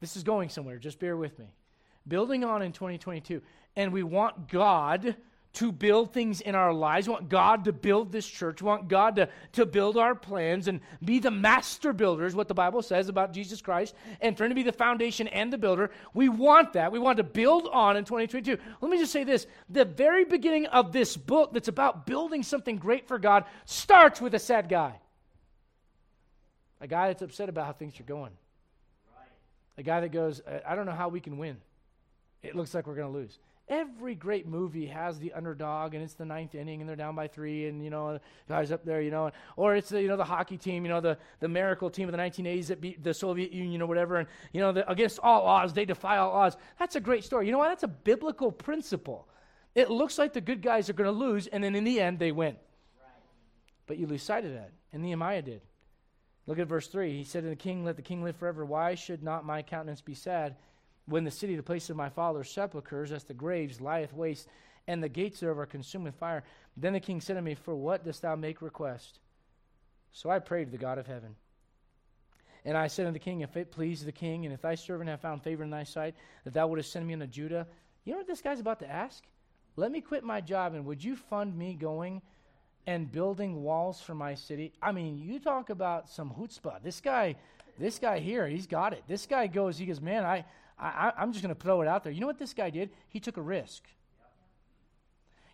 This 0.00 0.16
is 0.16 0.24
going 0.24 0.48
somewhere. 0.48 0.78
Just 0.78 0.98
bear 0.98 1.16
with 1.16 1.38
me. 1.38 1.54
Building 2.06 2.42
on 2.42 2.62
in 2.62 2.72
2022. 2.72 3.40
And 3.76 3.92
we 3.92 4.02
want 4.02 4.48
God 4.48 5.16
to 5.54 5.70
build 5.70 6.12
things 6.12 6.40
in 6.40 6.54
our 6.54 6.72
lives. 6.72 7.06
We 7.06 7.12
want 7.12 7.28
God 7.28 7.64
to 7.64 7.72
build 7.72 8.10
this 8.10 8.26
church. 8.26 8.62
We 8.62 8.66
want 8.66 8.88
God 8.88 9.16
to, 9.16 9.28
to 9.52 9.66
build 9.66 9.98
our 9.98 10.14
plans 10.14 10.66
and 10.66 10.80
be 11.04 11.18
the 11.18 11.30
master 11.30 11.92
builders, 11.92 12.34
what 12.34 12.48
the 12.48 12.54
Bible 12.54 12.80
says 12.80 13.08
about 13.08 13.32
Jesus 13.32 13.60
Christ, 13.60 13.94
and 14.20 14.36
for 14.36 14.44
him 14.44 14.50
to 14.50 14.54
be 14.54 14.62
the 14.62 14.72
foundation 14.72 15.28
and 15.28 15.52
the 15.52 15.58
builder. 15.58 15.90
We 16.14 16.30
want 16.30 16.72
that. 16.72 16.90
We 16.90 16.98
want 16.98 17.18
to 17.18 17.24
build 17.24 17.68
on 17.70 17.96
in 17.96 18.04
2022. 18.04 18.56
Let 18.80 18.90
me 18.90 18.98
just 18.98 19.12
say 19.12 19.24
this 19.24 19.46
the 19.68 19.84
very 19.84 20.24
beginning 20.24 20.66
of 20.66 20.92
this 20.92 21.16
book 21.16 21.52
that's 21.52 21.68
about 21.68 22.06
building 22.06 22.42
something 22.42 22.76
great 22.76 23.06
for 23.06 23.18
God 23.18 23.44
starts 23.66 24.20
with 24.20 24.34
a 24.34 24.38
sad 24.38 24.68
guy. 24.68 24.98
A 26.80 26.86
guy 26.86 27.08
that's 27.08 27.22
upset 27.22 27.48
about 27.48 27.66
how 27.66 27.72
things 27.72 28.00
are 28.00 28.04
going. 28.04 28.32
A 29.78 29.82
guy 29.82 30.00
that 30.00 30.12
goes, 30.12 30.40
I 30.66 30.74
don't 30.74 30.86
know 30.86 30.92
how 30.92 31.08
we 31.08 31.20
can 31.20 31.38
win. 31.38 31.56
It 32.42 32.56
looks 32.56 32.74
like 32.74 32.86
we're 32.86 32.96
going 32.96 33.12
to 33.12 33.18
lose. 33.18 33.38
Every 33.68 34.14
great 34.14 34.46
movie 34.46 34.86
has 34.86 35.18
the 35.18 35.32
underdog, 35.32 35.94
and 35.94 36.02
it's 36.02 36.14
the 36.14 36.24
ninth 36.24 36.54
inning, 36.54 36.80
and 36.80 36.88
they're 36.88 36.96
down 36.96 37.14
by 37.14 37.28
three, 37.28 37.68
and 37.68 37.82
you 37.82 37.90
know, 37.90 38.18
guys 38.48 38.72
up 38.72 38.84
there, 38.84 39.00
you 39.00 39.10
know, 39.10 39.30
or 39.56 39.76
it's 39.76 39.88
the 39.88 40.02
you 40.02 40.08
know 40.08 40.16
the 40.16 40.24
hockey 40.24 40.58
team, 40.58 40.84
you 40.84 40.90
know, 40.90 41.00
the 41.00 41.16
the 41.40 41.48
miracle 41.48 41.88
team 41.88 42.08
of 42.08 42.12
the 42.12 42.18
1980s 42.18 42.66
that 42.66 42.80
beat 42.80 43.02
the 43.02 43.14
Soviet 43.14 43.52
Union 43.52 43.80
or 43.80 43.86
whatever, 43.86 44.16
and 44.16 44.28
you 44.52 44.60
know, 44.60 44.72
the, 44.72 44.90
against 44.90 45.20
all 45.20 45.42
odds, 45.42 45.72
they 45.72 45.84
defy 45.84 46.16
all 46.18 46.32
odds. 46.32 46.56
That's 46.78 46.96
a 46.96 47.00
great 47.00 47.24
story. 47.24 47.46
You 47.46 47.52
know 47.52 47.58
what? 47.58 47.68
That's 47.68 47.84
a 47.84 47.88
biblical 47.88 48.50
principle. 48.50 49.28
It 49.74 49.90
looks 49.90 50.18
like 50.18 50.32
the 50.32 50.40
good 50.40 50.60
guys 50.60 50.90
are 50.90 50.94
going 50.94 51.12
to 51.12 51.18
lose, 51.18 51.46
and 51.46 51.62
then 51.62 51.74
in 51.74 51.84
the 51.84 52.00
end, 52.00 52.18
they 52.18 52.32
win. 52.32 52.56
Right. 53.00 53.10
But 53.86 53.96
you 53.96 54.06
lose 54.06 54.22
sight 54.22 54.44
of 54.44 54.52
that, 54.52 54.72
and 54.92 55.02
Nehemiah 55.02 55.42
did. 55.42 55.62
Look 56.46 56.58
at 56.58 56.66
verse 56.66 56.88
3. 56.88 57.16
He 57.16 57.24
said 57.24 57.44
to 57.44 57.48
the 57.48 57.56
king, 57.56 57.84
Let 57.84 57.96
the 57.96 58.02
king 58.02 58.24
live 58.24 58.36
forever. 58.36 58.64
Why 58.64 58.94
should 58.94 59.22
not 59.22 59.44
my 59.44 59.62
countenance 59.62 60.00
be 60.00 60.14
sad? 60.14 60.56
When 61.06 61.24
the 61.24 61.30
city, 61.30 61.56
the 61.56 61.62
place 61.62 61.90
of 61.90 61.96
my 61.96 62.08
father's 62.08 62.50
sepulchres, 62.50 63.12
as 63.12 63.24
the 63.24 63.34
graves, 63.34 63.80
lieth 63.80 64.12
waste, 64.12 64.48
and 64.86 65.02
the 65.02 65.08
gates 65.08 65.40
thereof 65.40 65.58
are 65.58 65.66
consumed 65.66 66.04
with 66.04 66.14
fire. 66.14 66.44
Then 66.76 66.92
the 66.92 67.00
king 67.00 67.20
said 67.20 67.34
to 67.34 67.42
me, 67.42 67.54
For 67.54 67.74
what 67.74 68.04
dost 68.04 68.22
thou 68.22 68.36
make 68.36 68.62
request? 68.62 69.18
So 70.12 70.30
I 70.30 70.38
prayed 70.38 70.66
to 70.66 70.70
the 70.70 70.78
God 70.78 70.98
of 70.98 71.06
heaven. 71.06 71.36
And 72.64 72.76
I 72.76 72.86
said 72.86 73.06
unto 73.06 73.18
the 73.18 73.24
king, 73.24 73.40
If 73.40 73.56
it 73.56 73.72
please 73.72 74.04
the 74.04 74.12
king, 74.12 74.44
and 74.44 74.54
if 74.54 74.62
thy 74.62 74.74
servant 74.74 75.10
have 75.10 75.20
found 75.20 75.42
favor 75.42 75.62
in 75.62 75.70
thy 75.70 75.84
sight, 75.84 76.14
that 76.44 76.54
thou 76.54 76.66
wouldest 76.66 76.92
send 76.92 77.06
me 77.06 77.14
unto 77.14 77.26
Judah. 77.26 77.66
You 78.04 78.12
know 78.12 78.18
what 78.18 78.26
this 78.26 78.40
guy's 78.40 78.60
about 78.60 78.80
to 78.80 78.90
ask? 78.90 79.24
Let 79.76 79.90
me 79.90 80.00
quit 80.00 80.22
my 80.22 80.40
job, 80.40 80.74
and 80.74 80.84
would 80.86 81.02
you 81.02 81.16
fund 81.16 81.56
me 81.56 81.74
going 81.74 82.20
and 82.86 83.10
building 83.10 83.62
walls 83.62 84.00
for 84.00 84.14
my 84.14 84.34
city? 84.34 84.72
I 84.82 84.92
mean, 84.92 85.18
you 85.18 85.38
talk 85.40 85.70
about 85.70 86.10
some 86.10 86.30
chutzpah. 86.30 86.82
This 86.82 87.00
guy, 87.00 87.36
this 87.78 87.98
guy 87.98 88.18
here, 88.18 88.46
he's 88.46 88.66
got 88.66 88.92
it. 88.92 89.02
This 89.08 89.26
guy 89.26 89.46
goes, 89.46 89.78
he 89.78 89.86
goes, 89.86 90.00
man, 90.00 90.24
I, 90.24 90.44
I, 90.82 91.12
am 91.16 91.32
just 91.32 91.44
going 91.44 91.54
to 91.54 91.60
throw 91.60 91.80
it 91.80 91.88
out 91.88 92.02
there. 92.02 92.12
You 92.12 92.20
know 92.20 92.26
what 92.26 92.38
this 92.38 92.54
guy 92.54 92.70
did? 92.70 92.90
He 93.08 93.20
took 93.20 93.36
a 93.36 93.42
risk. 93.42 93.84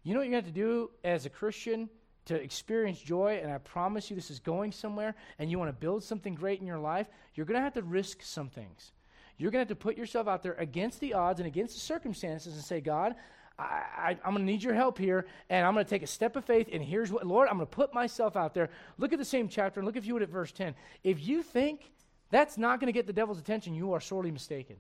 You 0.03 0.15
know 0.15 0.21
what 0.21 0.29
you 0.29 0.35
have 0.37 0.47
to 0.47 0.51
do 0.51 0.91
as 1.05 1.27
a 1.27 1.31
Christian 1.31 1.91
to 2.27 2.35
experience 2.35 2.99
joy, 2.99 3.41
and 3.43 3.53
I 3.53 3.59
promise 3.59 4.09
you 4.09 4.17
this 4.17 4.31
is 4.31 4.39
going 4.39 4.73
somewhere, 4.73 5.15
and 5.39 5.51
you 5.51 5.59
want 5.59 5.69
to 5.69 5.79
build 5.79 6.03
something 6.03 6.35
great 6.35 6.61
in 6.61 6.67
your 6.67 6.79
life? 6.79 7.07
You're 7.35 7.47
going 7.47 7.59
to 7.59 7.63
have 7.63 7.75
to 7.75 7.83
risk 7.83 8.23
some 8.23 8.49
things. 8.49 8.93
You're 9.37 9.51
going 9.51 9.65
to 9.65 9.71
have 9.71 9.79
to 9.79 9.83
put 9.83 9.97
yourself 9.97 10.29
out 10.29 10.43
there 10.43 10.55
against 10.55 11.01
the 11.01 11.15
odds 11.15 11.41
and 11.41 11.47
against 11.47 11.75
the 11.75 11.81
circumstances 11.81 12.55
and 12.55 12.65
say, 12.65 12.81
God, 12.81 13.15
I, 13.59 14.17
am 14.25 14.35
going 14.35 14.47
to 14.47 14.53
need 14.53 14.63
your 14.63 14.75
help 14.75 14.99
here, 14.99 15.27
and 15.51 15.67
I'm 15.67 15.75
going 15.75 15.85
to 15.85 15.91
take 15.91 16.03
a 16.03 16.09
step 16.09 16.37
of 16.37 16.45
faith, 16.45 16.69
and 16.73 16.83
here's 16.83 17.11
what, 17.11 17.27
Lord, 17.27 17.49
I'm 17.49 17.57
going 17.57 17.67
to 17.67 17.75
put 17.75 17.93
myself 17.93 18.37
out 18.37 18.55
there. 18.55 18.71
Look 18.99 19.13
at 19.13 19.19
the 19.19 19.25
same 19.25 19.49
chapter, 19.49 19.81
and 19.81 19.87
look 19.87 19.97
if 19.97 20.07
you 20.07 20.15
would 20.15 20.23
at 20.23 20.31
verse 20.31 20.53
10. 20.53 20.75
If 21.05 21.27
you 21.27 21.43
think 21.43 21.91
that's 22.31 22.57
not 22.57 22.79
going 22.81 22.87
to 22.87 22.93
get 22.93 23.07
the 23.07 23.13
devil's 23.13 23.39
attention, 23.39 23.75
you 23.75 23.93
are 23.93 24.01
sorely 24.01 24.31
mistaken. 24.31 24.77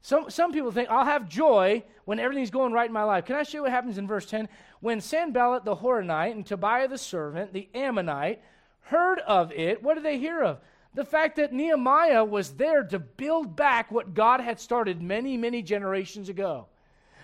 Some, 0.00 0.30
some 0.30 0.52
people 0.52 0.70
think 0.70 0.88
I'll 0.90 1.04
have 1.04 1.28
joy 1.28 1.82
when 2.04 2.18
everything's 2.18 2.50
going 2.50 2.72
right 2.72 2.88
in 2.88 2.92
my 2.92 3.02
life. 3.02 3.24
Can 3.24 3.36
I 3.36 3.42
show 3.42 3.58
you 3.58 3.62
what 3.62 3.72
happens 3.72 3.98
in 3.98 4.06
verse 4.06 4.26
10? 4.26 4.48
When 4.80 5.00
Sanballat 5.00 5.64
the 5.64 5.76
Horonite 5.76 6.32
and 6.32 6.46
Tobiah 6.46 6.88
the 6.88 6.98
servant, 6.98 7.52
the 7.52 7.68
Ammonite, 7.74 8.40
heard 8.82 9.18
of 9.20 9.52
it, 9.52 9.82
what 9.82 9.94
did 9.94 10.04
they 10.04 10.18
hear 10.18 10.42
of? 10.42 10.58
The 10.94 11.04
fact 11.04 11.36
that 11.36 11.52
Nehemiah 11.52 12.24
was 12.24 12.52
there 12.52 12.82
to 12.84 12.98
build 12.98 13.54
back 13.54 13.90
what 13.90 14.14
God 14.14 14.40
had 14.40 14.58
started 14.58 15.02
many, 15.02 15.36
many 15.36 15.62
generations 15.62 16.28
ago 16.28 16.68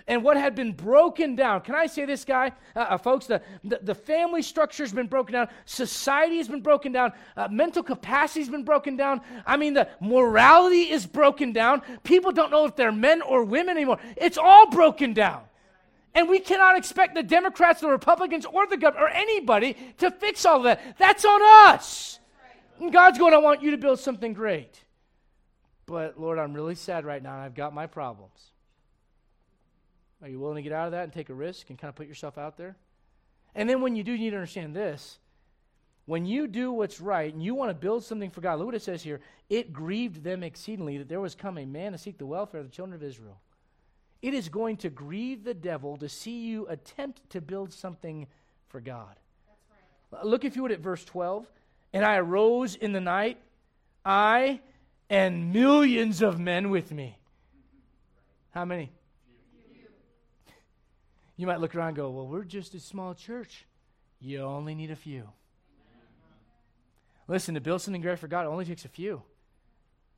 and 0.07 0.23
what 0.23 0.37
had 0.37 0.55
been 0.55 0.73
broken 0.73 1.35
down. 1.35 1.63
Can 1.63 1.75
I 1.75 1.87
say 1.87 2.05
this, 2.05 2.25
guy, 2.25 2.53
uh, 2.77 2.81
uh, 2.81 2.99
folks? 2.99 3.27
The, 3.27 3.41
the, 3.63 3.81
the, 3.83 3.95
family 3.95 4.43
structure 4.43 4.83
has 4.83 4.93
been 4.93 5.07
broken 5.07 5.33
down, 5.33 5.49
society 5.65 6.37
has 6.37 6.49
been 6.49 6.61
broken 6.61 6.93
down, 6.93 7.13
uh, 7.37 7.49
mental 7.51 7.83
capacity 7.83 8.41
has 8.41 8.51
been 8.51 8.65
broken 8.65 8.97
down. 8.97 9.23
I 9.47 9.57
mean, 9.57 9.73
the 9.73 9.89
morality 10.01 10.91
is 10.91 11.07
broken 11.07 11.53
down. 11.53 11.83
People 12.03 12.33
don't 12.33 12.51
know 12.51 12.67
if 12.67 12.77
they're 12.77 12.93
men 12.93 13.23
or 13.23 13.45
women 13.45 13.77
anymore. 13.77 13.99
It's 14.17 14.37
all 14.37 14.69
broken 14.71 15.15
down. 15.15 15.43
And 16.15 16.29
we 16.29 16.39
cannot 16.39 16.77
expect 16.77 17.15
the 17.15 17.23
Democrats, 17.23 17.81
the 17.81 17.89
Republicans, 17.89 18.47
or 18.47 18.67
the 18.67 18.77
government, 18.77 19.05
or 19.05 19.09
anybody 19.09 19.77
to 19.99 20.11
fix 20.11 20.45
all 20.47 20.59
of 20.59 20.65
that. 20.65 20.97
That's 20.99 21.25
on 21.25 21.41
us. 21.73 22.21
And 22.79 22.93
God's 22.93 23.19
going, 23.19 23.35
I 23.35 23.39
want 23.39 23.63
you 23.63 23.73
to 23.73 23.79
build 23.79 23.99
something 23.99 24.33
great. 24.33 24.85
But 25.87 26.21
Lord, 26.21 26.39
I'm 26.39 26.55
really 26.55 26.77
sad 26.77 27.05
right 27.05 27.23
now, 27.23 27.35
and 27.35 27.43
I've 27.43 27.55
got 27.55 27.75
my 27.75 27.87
problems. 27.87 28.53
Are 30.23 30.29
you 30.29 30.39
willing 30.39 30.57
to 30.57 30.63
get 30.63 30.73
out 30.73 30.87
of 30.87 30.93
that 30.93 31.05
and 31.05 31.13
take 31.13 31.29
a 31.29 31.35
risk 31.35 31.71
and 31.71 31.79
kind 31.79 31.89
of 31.89 31.97
put 31.97 32.07
yourself 32.07 32.39
out 32.39 32.57
there? 32.57 32.77
And 33.55 33.69
then 33.69 33.81
when 33.81 33.95
you 33.95 34.03
do, 34.03 34.13
you 34.13 34.19
need 34.19 34.31
to 34.31 34.37
understand 34.37 34.75
this. 34.75 35.19
When 36.07 36.27
you 36.27 36.47
do 36.47 36.71
what's 36.73 37.01
right 37.01 37.33
and 37.33 37.43
you 37.43 37.55
want 37.55 37.71
to 37.71 37.75
build 37.75 38.05
something 38.05 38.31
for 38.31 38.41
God, 38.41 38.59
look 38.59 38.67
what 38.67 38.75
it 38.75 38.83
says 38.83 39.03
here. 39.03 39.21
It 39.49 39.73
grieved 39.73 40.23
them 40.23 40.43
exceedingly 40.43 40.99
that 40.99 41.09
there 41.09 41.21
was 41.21 41.35
come 41.35 41.57
a 41.57 41.65
man 41.65 41.93
to 41.93 41.99
seek 41.99 42.19
the 42.19 42.27
welfare 42.27 42.61
of 42.61 42.67
the 42.67 42.73
children 42.73 42.95
of 42.95 43.03
Israel. 43.03 43.41
It 44.21 44.35
is 44.35 44.49
going 44.49 44.79
to 44.79 44.91
grieve 44.91 45.45
the 45.45 45.55
devil 45.55 45.97
to 45.99 46.09
see 46.09 46.47
you 46.47 46.67
attempt 46.69 47.29
to 47.31 47.41
build 47.41 47.73
something 47.73 48.27
for 48.69 48.81
God. 48.81 49.17
Right. 50.13 50.25
Look, 50.25 50.45
if 50.45 50.57
you 50.57 50.63
would, 50.63 50.73
at 50.73 50.81
verse 50.81 51.05
12. 51.05 51.47
And 51.93 52.05
I 52.05 52.17
arose 52.17 52.75
in 52.75 52.93
the 52.93 53.01
night, 53.01 53.39
I 54.05 54.61
and 55.09 55.53
millions 55.53 56.23
of 56.23 56.41
men 56.41 56.71
with 56.71 56.91
me. 56.91 57.19
How 58.51 58.65
many? 58.65 58.91
You 61.37 61.47
might 61.47 61.61
look 61.61 61.75
around 61.75 61.89
and 61.89 61.97
go, 61.97 62.11
Well, 62.11 62.27
we're 62.27 62.45
just 62.45 62.75
a 62.75 62.81
small 62.81 63.15
church. 63.15 63.67
You 64.21 64.43
only 64.43 64.75
need 64.75 64.91
a 64.91 64.97
few. 64.97 65.29
Listen, 67.27 67.55
to 67.55 67.61
build 67.61 67.81
something 67.81 68.03
great 68.03 68.19
for 68.19 68.29
God, 68.29 68.45
it 68.45 68.49
only 68.49 68.65
takes 68.65 68.85
a 68.85 68.89
few. 68.89 69.23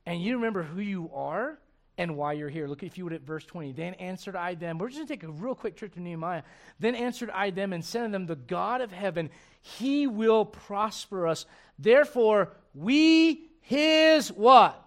And 0.05 0.21
you 0.21 0.35
remember 0.35 0.63
who 0.63 0.81
you 0.81 1.09
are 1.13 1.57
and 1.97 2.15
why 2.15 2.33
you're 2.33 2.49
here. 2.49 2.67
Look, 2.67 2.83
if 2.83 2.97
you 2.97 3.05
would, 3.05 3.13
at 3.13 3.21
verse 3.21 3.45
20. 3.45 3.73
Then 3.73 3.95
answered 3.95 4.35
I 4.35 4.55
them. 4.55 4.77
We're 4.77 4.87
just 4.87 4.99
going 4.99 5.07
to 5.07 5.13
take 5.13 5.23
a 5.23 5.31
real 5.31 5.55
quick 5.55 5.75
trip 5.75 5.93
to 5.95 5.99
Nehemiah. 5.99 6.43
Then 6.79 6.95
answered 6.95 7.29
I 7.31 7.49
them 7.49 7.73
and 7.73 7.83
said 7.83 8.05
to 8.05 8.11
them, 8.11 8.25
The 8.25 8.35
God 8.35 8.81
of 8.81 8.91
heaven, 8.91 9.29
he 9.61 10.05
will 10.05 10.45
prosper 10.45 11.27
us. 11.27 11.45
Therefore, 11.79 12.53
we 12.73 13.49
his 13.61 14.29
what? 14.31 14.83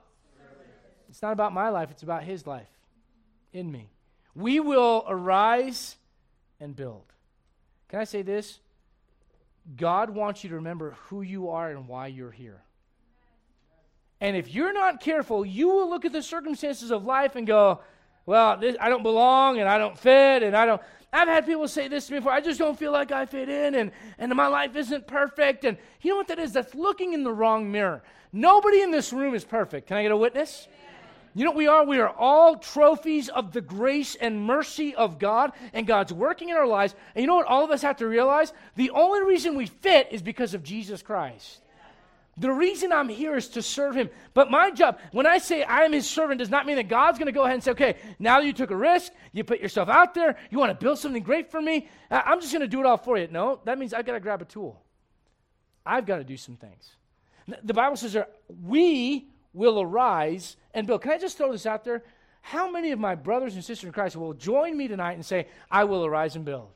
It's 1.09 1.22
not 1.22 1.33
about 1.33 1.53
my 1.53 1.68
life, 1.70 1.91
it's 1.91 2.05
about 2.05 2.22
his 2.22 2.47
life 2.47 2.68
in 3.53 3.70
me. 3.70 3.91
We 4.35 4.61
will 4.61 5.05
arise 5.09 5.97
and 6.61 6.76
build. 6.76 7.04
Can 7.88 8.00
I 8.00 8.04
say 8.04 8.22
this? 8.22 8.61
God 9.76 10.11
wants 10.11 10.44
you 10.44 10.50
to 10.50 10.56
remember 10.56 10.96
who 11.08 11.22
you 11.22 11.50
are 11.50 11.70
and 11.70 11.88
why 11.88 12.06
you're 12.06 12.30
here. 12.30 12.62
And 14.20 14.36
if 14.36 14.54
you're 14.54 14.72
not 14.72 15.00
careful, 15.00 15.44
you 15.44 15.68
will 15.68 15.88
look 15.88 16.04
at 16.04 16.12
the 16.12 16.22
circumstances 16.22 16.90
of 16.90 17.04
life 17.04 17.36
and 17.36 17.46
go, 17.46 17.80
Well, 18.26 18.58
this, 18.58 18.76
I 18.80 18.88
don't 18.88 19.02
belong 19.02 19.58
and 19.58 19.68
I 19.68 19.78
don't 19.78 19.98
fit 19.98 20.42
and 20.42 20.56
I 20.56 20.66
don't. 20.66 20.82
I've 21.12 21.26
had 21.26 21.44
people 21.44 21.66
say 21.66 21.88
this 21.88 22.06
to 22.06 22.12
me 22.12 22.18
before. 22.20 22.32
I 22.32 22.40
just 22.40 22.58
don't 22.58 22.78
feel 22.78 22.92
like 22.92 23.11
I 23.11 23.26
fit 23.26 23.48
in 23.48 23.74
and, 23.74 23.90
and 24.18 24.32
my 24.34 24.46
life 24.46 24.76
isn't 24.76 25.08
perfect. 25.08 25.64
And 25.64 25.76
you 26.02 26.11
know 26.11 26.16
what 26.16 26.28
that 26.28 26.38
is? 26.38 26.52
That's 26.52 26.74
looking 26.74 27.14
in 27.14 27.24
the 27.24 27.32
wrong 27.32 27.72
mirror. 27.72 28.02
Nobody 28.32 28.82
in 28.82 28.92
this 28.92 29.12
room 29.12 29.34
is 29.34 29.44
perfect. 29.44 29.88
Can 29.88 29.96
I 29.96 30.02
get 30.02 30.12
a 30.12 30.16
witness? 30.16 30.68
You 31.35 31.45
know 31.45 31.51
what 31.51 31.57
we 31.57 31.68
are? 31.68 31.85
We 31.85 32.01
are 32.01 32.09
all 32.09 32.57
trophies 32.57 33.28
of 33.28 33.53
the 33.53 33.61
grace 33.61 34.16
and 34.16 34.45
mercy 34.45 34.95
of 34.95 35.18
God, 35.18 35.53
and 35.72 35.87
God's 35.87 36.12
working 36.12 36.49
in 36.49 36.57
our 36.57 36.66
lives. 36.66 36.95
And 37.14 37.22
you 37.22 37.28
know 37.28 37.37
what 37.37 37.47
all 37.47 37.64
of 37.64 37.70
us 37.70 37.83
have 37.83 37.99
to 37.99 38.09
realize? 38.09 38.53
The 38.74 38.91
only 38.91 39.22
reason 39.22 39.57
we 39.57 39.66
fit 39.66 40.09
is 40.11 40.22
because 40.22 40.55
of 40.55 40.62
Jesus 40.64 41.03
Christ. 41.03 41.61
The 42.37 42.51
reason 42.51 42.93
I'm 42.93 43.09
here 43.09 43.37
is 43.37 43.49
to 43.51 43.62
serve 43.62 43.95
him. 43.95 44.09
But 44.33 44.51
my 44.51 44.70
job, 44.70 44.99
when 45.12 45.26
I 45.26 45.39
say 45.39 45.62
I 45.62 45.83
am 45.83 45.93
his 45.93 46.09
servant, 46.09 46.39
does 46.39 46.49
not 46.49 46.64
mean 46.64 46.76
that 46.76 46.89
God's 46.89 47.18
going 47.18 47.26
to 47.26 47.33
go 47.33 47.43
ahead 47.43 47.55
and 47.55 47.62
say, 47.62 47.72
okay, 47.72 47.97
now 48.18 48.41
you 48.41 48.53
took 48.53 48.70
a 48.70 48.76
risk, 48.76 49.12
you 49.33 49.45
put 49.45 49.61
yourself 49.61 49.89
out 49.89 50.14
there, 50.14 50.37
you 50.51 50.59
want 50.59 50.70
to 50.70 50.83
build 50.83 50.99
something 50.99 51.22
great 51.22 51.51
for 51.51 51.61
me, 51.61 51.89
I'm 52.11 52.41
just 52.41 52.53
going 52.53 52.62
to 52.62 52.68
do 52.68 52.81
it 52.81 52.87
all 52.87 52.97
for 52.97 53.18
you. 53.18 53.28
No, 53.31 53.61
that 53.66 53.78
means 53.78 53.93
I've 53.93 54.07
got 54.07 54.14
to 54.14 54.20
grab 54.20 54.41
a 54.41 54.47
tool. 54.47 54.81
I've 55.85 56.07
got 56.07 56.16
to 56.16 56.24
do 56.24 56.37
some 56.37 56.57
things. 56.57 56.91
The 57.62 57.74
Bible 57.74 57.97
says 57.97 58.16
we 58.62 59.28
will 59.53 59.81
arise 59.81 60.57
and 60.75 60.87
Bill, 60.87 60.99
Can 60.99 61.12
I 61.12 61.18
just 61.18 61.37
throw 61.37 61.53
this 61.53 61.66
out 61.66 61.85
there? 61.85 62.03
How 62.43 62.71
many 62.71 62.91
of 62.93 62.99
my 62.99 63.14
brothers 63.14 63.55
and 63.55 63.64
sisters 63.64 63.87
in 63.87 63.93
Christ 63.93 64.16
will 64.16 64.35
join 64.35 64.77
me 64.77 64.89
tonight 64.89 65.12
and 65.12 65.25
say, 65.25 65.49
I 65.71 65.85
will 65.85 66.05
arise 66.07 66.37
and 66.37 66.45
build? 66.45 66.68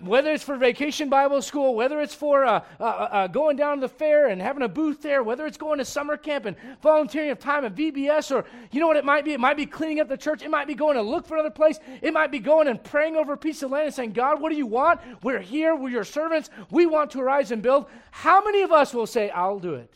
Whether 0.00 0.32
it's 0.32 0.42
for 0.42 0.56
vacation 0.56 1.08
Bible 1.08 1.40
school, 1.40 1.76
whether 1.76 2.00
it's 2.00 2.14
for 2.14 2.44
uh, 2.44 2.64
uh, 2.80 2.84
uh, 2.84 3.26
going 3.28 3.56
down 3.56 3.76
to 3.76 3.82
the 3.82 3.88
fair 3.88 4.26
and 4.26 4.42
having 4.42 4.64
a 4.64 4.68
booth 4.68 5.02
there, 5.02 5.22
whether 5.22 5.46
it's 5.46 5.56
going 5.56 5.78
to 5.78 5.84
summer 5.84 6.16
camp 6.16 6.46
and 6.46 6.56
volunteering 6.82 7.30
of 7.30 7.38
time 7.38 7.64
at 7.64 7.76
VBS, 7.76 8.34
or 8.34 8.44
you 8.72 8.80
know 8.80 8.88
what 8.88 8.96
it 8.96 9.04
might 9.04 9.24
be? 9.24 9.32
It 9.32 9.40
might 9.40 9.56
be 9.56 9.66
cleaning 9.66 10.00
up 10.00 10.08
the 10.08 10.16
church. 10.16 10.42
It 10.42 10.50
might 10.50 10.66
be 10.66 10.74
going 10.74 10.96
to 10.96 11.02
look 11.02 11.26
for 11.26 11.34
another 11.34 11.50
place. 11.50 11.78
It 12.02 12.12
might 12.12 12.32
be 12.32 12.40
going 12.40 12.66
and 12.66 12.82
praying 12.82 13.14
over 13.14 13.34
a 13.34 13.36
piece 13.36 13.62
of 13.62 13.70
land 13.70 13.86
and 13.86 13.94
saying, 13.94 14.12
God, 14.12 14.40
what 14.40 14.50
do 14.50 14.56
you 14.56 14.66
want? 14.66 15.00
We're 15.22 15.38
here. 15.38 15.76
We're 15.76 15.90
your 15.90 16.04
servants. 16.04 16.50
We 16.70 16.86
want 16.86 17.12
to 17.12 17.20
arise 17.20 17.52
and 17.52 17.62
build. 17.62 17.86
How 18.10 18.42
many 18.44 18.62
of 18.62 18.72
us 18.72 18.92
will 18.92 19.06
say, 19.06 19.30
I'll 19.30 19.60
do 19.60 19.74
it? 19.74 19.94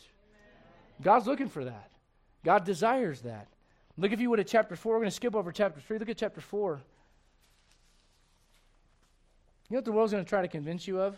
God's 1.01 1.27
looking 1.27 1.49
for 1.49 1.65
that. 1.65 1.89
God 2.43 2.65
desires 2.65 3.21
that. 3.21 3.47
Look, 3.97 4.11
if 4.11 4.19
you 4.19 4.29
would, 4.29 4.39
at 4.39 4.47
chapter 4.47 4.75
4. 4.75 4.93
We're 4.93 4.99
going 4.99 5.09
to 5.09 5.15
skip 5.15 5.35
over 5.35 5.51
chapter 5.51 5.81
3. 5.81 5.97
Look 5.99 6.09
at 6.09 6.17
chapter 6.17 6.41
4. 6.41 6.79
You 9.69 9.75
know 9.75 9.77
what 9.77 9.85
the 9.85 9.91
world's 9.91 10.13
going 10.13 10.23
to 10.23 10.29
try 10.29 10.41
to 10.41 10.47
convince 10.47 10.87
you 10.87 11.01
of? 11.01 11.17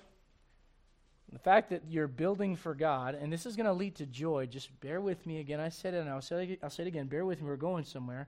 The 1.31 1.39
fact 1.39 1.69
that 1.69 1.83
you're 1.87 2.07
building 2.07 2.57
for 2.57 2.75
God, 2.75 3.15
and 3.15 3.31
this 3.31 3.45
is 3.45 3.55
going 3.55 3.67
to 3.67 3.73
lead 3.73 3.95
to 3.95 4.05
joy. 4.05 4.47
Just 4.47 4.77
bear 4.81 4.99
with 4.99 5.25
me 5.25 5.39
again. 5.39 5.61
I 5.61 5.69
said 5.69 5.93
it, 5.93 5.99
and 5.99 6.09
I'll 6.09 6.21
say 6.21 6.43
it, 6.43 6.59
I'll 6.61 6.69
say 6.69 6.83
it 6.83 6.87
again. 6.87 7.07
Bear 7.07 7.23
with 7.23 7.41
me. 7.41 7.47
We're 7.47 7.55
going 7.55 7.85
somewhere. 7.85 8.27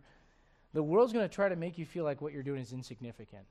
The 0.73 0.81
world's 0.81 1.11
going 1.11 1.27
to 1.27 1.33
try 1.33 1.49
to 1.49 1.55
make 1.57 1.77
you 1.77 1.85
feel 1.85 2.05
like 2.05 2.21
what 2.21 2.31
you're 2.31 2.43
doing 2.43 2.61
is 2.61 2.71
insignificant. 2.71 3.43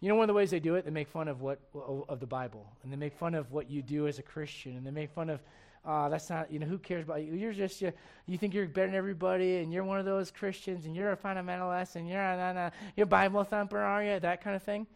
You 0.00 0.08
know, 0.08 0.16
one 0.16 0.24
of 0.24 0.28
the 0.28 0.34
ways 0.34 0.50
they 0.50 0.60
do 0.60 0.74
it, 0.74 0.84
they 0.84 0.90
make 0.90 1.08
fun 1.08 1.28
of 1.28 1.42
what 1.42 1.60
of 2.08 2.18
the 2.18 2.26
Bible, 2.26 2.66
and 2.82 2.92
they 2.92 2.96
make 2.96 3.14
fun 3.14 3.34
of 3.34 3.52
what 3.52 3.70
you 3.70 3.82
do 3.82 4.08
as 4.08 4.18
a 4.18 4.22
Christian, 4.22 4.76
and 4.76 4.86
they 4.86 4.90
make 4.90 5.10
fun 5.10 5.30
of 5.30 5.40
uh, 5.84 6.08
that's 6.08 6.30
not, 6.30 6.52
you 6.52 6.58
know, 6.58 6.66
who 6.66 6.78
cares 6.78 7.04
about 7.04 7.24
you? 7.24 7.34
You're 7.34 7.52
just, 7.52 7.80
you, 7.82 7.92
you 8.26 8.38
think 8.38 8.54
you're 8.54 8.66
better 8.66 8.86
than 8.86 8.94
everybody, 8.94 9.58
and 9.58 9.72
you're 9.72 9.84
one 9.84 9.98
of 9.98 10.04
those 10.04 10.30
Christians, 10.30 10.86
and 10.86 10.94
you're 10.94 11.12
a 11.12 11.16
fundamentalist, 11.16 11.96
and 11.96 12.08
you're 12.08 12.20
a, 12.20 12.36
a, 12.36 12.72
you're 12.96 13.04
a 13.04 13.06
Bible 13.06 13.42
thumper, 13.42 13.78
are 13.78 14.02
you? 14.02 14.20
That 14.20 14.42
kind 14.42 14.54
of 14.54 14.62
thing. 14.62 14.86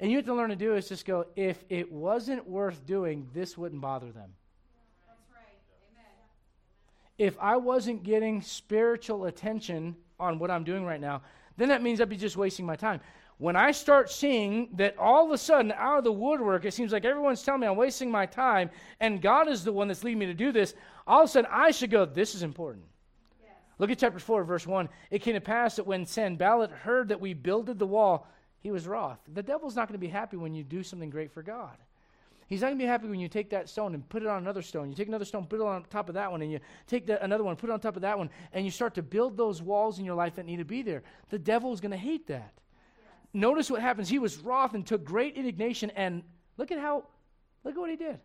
And 0.00 0.10
you 0.10 0.16
have 0.16 0.26
to 0.26 0.34
learn 0.34 0.50
to 0.50 0.56
do 0.56 0.74
is 0.74 0.88
just 0.88 1.06
go, 1.06 1.26
if 1.36 1.64
it 1.68 1.90
wasn't 1.90 2.48
worth 2.48 2.84
doing, 2.84 3.28
this 3.32 3.56
wouldn't 3.56 3.80
bother 3.80 4.10
them. 4.10 4.30
That's 5.06 5.30
right. 5.30 5.58
Amen. 5.92 6.04
If 7.16 7.38
I 7.40 7.56
wasn't 7.56 8.02
getting 8.02 8.42
spiritual 8.42 9.26
attention 9.26 9.94
on 10.18 10.40
what 10.40 10.50
I'm 10.50 10.64
doing 10.64 10.84
right 10.84 11.00
now, 11.00 11.22
then 11.56 11.68
that 11.68 11.80
means 11.80 12.00
I'd 12.00 12.08
be 12.08 12.16
just 12.16 12.36
wasting 12.36 12.66
my 12.66 12.74
time 12.74 13.00
when 13.38 13.56
I 13.56 13.72
start 13.72 14.10
seeing 14.10 14.68
that 14.74 14.96
all 14.96 15.26
of 15.26 15.32
a 15.32 15.38
sudden, 15.38 15.72
out 15.72 15.98
of 15.98 16.04
the 16.04 16.12
woodwork, 16.12 16.64
it 16.64 16.74
seems 16.74 16.92
like 16.92 17.04
everyone's 17.04 17.42
telling 17.42 17.62
me 17.62 17.66
I'm 17.66 17.76
wasting 17.76 18.10
my 18.10 18.26
time, 18.26 18.70
and 19.00 19.20
God 19.20 19.48
is 19.48 19.64
the 19.64 19.72
one 19.72 19.88
that's 19.88 20.04
leading 20.04 20.20
me 20.20 20.26
to 20.26 20.34
do 20.34 20.52
this, 20.52 20.74
all 21.06 21.22
of 21.22 21.28
a 21.28 21.32
sudden 21.32 21.50
I 21.52 21.70
should 21.72 21.90
go, 21.90 22.04
This 22.04 22.34
is 22.34 22.42
important. 22.42 22.84
Look 23.78 23.90
at 23.90 23.98
chapter 23.98 24.20
4, 24.20 24.44
verse 24.44 24.66
1. 24.66 24.88
It 25.10 25.18
came 25.20 25.34
to 25.34 25.40
pass 25.40 25.76
that 25.76 25.86
when 25.86 26.06
Sanballat 26.06 26.70
heard 26.70 27.08
that 27.08 27.20
we 27.20 27.34
builded 27.34 27.78
the 27.78 27.86
wall, 27.86 28.28
he 28.60 28.70
was 28.70 28.86
wroth. 28.86 29.18
The 29.32 29.42
devil's 29.42 29.74
not 29.74 29.88
going 29.88 29.98
to 30.00 30.06
be 30.06 30.08
happy 30.08 30.36
when 30.36 30.54
you 30.54 30.62
do 30.62 30.84
something 30.84 31.10
great 31.10 31.32
for 31.32 31.42
God. 31.42 31.76
He's 32.46 32.60
not 32.60 32.68
going 32.68 32.78
to 32.78 32.84
be 32.84 32.88
happy 32.88 33.08
when 33.08 33.18
you 33.18 33.28
take 33.28 33.50
that 33.50 33.68
stone 33.68 33.94
and 33.94 34.08
put 34.08 34.22
it 34.22 34.28
on 34.28 34.38
another 34.38 34.62
stone. 34.62 34.90
You 34.90 34.94
take 34.94 35.08
another 35.08 35.24
stone, 35.24 35.46
put 35.46 35.60
it 35.60 35.66
on 35.66 35.84
top 35.90 36.08
of 36.08 36.14
that 36.14 36.30
one, 36.30 36.40
and 36.40 36.52
you 36.52 36.60
take 36.86 37.04
the, 37.06 37.22
another 37.24 37.42
one, 37.42 37.56
put 37.56 37.68
it 37.68 37.72
on 37.72 37.80
top 37.80 37.96
of 37.96 38.02
that 38.02 38.16
one, 38.16 38.30
and 38.52 38.64
you 38.64 38.70
start 38.70 38.94
to 38.94 39.02
build 39.02 39.36
those 39.36 39.60
walls 39.60 39.98
in 39.98 40.04
your 40.04 40.14
life 40.14 40.36
that 40.36 40.46
need 40.46 40.58
to 40.58 40.64
be 40.64 40.82
there. 40.82 41.02
The 41.30 41.38
devil 41.38 41.72
is 41.72 41.80
going 41.80 41.90
to 41.90 41.96
hate 41.96 42.28
that 42.28 42.52
notice 43.34 43.70
what 43.70 43.82
happens. 43.82 44.08
He 44.08 44.18
was 44.18 44.38
wroth 44.38 44.74
and 44.74 44.86
took 44.86 45.04
great 45.04 45.34
indignation, 45.34 45.90
and 45.90 46.22
look 46.56 46.70
at 46.70 46.78
how, 46.78 47.04
look 47.64 47.74
at 47.74 47.80
what 47.80 47.90
he 47.90 47.96
did. 47.96 48.18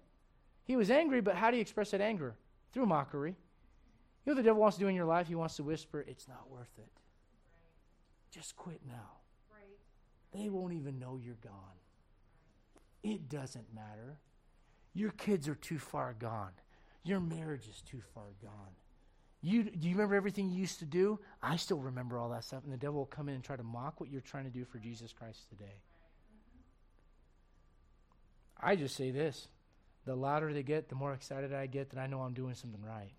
He 0.64 0.76
was 0.76 0.92
angry, 0.92 1.20
but 1.20 1.36
how 1.36 1.50
do 1.52 1.58
you 1.58 1.62
express 1.62 1.92
that 1.92 2.02
anger? 2.02 2.36
Through 2.72 2.86
mockery. 2.86 3.32
You 3.32 3.36
know 4.32 4.34
what 4.34 4.44
the 4.44 4.44
devil 4.44 4.62
wants 4.62 4.78
to 4.78 4.84
do 4.84 4.88
in 4.88 4.96
your 4.96 5.06
life? 5.06 5.28
He 5.28 5.36
wants 5.36 5.56
to 5.56 5.64
whisper, 5.64 6.06
It's 6.08 6.28
not 6.28 6.50
worth 6.50 6.72
it. 6.78 6.92
Just 8.32 8.56
quit 8.56 8.80
now. 8.88 9.20
They 10.32 10.50
won't 10.50 10.74
even 10.74 11.00
know 11.00 11.20
you're 11.22 11.36
gone. 11.42 11.54
It 13.04 13.30
doesn't 13.30 13.74
matter. 13.74 14.20
Your 14.94 15.12
kids 15.12 15.48
are 15.48 15.56
too 15.56 15.80
far 15.80 16.14
gone. 16.14 16.52
Your 17.04 17.20
marriage 17.20 17.68
is 17.68 17.82
too 17.82 18.02
far 18.14 18.26
gone. 18.42 18.76
You, 19.42 19.64
do 19.64 19.88
you 19.88 19.96
remember 19.96 20.16
everything 20.16 20.50
you 20.50 20.60
used 20.60 20.80
to 20.80 20.86
do? 20.86 21.20
I 21.42 21.56
still 21.56 21.80
remember 21.80 22.18
all 22.18 22.30
that 22.30 22.44
stuff. 22.44 22.64
And 22.64 22.74
the 22.74 22.78
devil 22.78 23.00
will 23.00 23.06
come 23.06 23.30
in 23.30 23.36
and 23.36 23.44
try 23.44 23.56
to 23.56 23.64
mock 23.64 24.02
what 24.02 24.10
you're 24.10 24.22
trying 24.22 24.44
to 24.44 24.50
do 24.50 24.66
for 24.66 24.80
Jesus 24.80 25.14
Christ 25.14 25.48
today. 25.50 25.76
I 28.62 28.76
just 28.76 28.96
say 28.96 29.12
this 29.12 29.48
the 30.06 30.16
louder 30.16 30.52
they 30.54 30.64
get, 30.64 30.90
the 30.90 30.96
more 30.96 31.14
excited 31.14 31.54
I 31.54 31.68
get 31.68 31.92
that 31.92 32.00
I 32.00 32.08
know 32.08 32.22
I'm 32.22 32.34
doing 32.34 32.56
something 32.56 32.82
right. 32.82 33.12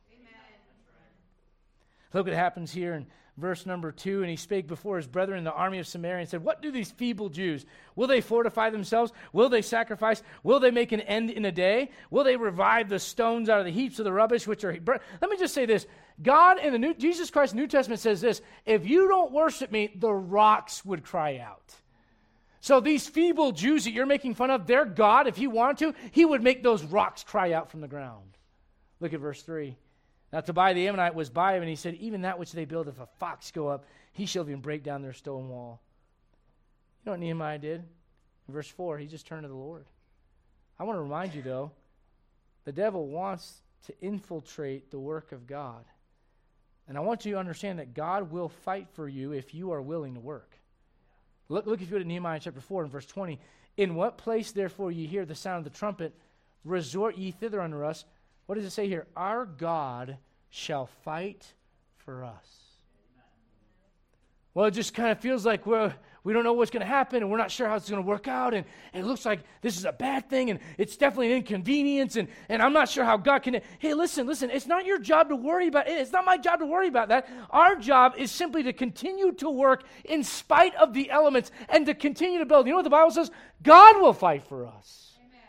Look 2.13 2.27
what 2.27 2.35
happens 2.35 2.73
here 2.73 2.95
in 2.95 3.07
verse 3.37 3.65
number 3.67 3.93
two. 3.93 4.21
And 4.23 4.31
he 4.31 4.37
spake 4.37 4.67
before 4.67 4.97
his 4.97 5.07
brethren 5.07 5.39
in 5.39 5.45
the 5.45 5.53
army 5.53 5.79
of 5.79 5.87
Samaria 5.87 6.21
and 6.21 6.29
said, 6.29 6.43
What 6.43 6.61
do 6.61 6.73
these 6.73 6.91
feeble 6.91 7.29
Jews? 7.29 7.65
Will 7.95 8.09
they 8.09 8.21
fortify 8.21 8.71
themselves? 8.71 9.13
Will 9.33 9.49
they 9.49 9.63
sacrifice? 9.63 10.23
Will 10.43 10.59
they 10.59 10.73
make 10.73 10.91
an 10.91 11.01
end 11.03 11.31
in 11.31 11.45
a 11.45 11.53
day? 11.53 11.91
Will 12.11 12.25
they 12.25 12.37
revive 12.37 12.89
the 12.89 12.99
stones 12.99 13.49
out 13.49 13.61
of 13.61 13.65
the 13.65 13.71
heaps 13.71 14.01
of 14.01 14.05
the 14.05 14.13
rubbish 14.13 14.47
which 14.47 14.65
are. 14.65 14.73
Let 14.73 15.31
me 15.31 15.37
just 15.39 15.55
say 15.55 15.67
this 15.67 15.87
God 16.23 16.59
in 16.59 16.73
the 16.73 16.79
New, 16.79 16.95
Jesus 16.95 17.31
Christ 17.31 17.55
New 17.55 17.67
Testament 17.67 18.01
says 18.01 18.21
this 18.21 18.43
if 18.67 18.87
you 18.87 19.09
don't 19.09 19.33
worship 19.33 19.71
me, 19.71 19.91
the 19.95 20.13
rocks 20.13 20.85
would 20.85 21.05
cry 21.05 21.39
out. 21.39 21.75
So 22.61 22.81
these 22.81 23.09
feeble 23.09 23.53
Jews 23.53 23.85
that 23.85 23.93
you're 23.93 24.05
making 24.05 24.35
fun 24.35 24.51
of, 24.51 24.67
their 24.67 24.85
God, 24.85 25.27
if 25.27 25.37
he 25.37 25.47
wanted 25.47 25.79
to, 25.79 25.99
he 26.11 26.27
would 26.27 26.43
make 26.43 26.63
those 26.63 26.85
rocks 26.85 27.25
cry 27.25 27.53
out 27.53 27.71
from 27.71 27.81
the 27.81 27.89
ground. 27.89 28.37
Look 29.01 29.15
at 29.15 29.21
verse 29.21 29.43
3. 29.43 29.77
Now 30.33 30.41
Tobiah 30.41 30.75
the 30.75 30.87
Ammonite 30.87 31.15
was 31.15 31.31
by 31.31 31.55
him, 31.55 31.63
and 31.63 31.71
he 31.71 31.77
said, 31.77 31.95
Even 31.95 32.23
that 32.23 32.39
which 32.39 32.53
they 32.53 32.67
build, 32.67 32.87
if 32.89 33.01
a 33.01 33.07
fox 33.19 33.51
go 33.51 33.69
up, 33.69 33.87
he 34.13 34.27
shall 34.27 34.45
even 34.45 34.61
break 34.61 34.85
down 34.85 35.01
their 35.01 35.15
stone 35.15 35.49
wall. 35.49 35.81
You 37.03 37.07
know 37.07 37.13
what 37.13 37.21
Nehemiah 37.21 37.59
did? 37.59 37.83
In 38.47 38.55
verse 38.55 38.69
4, 38.69 38.99
he 38.99 39.07
just 39.07 39.27
turned 39.27 39.45
to 39.45 39.49
the 39.49 39.55
Lord. 39.55 39.87
I 40.79 40.85
want 40.85 40.99
to 40.99 41.03
remind 41.03 41.35
you, 41.35 41.43
though, 41.43 41.73
the 42.65 42.73
devil 42.73 43.09
wants 43.09 43.63
to 43.87 43.95
infiltrate 44.01 44.91
the 44.91 44.99
work 44.99 45.33
of 45.33 45.47
God. 45.47 45.85
And 46.91 46.99
I 46.99 47.03
want 47.03 47.25
you 47.25 47.35
to 47.35 47.39
understand 47.39 47.79
that 47.79 47.95
God 47.95 48.33
will 48.33 48.49
fight 48.49 48.89
for 48.95 49.09
you 49.09 49.31
if 49.31 49.55
you 49.55 49.71
are 49.71 49.81
willing 49.81 50.15
to 50.15 50.21
work. 50.21 50.59
Look, 51.49 51.65
look 51.65 51.81
if 51.81 51.87
you 51.87 51.93
go 51.93 52.03
to 52.03 52.05
Nehemiah 52.05 52.41
chapter 52.43 52.61
4 52.61 52.83
and 52.83 52.91
verse 52.91 53.07
20. 53.07 53.39
In 53.77 53.95
what 53.95 54.19
place, 54.19 54.51
therefore, 54.51 54.91
ye 54.91 55.07
hear 55.07 55.25
the 55.25 55.37
sound 55.37 55.65
of 55.65 55.73
the 55.73 55.79
trumpet, 55.79 56.13
resort 56.65 57.17
ye 57.17 57.31
thither 57.31 57.61
unto 57.61 57.85
us. 57.85 58.05
What 58.47 58.57
does 58.57 58.65
it 58.65 58.71
say 58.71 58.89
here? 58.89 59.07
Our 59.17 59.47
God 59.47 60.17
shall 60.49 60.87
fight 61.05 61.47
for 61.99 62.25
us. 62.25 62.61
Well, 64.53 64.67
it 64.67 64.73
just 64.73 64.93
kind 64.93 65.13
of 65.13 65.21
feels 65.21 65.47
like 65.47 65.67
we're, 65.67 65.95
we 66.23 66.35
don't 66.35 66.45
know 66.45 66.53
what's 66.53 66.71
going 66.71 66.83
to 66.83 66.87
happen 66.87 67.23
and 67.23 67.31
we're 67.31 67.39
not 67.39 67.51
sure 67.51 67.67
how 67.67 67.77
it's 67.77 67.89
going 67.89 68.03
to 68.03 68.07
work 68.07 68.29
out. 68.29 68.53
And, 68.53 68.67
and, 68.93 69.05
it 69.05 69.07
looks 69.07 69.25
like 69.25 69.41
this 69.63 69.79
is 69.79 69.87
a 69.87 69.93
bad 69.93 70.29
thing 70.29 70.51
and 70.51 70.61
it's 70.77 70.97
definitely 70.97 71.33
an 71.33 71.39
inconvenience. 71.39 72.17
And, 72.17 72.29
and 72.49 72.61
I'm 72.61 72.75
not 72.75 72.91
sure 72.91 73.05
how 73.05 73.17
God 73.17 73.43
can. 73.43 73.61
Hey, 73.79 73.95
listen, 73.95 74.27
listen, 74.27 74.51
it's 74.51 74.67
not 74.67 74.85
your 74.85 74.99
job 74.99 75.31
to 75.31 75.37
worry 75.37 75.69
about 75.69 75.89
it. 75.89 75.93
It's 75.93 76.13
not 76.13 76.27
my 76.27 76.37
job 76.37 76.59
to 76.61 76.67
worry 76.67 76.89
about 76.89 77.09
that. 77.09 77.29
Our 77.49 77.77
job 77.77 78.15
is 78.19 78.31
simply 78.31 78.63
to 78.65 78.73
continue 78.73 79.33
to 79.33 79.49
work 79.49 79.85
in 80.05 80.23
spite 80.23 80.75
of 80.75 80.93
the 80.93 81.11
elements 81.11 81.51
and 81.71 81.87
to 81.87 81.95
continue 81.95 82.39
to 82.39 82.47
build. 82.47 82.67
You 82.67 82.73
know 82.73 82.79
what 82.79 82.85
the 82.85 82.91
Bible 82.91 83.11
says? 83.11 83.31
God 83.63 84.01
will 84.01 84.13
fight 84.13 84.43
for 84.45 84.67
us. 84.67 85.13
Amen. 85.19 85.41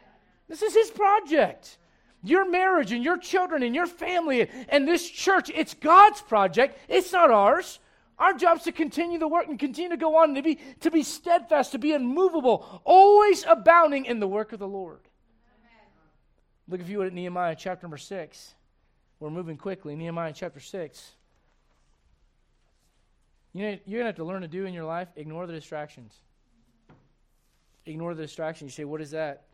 This 0.48 0.62
is 0.62 0.74
His 0.74 0.90
project. 0.90 1.78
Your 2.24 2.50
marriage 2.50 2.92
and 2.92 3.04
your 3.04 3.18
children 3.18 3.64
and 3.64 3.76
your 3.76 3.88
family 3.88 4.48
and 4.70 4.88
this 4.88 5.10
church, 5.10 5.52
it's 5.54 5.74
God's 5.74 6.22
project. 6.22 6.78
It's 6.88 7.12
not 7.12 7.32
ours. 7.32 7.80
Our 8.22 8.34
job 8.34 8.58
is 8.58 8.64
to 8.66 8.72
continue 8.72 9.18
the 9.18 9.28
work 9.28 9.48
and 9.48 9.58
continue 9.58 9.90
to 9.90 9.98
go 9.98 10.18
on, 10.18 10.36
to 10.36 10.44
be, 10.44 10.60
to 10.82 10.92
be 10.92 11.02
steadfast, 11.02 11.72
to 11.72 11.80
be 11.80 11.92
unmovable, 11.92 12.82
always 12.84 13.44
abounding 13.48 14.06
in 14.06 14.20
the 14.20 14.28
work 14.28 14.54
of 14.54 14.60
the 14.60 14.68
Lord. 14.68 15.00
Amen. 15.60 15.88
Look, 16.68 16.82
if 16.82 16.88
you 16.88 17.00
would, 17.00 17.08
at 17.08 17.14
Nehemiah 17.14 17.56
chapter 17.58 17.84
number 17.84 17.98
6. 17.98 18.54
We're 19.20 19.32
moving 19.32 19.58
quickly. 19.58 19.96
Nehemiah 19.96 20.34
chapter 20.36 20.60
6. 20.60 21.12
You 23.54 23.64
know, 23.64 23.70
you're 23.88 24.02
going 24.02 24.04
to 24.04 24.10
have 24.10 24.16
to 24.18 24.24
learn 24.24 24.44
to 24.44 24.48
do 24.48 24.66
in 24.66 24.74
your 24.76 24.86
life 24.86 25.08
ignore 25.16 25.48
the 25.48 25.54
distractions. 25.54 26.14
Ignore 27.88 28.14
the 28.14 28.22
distractions. 28.22 28.78
You 28.78 28.84
say, 28.84 28.86
what 28.86 29.02
is 29.02 29.10
that? 29.12 29.46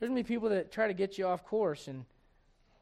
There's 0.00 0.08
going 0.08 0.16
to 0.16 0.26
be 0.26 0.34
people 0.34 0.48
that 0.48 0.72
try 0.72 0.86
to 0.86 0.94
get 0.94 1.18
you 1.18 1.26
off 1.26 1.44
course 1.44 1.88
and 1.88 2.06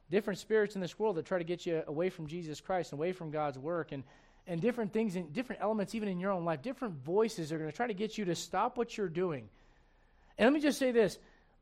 different 0.09 0.39
spirits 0.39 0.77
in 0.77 0.81
this 0.81 1.01
world 1.01 1.16
that 1.16 1.27
try 1.27 1.39
to 1.39 1.45
get 1.45 1.66
you 1.66 1.83
away 1.89 2.11
from 2.11 2.29
Jesus 2.29 2.61
Christ 2.61 2.93
and 2.93 3.01
away 3.01 3.11
from 3.11 3.33
God's 3.33 3.59
work 3.59 3.91
and, 3.91 4.05
and 4.47 4.61
different 4.61 4.93
things 4.93 5.17
and 5.17 5.33
different 5.33 5.63
elements 5.63 5.95
even 5.95 6.09
in 6.09 6.21
your 6.21 6.31
own 6.31 6.45
life. 6.45 6.63
Different 6.63 6.95
voices 7.05 7.53
are 7.53 7.59
going 7.59 7.71
to 7.71 7.77
try 7.77 7.87
to 7.87 7.95
get 7.95 8.17
you 8.17 8.25
to 8.27 8.35
stop 8.35 8.79
what 8.79 8.97
you're 8.97 9.09
doing. 9.09 9.49
And 10.39 10.47
let 10.47 10.53
me 10.53 10.61
just 10.61 10.79
say 10.79 10.93
this. 10.93 11.19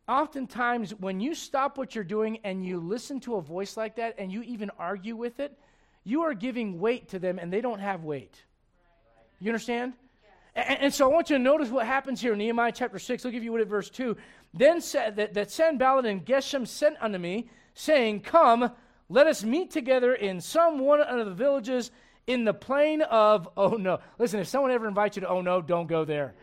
Oftentimes, 0.06 0.90
when 0.94 1.20
you 1.20 1.34
stop 1.34 1.78
what 1.78 1.94
you're 1.94 2.04
doing 2.04 2.38
and 2.44 2.64
you 2.64 2.78
listen 2.78 3.20
to 3.20 3.36
a 3.36 3.40
voice 3.40 3.76
like 3.76 3.96
that 3.96 4.16
and 4.18 4.30
you 4.30 4.42
even 4.42 4.70
argue 4.78 5.16
with 5.16 5.40
it, 5.40 5.58
you 6.04 6.22
are 6.22 6.34
giving 6.34 6.78
weight 6.78 7.08
to 7.08 7.18
them 7.18 7.38
and 7.38 7.50
they 7.50 7.62
don't 7.62 7.78
have 7.78 8.04
weight. 8.04 8.44
You 9.40 9.50
understand? 9.50 9.94
And, 10.54 10.94
so 10.94 11.10
I 11.10 11.12
want 11.12 11.30
you 11.30 11.36
to 11.36 11.42
notice 11.42 11.68
what 11.68 11.86
happens 11.86 12.20
here 12.20 12.32
in 12.32 12.38
Nehemiah 12.38 12.70
chapter 12.72 12.98
6. 12.98 13.24
I'll 13.24 13.32
give 13.32 13.42
you 13.42 13.50
what 13.50 13.60
at 13.60 13.66
verse 13.66 13.90
2. 13.90 14.16
Then 14.52 14.80
said 14.80 15.16
that, 15.16 15.34
that 15.34 15.50
Sanballat 15.50 16.04
and 16.04 16.24
Geshem 16.24 16.68
sent 16.68 16.96
unto 17.00 17.18
me, 17.18 17.48
saying, 17.74 18.20
Come, 18.20 18.70
let 19.08 19.26
us 19.26 19.42
meet 19.42 19.72
together 19.72 20.14
in 20.14 20.40
some 20.40 20.78
one 20.78 21.00
of 21.00 21.26
the 21.26 21.32
villages 21.32 21.90
in 22.26 22.44
the 22.44 22.54
plain 22.54 23.02
of 23.02 23.48
Oh 23.56 23.70
no. 23.70 24.00
Listen, 24.18 24.40
if 24.40 24.48
someone 24.48 24.70
ever 24.70 24.88
invites 24.88 25.16
you 25.16 25.20
to 25.20 25.28
Oh 25.28 25.40
no, 25.40 25.60
don't 25.60 25.86
go 25.86 26.04
there. 26.04 26.34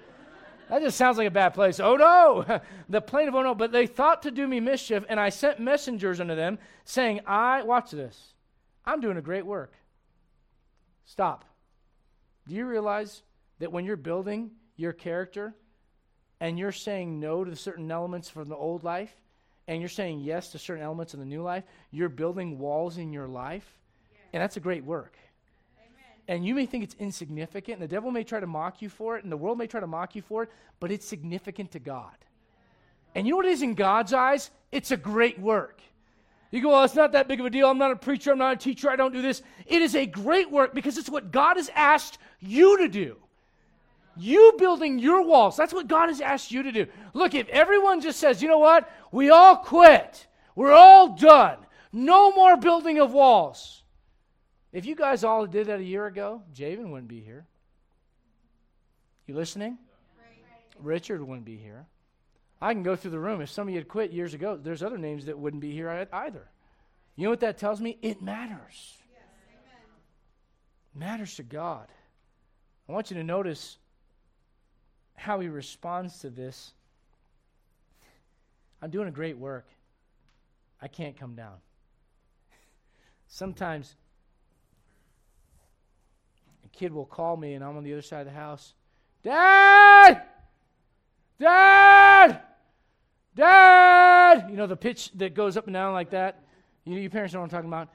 That 0.69 0.82
just 0.82 0.97
sounds 0.97 1.17
like 1.17 1.27
a 1.27 1.32
bad 1.32 1.53
place. 1.53 1.82
Oh 1.82 1.95
no, 1.95 2.61
the 2.89 3.01
plain 3.01 3.27
of 3.27 3.36
Oh 3.36 3.41
no. 3.41 3.53
But 3.53 3.71
they 3.71 3.88
thought 3.88 4.21
to 4.23 4.32
do 4.32 4.47
me 4.47 4.59
mischief, 4.59 5.03
and 5.09 5.19
I 5.19 5.29
sent 5.29 5.59
messengers 5.59 6.21
unto 6.21 6.36
them, 6.36 6.59
saying, 6.86 7.21
I, 7.27 7.63
watch 7.63 7.91
this, 7.91 8.34
I'm 8.86 9.01
doing 9.01 9.17
a 9.17 9.21
great 9.21 9.45
work. 9.45 9.73
Stop. 11.05 11.43
Do 12.47 12.55
you 12.55 12.65
realize 12.65 13.21
that 13.59 13.71
when 13.71 13.86
you're 13.86 13.97
building 13.97 14.51
your 14.77 14.93
character 14.93 15.53
and 16.39 16.57
you're 16.57 16.71
saying 16.71 17.19
no 17.19 17.43
to 17.43 17.55
certain 17.55 17.91
elements 17.91 18.29
from 18.29 18.47
the 18.47 18.55
old 18.55 18.84
life 18.84 19.13
and 19.67 19.82
you're 19.82 19.89
saying 19.89 20.21
yes 20.21 20.51
to 20.53 20.57
certain 20.57 20.84
elements 20.84 21.13
of 21.13 21.19
the 21.19 21.25
new 21.25 21.43
life, 21.43 21.63
you're 21.91 22.09
building 22.09 22.57
walls 22.57 22.97
in 22.97 23.11
your 23.11 23.27
life? 23.27 23.65
And 24.34 24.41
that's 24.41 24.57
a 24.57 24.61
great 24.61 24.86
work. 24.86 25.17
And 26.28 26.45
you 26.45 26.55
may 26.55 26.65
think 26.65 26.84
it's 26.84 26.95
insignificant, 26.99 27.80
and 27.80 27.89
the 27.89 27.93
devil 27.93 28.11
may 28.11 28.24
try 28.24 28.39
to 28.39 28.47
mock 28.47 28.82
you 28.82 28.89
for 28.89 29.17
it, 29.17 29.24
and 29.24 29.32
the 29.32 29.38
world 29.38 29.57
may 29.57 29.67
try 29.67 29.80
to 29.80 29.88
mock 29.88 30.15
you 30.15 30.22
for 30.22 30.43
it, 30.43 30.49
but 30.80 30.91
it's 30.91 31.05
significant 31.05 31.72
to 31.72 31.80
God. 31.80 32.15
And 33.15 33.28
you 33.28 33.32
know 33.32 33.38
what 33.38 33.45
it 33.45 33.51
is 33.51 33.61
in 33.61 33.74
God's 33.74 34.13
eyes? 34.13 34.51
It's 34.72 34.91
a 34.91 34.97
great 34.97 35.39
work. 35.39 35.82
You 36.51 36.61
go, 36.61 36.69
well, 36.69 36.84
it's 36.84 36.95
not 36.95 37.13
that 37.13 37.28
big 37.28 37.39
of 37.39 37.45
a 37.45 37.49
deal. 37.49 37.69
I'm 37.69 37.78
not 37.78 37.91
a 37.91 37.95
preacher. 37.95 38.32
I'm 38.32 38.38
not 38.38 38.53
a 38.53 38.57
teacher. 38.57 38.89
I 38.89 38.97
don't 38.97 39.13
do 39.13 39.22
this. 39.22 39.41
It 39.65 39.82
is 39.82 39.95
a 39.95 40.05
great 40.05 40.51
work 40.51 40.74
because 40.74 40.97
it's 40.97 41.09
what 41.09 41.32
God 41.32 41.55
has 41.57 41.69
asked 41.74 42.17
you 42.41 42.78
to 42.78 42.88
do. 42.89 43.15
You 44.17 44.53
building 44.57 44.99
your 44.99 45.24
walls. 45.24 45.55
That's 45.55 45.74
what 45.74 45.88
God 45.88 46.09
has 46.09 46.19
asked 46.19 46.51
you 46.51 46.63
to 46.63 46.72
do. 46.72 46.88
Look, 47.13 47.34
if 47.34 47.47
everyone 47.47 48.01
just 48.01 48.19
says, 48.19 48.41
you 48.41 48.49
know 48.49 48.59
what? 48.59 48.89
We 49.13 49.30
all 49.30 49.55
quit. 49.55 50.28
We're 50.55 50.74
all 50.74 51.15
done. 51.15 51.57
No 51.93 52.34
more 52.34 52.57
building 52.57 52.99
of 52.99 53.13
walls. 53.13 53.80
If 54.72 54.86
you 54.86 54.95
guys 54.95 55.24
all 55.24 55.45
did 55.45 55.67
that 55.67 55.80
a 55.80 55.84
year 55.84 56.05
ago, 56.05 56.41
Javen 56.55 56.89
wouldn't 56.91 57.09
be 57.09 57.19
here. 57.22 57.45
You 59.28 59.36
listening? 59.36 59.78
Richard 60.80 61.22
wouldn't 61.22 61.45
be 61.45 61.57
here. 61.57 61.86
I 62.61 62.74
can 62.74 62.84
go 62.84 62.95
through 62.95 63.11
the 63.11 63.19
room. 63.19 63.41
If 63.41 63.49
some 63.49 63.67
of 63.67 63.74
you 63.74 63.80
had 63.80 63.88
quit 63.88 64.11
years 64.11 64.34
ago, 64.34 64.57
there's 64.61 64.84
other 64.84 64.97
names 64.97 65.26
that 65.26 65.38
wouldn't 65.38 65.61
be 65.61 65.72
here 65.72 66.07
either. 66.11 66.47
You 67.15 67.26
know 67.26 67.30
what 67.30 67.41
that 67.41 67.57
tells 67.57 67.82
me? 67.82 67.97
It 68.01 68.22
matters. 68.22 68.97
Yes, 69.11 69.24
it 70.93 70.99
matters 70.99 71.36
to 71.36 71.43
God. 71.43 71.88
I 72.88 72.93
want 72.93 73.11
you 73.11 73.17
to 73.17 73.24
notice 73.24 73.78
how 75.15 75.39
he 75.39 75.47
responds 75.47 76.19
to 76.19 76.30
this. 76.30 76.74
I'm 78.82 78.89
doing 78.89 79.07
a 79.07 79.11
great 79.11 79.38
work. 79.38 79.67
I 80.82 80.88
can't 80.88 81.17
come 81.17 81.36
down. 81.36 81.57
Sometimes 83.28 83.95
kid 86.72 86.93
will 86.93 87.05
call 87.05 87.38
me 87.38 87.53
and 87.53 87.63
I'm 87.63 87.78
on 87.78 87.84
the 87.84 87.93
other 87.93 88.01
side 88.01 88.22
of 88.22 88.28
the 88.28 88.39
house. 88.39 88.74
Dad! 89.24 90.24
Dad! 91.39 92.41
Dad! 93.36 94.47
You 94.49 94.55
know, 94.55 94.67
the 94.67 94.76
pitch 94.76 95.11
that 95.15 95.34
goes 95.34 95.57
up 95.57 95.65
and 95.65 95.74
down 95.74 95.93
like 95.93 96.11
that. 96.11 96.43
You 96.86 96.95
know, 96.95 97.01
your 97.01 97.09
parents 97.09 97.34
know 97.34 97.41
what 97.41 97.45
I'm 97.45 97.49
talking 97.49 97.69
about. 97.69 97.89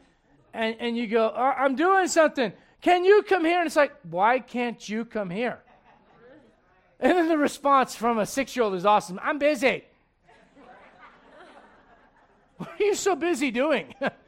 And, 0.54 0.76
and 0.78 0.96
you 0.96 1.06
go, 1.06 1.28
uh, 1.28 1.54
I'm 1.58 1.74
doing 1.74 2.08
something. 2.08 2.52
Can 2.80 3.04
you 3.04 3.22
come 3.22 3.44
here? 3.44 3.58
And 3.58 3.66
it's 3.66 3.76
like, 3.76 3.92
why 4.08 4.38
can't 4.38 4.88
you 4.88 5.04
come 5.04 5.30
here? 5.30 5.60
And 6.98 7.12
then 7.12 7.28
the 7.28 7.36
response 7.36 7.94
from 7.94 8.18
a 8.18 8.26
six 8.26 8.56
year 8.56 8.64
old 8.64 8.74
is 8.74 8.86
awesome 8.86 9.20
I'm 9.22 9.38
busy. 9.38 9.84
what 12.56 12.70
are 12.70 12.84
you 12.84 12.94
so 12.94 13.14
busy 13.14 13.50
doing? 13.50 13.94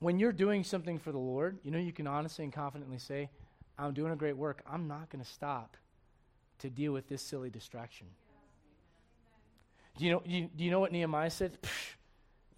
when 0.00 0.18
you're 0.18 0.32
doing 0.32 0.64
something 0.64 0.98
for 0.98 1.12
the 1.12 1.18
Lord, 1.18 1.58
you 1.62 1.70
know, 1.70 1.78
you 1.78 1.92
can 1.92 2.06
honestly 2.06 2.44
and 2.44 2.52
confidently 2.52 2.98
say, 2.98 3.30
I'm 3.78 3.94
doing 3.94 4.12
a 4.12 4.16
great 4.16 4.36
work. 4.36 4.62
I'm 4.70 4.88
not 4.88 5.10
going 5.10 5.24
to 5.24 5.30
stop 5.30 5.76
to 6.58 6.70
deal 6.70 6.92
with 6.92 7.08
this 7.08 7.22
silly 7.22 7.50
distraction. 7.50 8.06
Do 9.96 10.04
you 10.04 10.12
know, 10.12 10.22
you, 10.24 10.48
do 10.56 10.64
you 10.64 10.70
know 10.70 10.80
what 10.80 10.92
Nehemiah 10.92 11.30
said? 11.30 11.58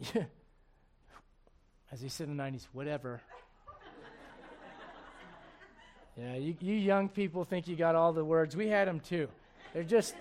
As 1.93 2.01
he 2.01 2.09
said 2.09 2.29
in 2.29 2.37
the 2.37 2.43
90s, 2.43 2.67
whatever. 2.73 3.21
yeah, 6.17 6.37
you, 6.37 6.57
you 6.61 6.75
young 6.75 7.09
people 7.09 7.45
think 7.45 7.69
you 7.69 7.77
got 7.77 7.95
all 7.95 8.13
the 8.13 8.25
words. 8.25 8.57
We 8.57 8.69
had 8.69 8.89
them 8.89 9.01
too. 9.01 9.29
They're 9.75 9.83
just 9.83 10.15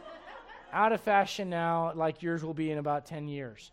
out 0.73 0.91
of 0.91 1.01
fashion 1.01 1.49
now, 1.49 1.93
like 1.95 2.23
yours 2.23 2.43
will 2.43 2.53
be 2.53 2.71
in 2.71 2.77
about 2.77 3.05
10 3.05 3.27
years. 3.27 3.71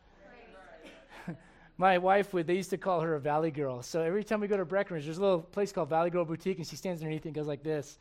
My 1.80 1.96
wife 1.98 2.34
would, 2.34 2.48
they 2.48 2.56
used 2.56 2.70
to 2.70 2.76
call 2.76 3.00
her 3.00 3.14
a 3.14 3.20
valley 3.20 3.52
girl. 3.52 3.82
So 3.82 4.02
every 4.02 4.24
time 4.24 4.40
we 4.40 4.48
go 4.48 4.56
to 4.56 4.64
Breckenridge, 4.64 5.04
there's 5.04 5.18
a 5.18 5.22
little 5.22 5.40
place 5.40 5.70
called 5.70 5.88
Valley 5.88 6.10
Girl 6.10 6.24
Boutique, 6.24 6.58
and 6.58 6.66
she 6.66 6.74
stands 6.74 7.00
underneath 7.00 7.24
and 7.24 7.32
goes 7.32 7.46
like 7.46 7.62
this. 7.62 7.98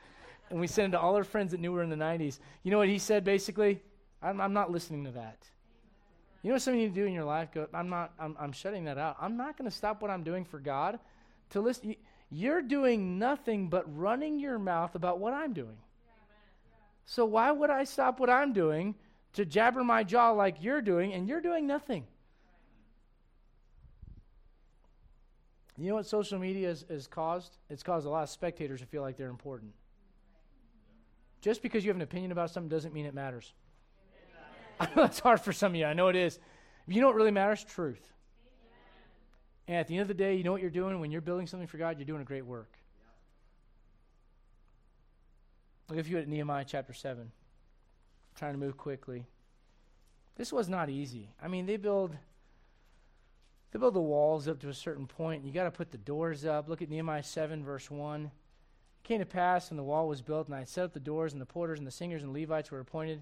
And 0.49 0.59
we 0.59 0.65
send 0.65 0.93
it 0.93 0.97
to 0.97 1.01
all 1.01 1.15
our 1.15 1.23
friends 1.23 1.51
that 1.51 1.59
knew 1.59 1.73
her 1.75 1.83
in 1.83 1.89
the 1.89 1.95
90s. 1.95 2.39
You 2.63 2.71
know 2.71 2.79
what 2.79 2.87
he 2.87 2.97
said 2.97 3.23
basically? 3.23 3.79
I'm, 4.21 4.41
I'm 4.41 4.53
not 4.53 4.71
listening 4.71 5.03
to 5.05 5.11
that. 5.11 5.37
You 6.41 6.49
know 6.49 6.55
what 6.55 6.61
something 6.63 6.79
you 6.79 6.87
need 6.87 6.95
to 6.95 7.01
do 7.01 7.05
in 7.05 7.13
your 7.13 7.23
life? 7.23 7.51
Go, 7.53 7.67
I'm 7.71 7.89
not, 7.89 8.13
I'm, 8.19 8.35
I'm 8.39 8.51
shutting 8.51 8.85
that 8.85 8.97
out. 8.97 9.17
I'm 9.21 9.37
not 9.37 9.57
going 9.57 9.69
to 9.69 9.75
stop 9.75 10.01
what 10.01 10.09
I'm 10.09 10.23
doing 10.23 10.43
for 10.43 10.59
God 10.59 10.97
to 11.51 11.61
listen. 11.61 11.95
You're 12.31 12.61
doing 12.61 13.19
nothing 13.19 13.69
but 13.69 13.83
running 13.95 14.39
your 14.39 14.57
mouth 14.57 14.95
about 14.95 15.19
what 15.19 15.33
I'm 15.33 15.53
doing. 15.53 15.77
So 17.05 17.25
why 17.25 17.51
would 17.51 17.69
I 17.69 17.83
stop 17.83 18.19
what 18.19 18.29
I'm 18.29 18.53
doing 18.53 18.95
to 19.33 19.45
jabber 19.45 19.83
my 19.83 20.03
jaw 20.03 20.31
like 20.31 20.57
you're 20.61 20.81
doing 20.81 21.13
and 21.13 21.27
you're 21.27 21.41
doing 21.41 21.67
nothing? 21.67 22.05
You 25.77 25.89
know 25.89 25.95
what 25.95 26.07
social 26.07 26.39
media 26.39 26.69
has, 26.69 26.85
has 26.89 27.05
caused? 27.05 27.57
It's 27.69 27.83
caused 27.83 28.07
a 28.07 28.09
lot 28.09 28.23
of 28.23 28.29
spectators 28.29 28.79
to 28.79 28.87
feel 28.87 29.03
like 29.03 29.15
they're 29.15 29.29
important. 29.29 29.73
Just 31.41 31.61
because 31.61 31.85
you 31.85 31.89
have 31.89 31.95
an 31.95 32.01
opinion 32.01 32.31
about 32.31 32.49
something 32.49 32.69
doesn't 32.69 32.93
mean 32.93 33.05
it 33.05 33.13
matters. 33.13 33.53
That's 34.95 35.19
hard 35.19 35.39
for 35.39 35.53
some 35.53 35.73
of 35.73 35.75
you. 35.75 35.85
I 35.85 35.93
know 35.93 36.07
it 36.07 36.15
is. 36.15 36.39
You 36.87 37.01
know 37.01 37.07
what 37.07 37.15
really 37.15 37.31
matters? 37.31 37.63
Truth. 37.63 38.01
And 39.67 39.77
at 39.77 39.87
the 39.87 39.95
end 39.95 40.03
of 40.03 40.07
the 40.07 40.13
day, 40.13 40.35
you 40.35 40.43
know 40.43 40.51
what 40.51 40.61
you're 40.61 40.69
doing 40.69 40.99
when 40.99 41.11
you're 41.11 41.21
building 41.21 41.45
something 41.45 41.67
for 41.67 41.77
God? 41.77 41.97
You're 41.99 42.05
doing 42.05 42.21
a 42.21 42.25
great 42.25 42.45
work. 42.45 42.71
Look 45.89 45.99
if 45.99 46.09
you 46.09 46.17
at 46.17 46.27
Nehemiah 46.27 46.65
chapter 46.65 46.93
7. 46.93 47.21
I'm 47.21 47.29
trying 48.35 48.53
to 48.53 48.59
move 48.59 48.77
quickly. 48.77 49.25
This 50.35 50.51
was 50.51 50.69
not 50.69 50.89
easy. 50.89 51.29
I 51.41 51.47
mean, 51.47 51.65
they 51.65 51.77
build 51.77 52.15
they 53.77 53.81
build 53.81 53.93
the 53.93 54.01
walls 54.01 54.47
up 54.47 54.59
to 54.59 54.69
a 54.69 54.73
certain 54.73 55.05
point. 55.05 55.45
You 55.45 55.51
got 55.51 55.65
to 55.65 55.71
put 55.71 55.91
the 55.91 55.99
doors 55.99 56.45
up. 56.45 56.67
Look 56.67 56.81
at 56.81 56.89
Nehemiah 56.89 57.21
7, 57.21 57.63
verse 57.63 57.91
1. 57.91 58.25
It 58.25 58.31
came 59.07 59.19
to 59.19 59.25
pass 59.25 59.69
when 59.69 59.77
the 59.77 59.83
wall 59.83 60.07
was 60.07 60.23
built, 60.23 60.47
and 60.47 60.55
I 60.55 60.63
set 60.63 60.85
up 60.85 60.93
the 60.93 60.99
doors, 60.99 61.31
and 61.31 61.39
the 61.39 61.45
porters, 61.45 61.77
and 61.77 61.85
the 61.85 61.91
singers, 61.91 62.23
and 62.23 62.33
Levites 62.33 62.71
were 62.71 62.79
appointed 62.79 63.21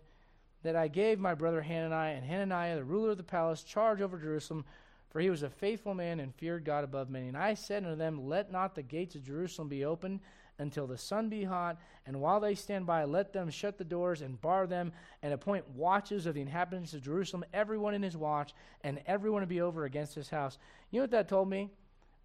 that 0.63 0.77
I 0.77 0.87
gave 0.87 1.19
my 1.19 1.33
brother 1.33 1.61
Hanani 1.61 2.15
and 2.15 2.25
Hananiah, 2.25 2.77
the 2.77 2.85
ruler 2.85 3.09
of 3.09 3.17
the 3.17 3.23
palace, 3.23 3.63
charge 3.63 3.99
over 3.99 4.17
Jerusalem, 4.17 4.63
for 5.09 5.19
he 5.19 5.29
was 5.29 5.43
a 5.43 5.49
faithful 5.49 5.93
man 5.93 6.21
and 6.21 6.33
feared 6.33 6.63
God 6.63 6.85
above 6.85 7.09
many. 7.09 7.27
And 7.27 7.37
I 7.37 7.55
said 7.55 7.83
unto 7.83 7.97
them, 7.97 8.25
Let 8.25 8.49
not 8.49 8.75
the 8.75 8.81
gates 8.81 9.15
of 9.15 9.25
Jerusalem 9.25 9.67
be 9.67 9.83
opened 9.83 10.21
until 10.59 10.87
the 10.87 10.97
sun 10.97 11.29
be 11.29 11.43
hot, 11.43 11.77
and 12.05 12.19
while 12.21 12.39
they 12.39 12.55
stand 12.55 12.85
by, 12.85 13.03
let 13.03 13.33
them 13.33 13.49
shut 13.49 13.77
the 13.77 13.83
doors 13.83 14.21
and 14.21 14.39
bar 14.41 14.67
them, 14.67 14.91
and 15.21 15.33
appoint 15.33 15.67
watches 15.69 16.25
of 16.25 16.35
the 16.35 16.41
inhabitants 16.41 16.93
of 16.93 17.01
Jerusalem, 17.01 17.45
everyone 17.53 17.93
in 17.93 18.03
his 18.03 18.15
watch, 18.15 18.53
and 18.83 18.99
everyone 19.05 19.41
to 19.41 19.47
be 19.47 19.61
over 19.61 19.85
against 19.85 20.15
his 20.15 20.29
house. 20.29 20.57
You 20.91 20.99
know 20.99 21.03
what 21.03 21.11
that 21.11 21.29
told 21.29 21.49
me? 21.49 21.69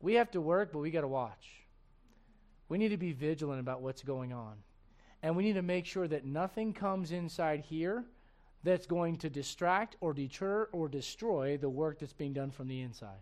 We 0.01 0.15
have 0.15 0.31
to 0.33 0.41
work, 0.41 0.73
but 0.73 0.79
we 0.79 0.91
got 0.91 1.03
to 1.03 1.09
watch. 1.09 1.65
We 2.69 2.79
need 2.79 2.91
to 2.91 2.97
be 2.97 3.13
vigilant 3.13 3.61
about 3.61 3.83
what's 3.83 4.03
going 4.03 4.33
on. 4.33 4.55
And 5.23 5.37
we 5.37 5.43
need 5.43 5.55
to 5.55 5.63
make 5.63 5.87
sure 5.87 6.09
that 6.09 6.25
nothing 6.25 6.73
comes 6.73 7.13
inside 7.13 7.61
here 7.61 8.05
that's 8.63 8.87
going 8.87 9.17
to 9.19 9.31
distract 9.31 9.97
or 10.01 10.15
deter 10.15 10.69
or 10.73 10.89
destroy 10.89 11.57
the 11.57 11.69
work 11.69 11.99
that's 11.99 12.13
being 12.13 12.33
done 12.33 12.51
from 12.51 12.69
the 12.69 12.81
inside. 12.81 13.19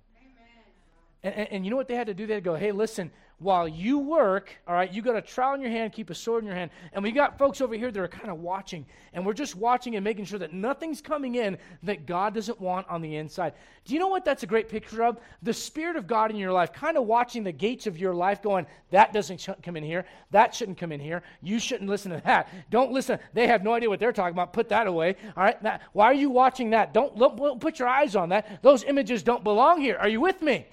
And, 1.22 1.34
and, 1.34 1.48
and, 1.50 1.64
you 1.64 1.70
know 1.70 1.76
what 1.76 1.88
they 1.88 1.96
had 1.96 2.06
to 2.06 2.14
do? 2.14 2.26
They 2.26 2.40
go, 2.40 2.54
hey, 2.54 2.70
listen, 2.70 3.10
while 3.40 3.68
you 3.68 3.98
work, 3.98 4.50
all 4.66 4.74
right, 4.74 4.92
you 4.92 5.00
got 5.00 5.16
a 5.16 5.22
trowel 5.22 5.54
in 5.54 5.60
your 5.60 5.70
hand, 5.70 5.92
keep 5.92 6.10
a 6.10 6.14
sword 6.14 6.42
in 6.42 6.46
your 6.46 6.56
hand. 6.56 6.72
And 6.92 7.04
we 7.04 7.12
got 7.12 7.38
folks 7.38 7.60
over 7.60 7.74
here 7.74 7.90
that 7.90 8.00
are 8.00 8.08
kind 8.08 8.30
of 8.30 8.38
watching. 8.38 8.84
And 9.12 9.24
we're 9.24 9.32
just 9.32 9.54
watching 9.54 9.94
and 9.94 10.02
making 10.02 10.24
sure 10.24 10.40
that 10.40 10.52
nothing's 10.52 11.00
coming 11.00 11.36
in 11.36 11.56
that 11.84 12.04
God 12.04 12.34
doesn't 12.34 12.60
want 12.60 12.88
on 12.88 13.00
the 13.00 13.16
inside. 13.16 13.52
Do 13.84 13.94
you 13.94 14.00
know 14.00 14.08
what 14.08 14.24
that's 14.24 14.42
a 14.42 14.46
great 14.46 14.68
picture 14.68 15.04
of? 15.04 15.18
The 15.42 15.52
Spirit 15.52 15.96
of 15.96 16.08
God 16.08 16.30
in 16.32 16.36
your 16.36 16.52
life, 16.52 16.72
kind 16.72 16.96
of 16.96 17.04
watching 17.04 17.44
the 17.44 17.52
gates 17.52 17.86
of 17.86 17.96
your 17.96 18.12
life, 18.12 18.42
going, 18.42 18.66
that 18.90 19.12
doesn't 19.12 19.46
come 19.62 19.76
in 19.76 19.84
here. 19.84 20.04
That 20.32 20.52
shouldn't 20.52 20.78
come 20.78 20.90
in 20.90 21.00
here. 21.00 21.22
You 21.42 21.60
shouldn't 21.60 21.88
listen 21.88 22.10
to 22.10 22.20
that. 22.24 22.48
Don't 22.70 22.90
listen. 22.90 23.20
They 23.34 23.46
have 23.46 23.62
no 23.62 23.72
idea 23.72 23.88
what 23.88 24.00
they're 24.00 24.12
talking 24.12 24.34
about. 24.34 24.52
Put 24.52 24.68
that 24.70 24.88
away. 24.88 25.14
All 25.36 25.44
right. 25.44 25.60
Now, 25.62 25.78
why 25.92 26.06
are 26.06 26.14
you 26.14 26.30
watching 26.30 26.70
that? 26.70 26.92
Don't, 26.92 27.16
don't 27.16 27.60
put 27.60 27.78
your 27.78 27.88
eyes 27.88 28.16
on 28.16 28.30
that. 28.30 28.62
Those 28.62 28.82
images 28.84 29.22
don't 29.22 29.44
belong 29.44 29.80
here. 29.80 29.96
Are 29.96 30.08
you 30.08 30.20
with 30.20 30.42
me? 30.42 30.66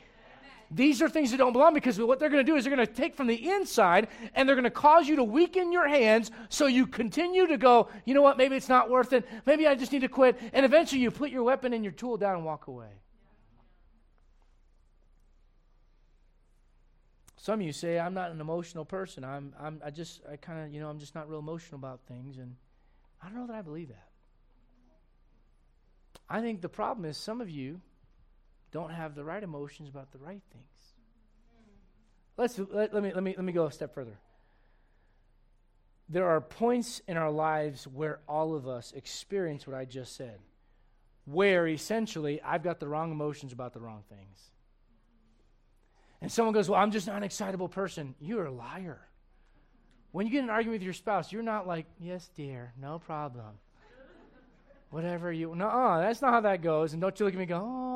These 0.72 1.02
are 1.02 1.10
things 1.10 1.32
that 1.32 1.38
don't 1.38 1.54
belong 1.54 1.74
because 1.74 2.00
what 2.00 2.20
they're 2.20 2.30
going 2.30 2.44
to 2.44 2.52
do 2.52 2.56
is 2.56 2.64
they're 2.64 2.76
going 2.76 2.86
to 2.86 2.92
take 2.92 3.16
from 3.16 3.28
the 3.28 3.50
inside 3.50 4.08
and 4.34 4.48
they're 4.48 4.56
going 4.56 4.64
to 4.64 4.72
cause 4.72 5.08
you 5.08 5.18
to 5.18 5.24
weaken 5.24 5.72
your 5.72 5.88
hands 5.88 6.32
so 6.50 6.66
you 6.66 6.88
continue 6.88 7.48
to 7.48 7.58
go, 7.58 7.90
you 8.06 8.14
know 8.14 8.22
what, 8.22 8.38
maybe 8.38 8.56
it's 8.56 8.70
not 8.70 8.90
worth 8.90 9.14
it. 9.14 9.28
Maybe 9.46 9.68
I 9.68 9.76
just 9.76 9.92
need 9.92 10.02
to 10.02 10.08
quit. 10.08 10.40
And 10.54 10.66
eventually 10.66 11.02
you 11.02 11.12
put 11.12 11.30
your 11.30 11.44
weapon 11.44 11.74
and 11.74 11.84
your 11.84 11.94
tool 11.94 12.18
down 12.18 12.38
and 12.38 12.46
walk 12.46 12.68
away. 12.68 12.90
Some 17.38 17.60
of 17.60 17.66
you 17.66 17.74
say, 17.74 18.00
I'm 18.00 18.16
not 18.16 18.32
an 18.32 18.42
emotional 18.42 18.86
person. 18.86 19.24
I'm, 19.24 19.54
I'm 19.60 19.80
I 19.86 19.92
just, 19.92 20.22
I 20.32 20.36
kind 20.36 20.66
of, 20.66 20.74
you 20.74 20.80
know, 20.80 20.90
I'm 20.90 20.98
just 20.98 21.14
not 21.14 21.30
real 21.30 21.38
emotional 21.38 21.78
about 21.78 22.00
things. 22.08 22.40
And 22.40 22.56
I 23.22 23.28
don't 23.28 23.38
know 23.38 23.46
that 23.46 23.56
I 23.56 23.62
believe 23.62 23.90
that. 23.90 24.08
I 26.28 26.42
think 26.42 26.62
the 26.62 26.70
problem 26.70 27.06
is 27.06 27.18
some 27.18 27.42
of 27.42 27.50
you 27.52 27.82
don't 28.76 28.92
have 28.92 29.16
the 29.16 29.24
right 29.24 29.42
emotions 29.42 29.88
about 29.88 30.12
the 30.12 30.18
right 30.18 30.42
things. 30.52 30.66
Let's 32.36 32.60
let, 32.60 32.94
let, 32.94 33.02
me 33.02 33.14
let 33.14 33.24
me 33.24 33.34
let 33.38 33.46
me 33.46 33.54
go 33.54 33.68
a 33.68 33.72
step 33.72 33.94
further. 33.94 34.20
There 36.10 36.28
are 36.28 36.42
points 36.42 37.02
in 37.08 37.16
our 37.16 37.32
lives 37.32 37.88
where 37.88 38.20
all 38.28 38.54
of 38.54 38.68
us 38.68 38.92
experience 38.92 39.66
what 39.66 39.78
I 39.78 39.86
just 39.86 40.18
said, 40.18 40.40
where 41.24 41.70
essentially 41.70 42.42
I've 42.42 42.64
got 42.64 42.82
the 42.82 42.88
wrong 42.90 43.14
emotions 43.14 43.54
about 43.54 43.72
the 43.72 43.80
wrong 43.80 44.04
things. 44.10 44.52
And 46.22 46.30
someone 46.30 46.54
goes, 46.54 46.68
Well, 46.68 46.80
I'm 46.80 46.92
just 46.92 47.08
not 47.08 47.16
an 47.16 47.24
excitable 47.24 47.70
person. 47.70 48.14
You're 48.20 48.48
a 48.48 48.52
liar. 48.52 49.00
When 50.12 50.26
you 50.28 50.34
get 50.34 50.40
in 50.40 50.46
an 50.46 50.50
argument 50.50 50.80
with 50.80 50.84
your 50.84 50.94
spouse, 50.94 51.32
you're 51.32 51.44
not 51.44 51.66
like, 51.66 51.86
Yes, 51.98 52.30
dear, 52.36 52.74
no 52.78 53.00
problem. 53.00 53.58
Whatever 54.90 55.32
you, 55.32 55.56
no, 55.56 55.68
uh, 55.68 56.02
that's 56.02 56.22
not 56.22 56.34
how 56.34 56.42
that 56.42 56.62
goes. 56.62 56.92
And 56.92 57.02
don't 57.02 57.18
you 57.18 57.26
look 57.26 57.34
at 57.34 57.38
me 57.38 57.44
and 57.44 57.50
go, 57.50 57.62
Oh, 57.64 57.96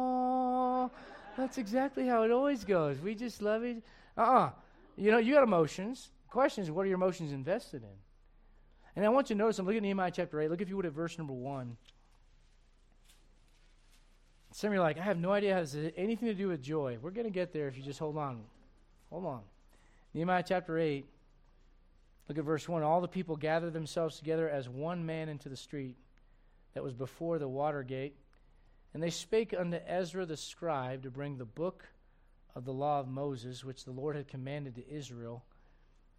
that's 1.37 1.57
exactly 1.57 2.07
how 2.07 2.23
it 2.23 2.31
always 2.31 2.63
goes. 2.63 2.99
We 2.99 3.15
just 3.15 3.41
love 3.41 3.63
it. 3.63 3.77
Uh 4.17 4.21
uh-uh. 4.21 4.45
uh 4.45 4.51
You 4.97 5.11
know, 5.11 5.17
you 5.17 5.33
got 5.33 5.43
emotions. 5.43 6.09
The 6.23 6.31
question 6.31 6.63
is, 6.63 6.71
what 6.71 6.83
are 6.83 6.89
your 6.89 6.95
emotions 6.95 7.31
invested 7.31 7.83
in? 7.83 7.97
And 8.95 9.05
I 9.05 9.09
want 9.09 9.29
you 9.29 9.35
to 9.35 9.37
notice, 9.37 9.59
I'm 9.59 9.65
looking 9.65 9.77
at 9.77 9.83
Nehemiah 9.83 10.11
chapter 10.11 10.41
8. 10.41 10.49
Look, 10.49 10.61
if 10.61 10.69
you 10.69 10.75
would, 10.75 10.85
at 10.85 10.91
verse 10.91 11.17
number 11.17 11.33
1. 11.33 11.77
Some 14.51 14.69
of 14.69 14.73
you 14.73 14.79
are 14.79 14.83
like, 14.83 14.97
I 14.97 15.03
have 15.03 15.17
no 15.17 15.31
idea 15.31 15.53
how 15.53 15.61
this 15.61 15.73
has 15.73 15.91
anything 15.95 16.27
to 16.27 16.33
do 16.33 16.47
with 16.47 16.61
joy. 16.61 16.97
We're 17.01 17.11
going 17.11 17.27
to 17.27 17.31
get 17.31 17.53
there 17.53 17.67
if 17.67 17.77
you 17.77 17.83
just 17.83 17.99
hold 17.99 18.17
on. 18.17 18.41
Hold 19.09 19.25
on. 19.25 19.41
Nehemiah 20.13 20.43
chapter 20.45 20.77
8. 20.77 21.05
Look 22.27 22.37
at 22.37 22.43
verse 22.43 22.67
1. 22.67 22.83
All 22.83 23.01
the 23.01 23.07
people 23.07 23.35
gathered 23.35 23.73
themselves 23.73 24.17
together 24.17 24.49
as 24.49 24.67
one 24.67 25.05
man 25.05 25.29
into 25.29 25.49
the 25.49 25.57
street 25.57 25.95
that 26.73 26.83
was 26.83 26.93
before 26.93 27.39
the 27.39 27.47
water 27.47 27.83
gate. 27.83 28.15
And 28.93 29.03
they 29.03 29.09
spake 29.09 29.53
unto 29.57 29.77
Ezra 29.87 30.25
the 30.25 30.37
scribe 30.37 31.03
to 31.03 31.11
bring 31.11 31.37
the 31.37 31.45
book 31.45 31.85
of 32.55 32.65
the 32.65 32.73
law 32.73 32.99
of 32.99 33.07
Moses, 33.07 33.63
which 33.63 33.85
the 33.85 33.91
Lord 33.91 34.15
had 34.15 34.27
commanded 34.27 34.75
to 34.75 34.89
Israel. 34.89 35.43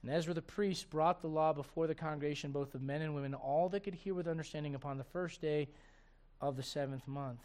And 0.02 0.10
Ezra 0.10 0.32
the 0.32 0.42
priest 0.42 0.88
brought 0.88 1.20
the 1.20 1.28
law 1.28 1.52
before 1.52 1.86
the 1.86 1.94
congregation, 1.94 2.52
both 2.52 2.74
of 2.74 2.82
men 2.82 3.02
and 3.02 3.14
women, 3.14 3.34
all 3.34 3.68
that 3.70 3.80
could 3.80 3.94
hear 3.94 4.14
with 4.14 4.28
understanding 4.28 4.74
upon 4.74 4.98
the 4.98 5.04
first 5.04 5.40
day 5.40 5.68
of 6.40 6.56
the 6.56 6.62
seventh 6.62 7.06
month. 7.06 7.40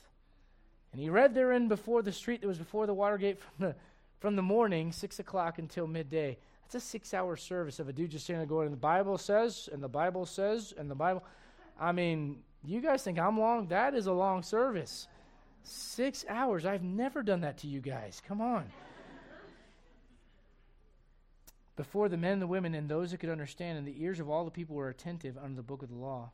And 0.94 1.02
he 1.02 1.10
read 1.10 1.34
therein 1.34 1.68
before 1.68 2.02
the 2.02 2.14
street 2.14 2.42
that 2.42 2.48
was 2.48 2.58
before 2.58 2.88
the 2.88 2.94
water 2.94 3.18
gate 3.18 3.40
from 3.40 3.68
the, 3.68 3.76
from 4.20 4.36
the 4.38 4.42
morning, 4.42 4.94
six 4.94 5.20
o'clock, 5.20 5.60
until 5.60 5.88
midday. 5.88 6.38
That's 6.64 6.76
a 6.76 6.88
six 6.88 7.14
hour 7.14 7.36
service 7.36 7.80
of 7.80 7.90
a 7.90 7.94
dude 7.94 8.12
just 8.12 8.24
standing 8.24 8.48
there 8.48 8.48
going, 8.48 8.68
and 8.68 8.74
the 8.74 8.80
Bible 8.80 9.18
says, 9.18 9.68
and 9.74 9.84
the 9.84 9.90
Bible 9.90 10.26
says, 10.26 10.74
and 10.78 10.90
the 10.90 10.96
Bible. 10.96 11.24
I 11.78 11.92
mean, 11.92 12.38
you 12.64 12.80
guys 12.80 13.04
think 13.04 13.20
I'm 13.20 13.38
long? 13.38 13.68
That 13.68 13.94
is 13.94 14.08
a 14.08 14.14
long 14.14 14.42
service. 14.42 15.08
Six 15.66 16.24
hours. 16.30 16.66
I've 16.66 16.84
never 16.84 17.24
done 17.24 17.42
that 17.42 17.58
to 17.60 17.68
you 17.68 17.82
guys. 17.82 18.22
Come 18.28 18.40
on. 18.40 18.66
Before 21.76 22.08
the 22.08 22.18
men 22.18 22.34
and 22.34 22.42
the 22.42 22.48
women 22.48 22.76
and 22.76 22.88
those 22.88 23.12
who 23.12 23.18
could 23.18 23.30
understand, 23.30 23.78
and 23.78 23.88
the 23.88 24.02
ears 24.02 24.20
of 24.20 24.30
all 24.30 24.46
the 24.46 24.52
people 24.52 24.76
were 24.76 24.90
attentive 24.90 25.38
under 25.38 25.56
the 25.56 25.64
book 25.64 25.82
of 25.82 25.90
the 25.90 25.96
law. 25.96 26.32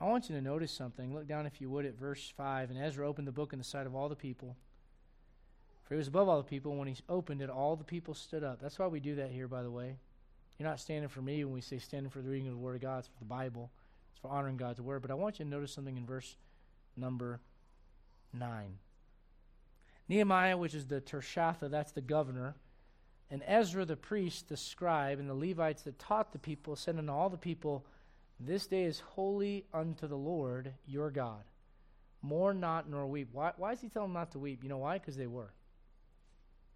I 0.00 0.04
want 0.06 0.28
you 0.28 0.36
to 0.36 0.42
notice 0.42 0.70
something. 0.70 1.12
Look 1.12 1.26
down, 1.26 1.46
if 1.46 1.60
you 1.60 1.68
would, 1.68 1.84
at 1.84 1.98
verse 1.98 2.32
5. 2.36 2.70
And 2.70 2.78
Ezra 2.78 3.08
opened 3.08 3.26
the 3.26 3.32
book 3.32 3.52
in 3.52 3.58
the 3.58 3.64
sight 3.64 3.86
of 3.86 3.94
all 3.94 4.08
the 4.08 4.14
people. 4.14 4.56
For 5.82 5.94
he 5.94 5.98
was 5.98 6.08
above 6.08 6.28
all 6.28 6.38
the 6.38 6.44
people. 6.44 6.76
When 6.76 6.88
he 6.88 6.96
opened 7.08 7.42
it, 7.42 7.50
all 7.50 7.76
the 7.76 7.84
people 7.84 8.14
stood 8.14 8.44
up. 8.44 8.60
That's 8.60 8.78
why 8.78 8.86
we 8.86 9.00
do 9.00 9.16
that 9.16 9.30
here, 9.30 9.48
by 9.48 9.62
the 9.62 9.70
way. 9.70 9.96
You're 10.58 10.68
not 10.68 10.80
standing 10.80 11.08
for 11.08 11.22
me 11.22 11.44
when 11.44 11.54
we 11.54 11.60
say 11.60 11.78
standing 11.78 12.10
for 12.10 12.22
the 12.22 12.28
reading 12.28 12.48
of 12.48 12.54
the 12.54 12.60
Word 12.60 12.76
of 12.76 12.82
God, 12.82 13.00
it's 13.00 13.08
for 13.08 13.18
the 13.18 13.24
Bible. 13.24 13.70
It's 14.12 14.20
for 14.20 14.30
honoring 14.30 14.56
God's 14.56 14.80
word. 14.80 15.02
But 15.02 15.10
I 15.10 15.14
want 15.14 15.38
you 15.38 15.44
to 15.44 15.50
notice 15.50 15.72
something 15.72 15.96
in 15.96 16.06
verse 16.06 16.36
number 16.96 17.40
9. 18.32 18.78
Nehemiah, 20.08 20.56
which 20.56 20.74
is 20.74 20.86
the 20.86 21.00
Tirshatha, 21.00 21.70
that's 21.70 21.92
the 21.92 22.00
governor, 22.00 22.54
and 23.30 23.42
Ezra 23.46 23.84
the 23.84 23.96
priest, 23.96 24.48
the 24.48 24.56
scribe, 24.56 25.18
and 25.18 25.28
the 25.28 25.34
Levites 25.34 25.82
that 25.82 25.98
taught 25.98 26.32
the 26.32 26.38
people, 26.38 26.76
said 26.76 26.96
unto 26.96 27.12
all 27.12 27.28
the 27.28 27.36
people, 27.36 27.84
This 28.38 28.66
day 28.66 28.84
is 28.84 29.00
holy 29.00 29.64
unto 29.74 30.06
the 30.06 30.16
Lord 30.16 30.72
your 30.86 31.10
God. 31.10 31.42
Mourn 32.22 32.60
not 32.60 32.88
nor 32.88 33.06
weep. 33.06 33.28
Why, 33.32 33.52
why 33.56 33.72
is 33.72 33.80
he 33.80 33.88
telling 33.88 34.08
them 34.08 34.14
not 34.14 34.32
to 34.32 34.38
weep? 34.38 34.62
You 34.62 34.68
know 34.68 34.78
why? 34.78 34.98
Because 34.98 35.16
they 35.16 35.26
were. 35.26 35.52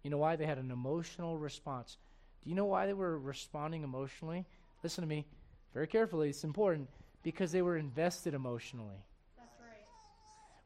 You 0.03 0.09
know 0.09 0.17
why? 0.17 0.35
They 0.35 0.45
had 0.45 0.57
an 0.57 0.71
emotional 0.71 1.37
response. 1.37 1.97
Do 2.43 2.49
you 2.49 2.55
know 2.55 2.65
why 2.65 2.85
they 2.85 2.93
were 2.93 3.19
responding 3.19 3.83
emotionally? 3.83 4.45
Listen 4.83 5.03
to 5.03 5.07
me 5.07 5.25
very 5.73 5.87
carefully. 5.87 6.29
It's 6.29 6.43
important 6.43 6.89
because 7.23 7.51
they 7.51 7.61
were 7.61 7.77
invested 7.77 8.33
emotionally. 8.33 9.05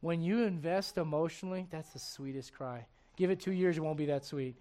When 0.06 0.22
you 0.22 0.44
invest 0.44 1.00
emotionally, 1.00 1.66
that's 1.72 1.90
the 1.90 1.98
sweetest 1.98 2.54
cry. 2.54 2.86
Give 3.18 3.32
it 3.32 3.40
two 3.40 3.54
years, 3.54 3.76
it 3.76 3.80
won't 3.80 3.98
be 3.98 4.06
that 4.06 4.24
sweet. 4.24 4.56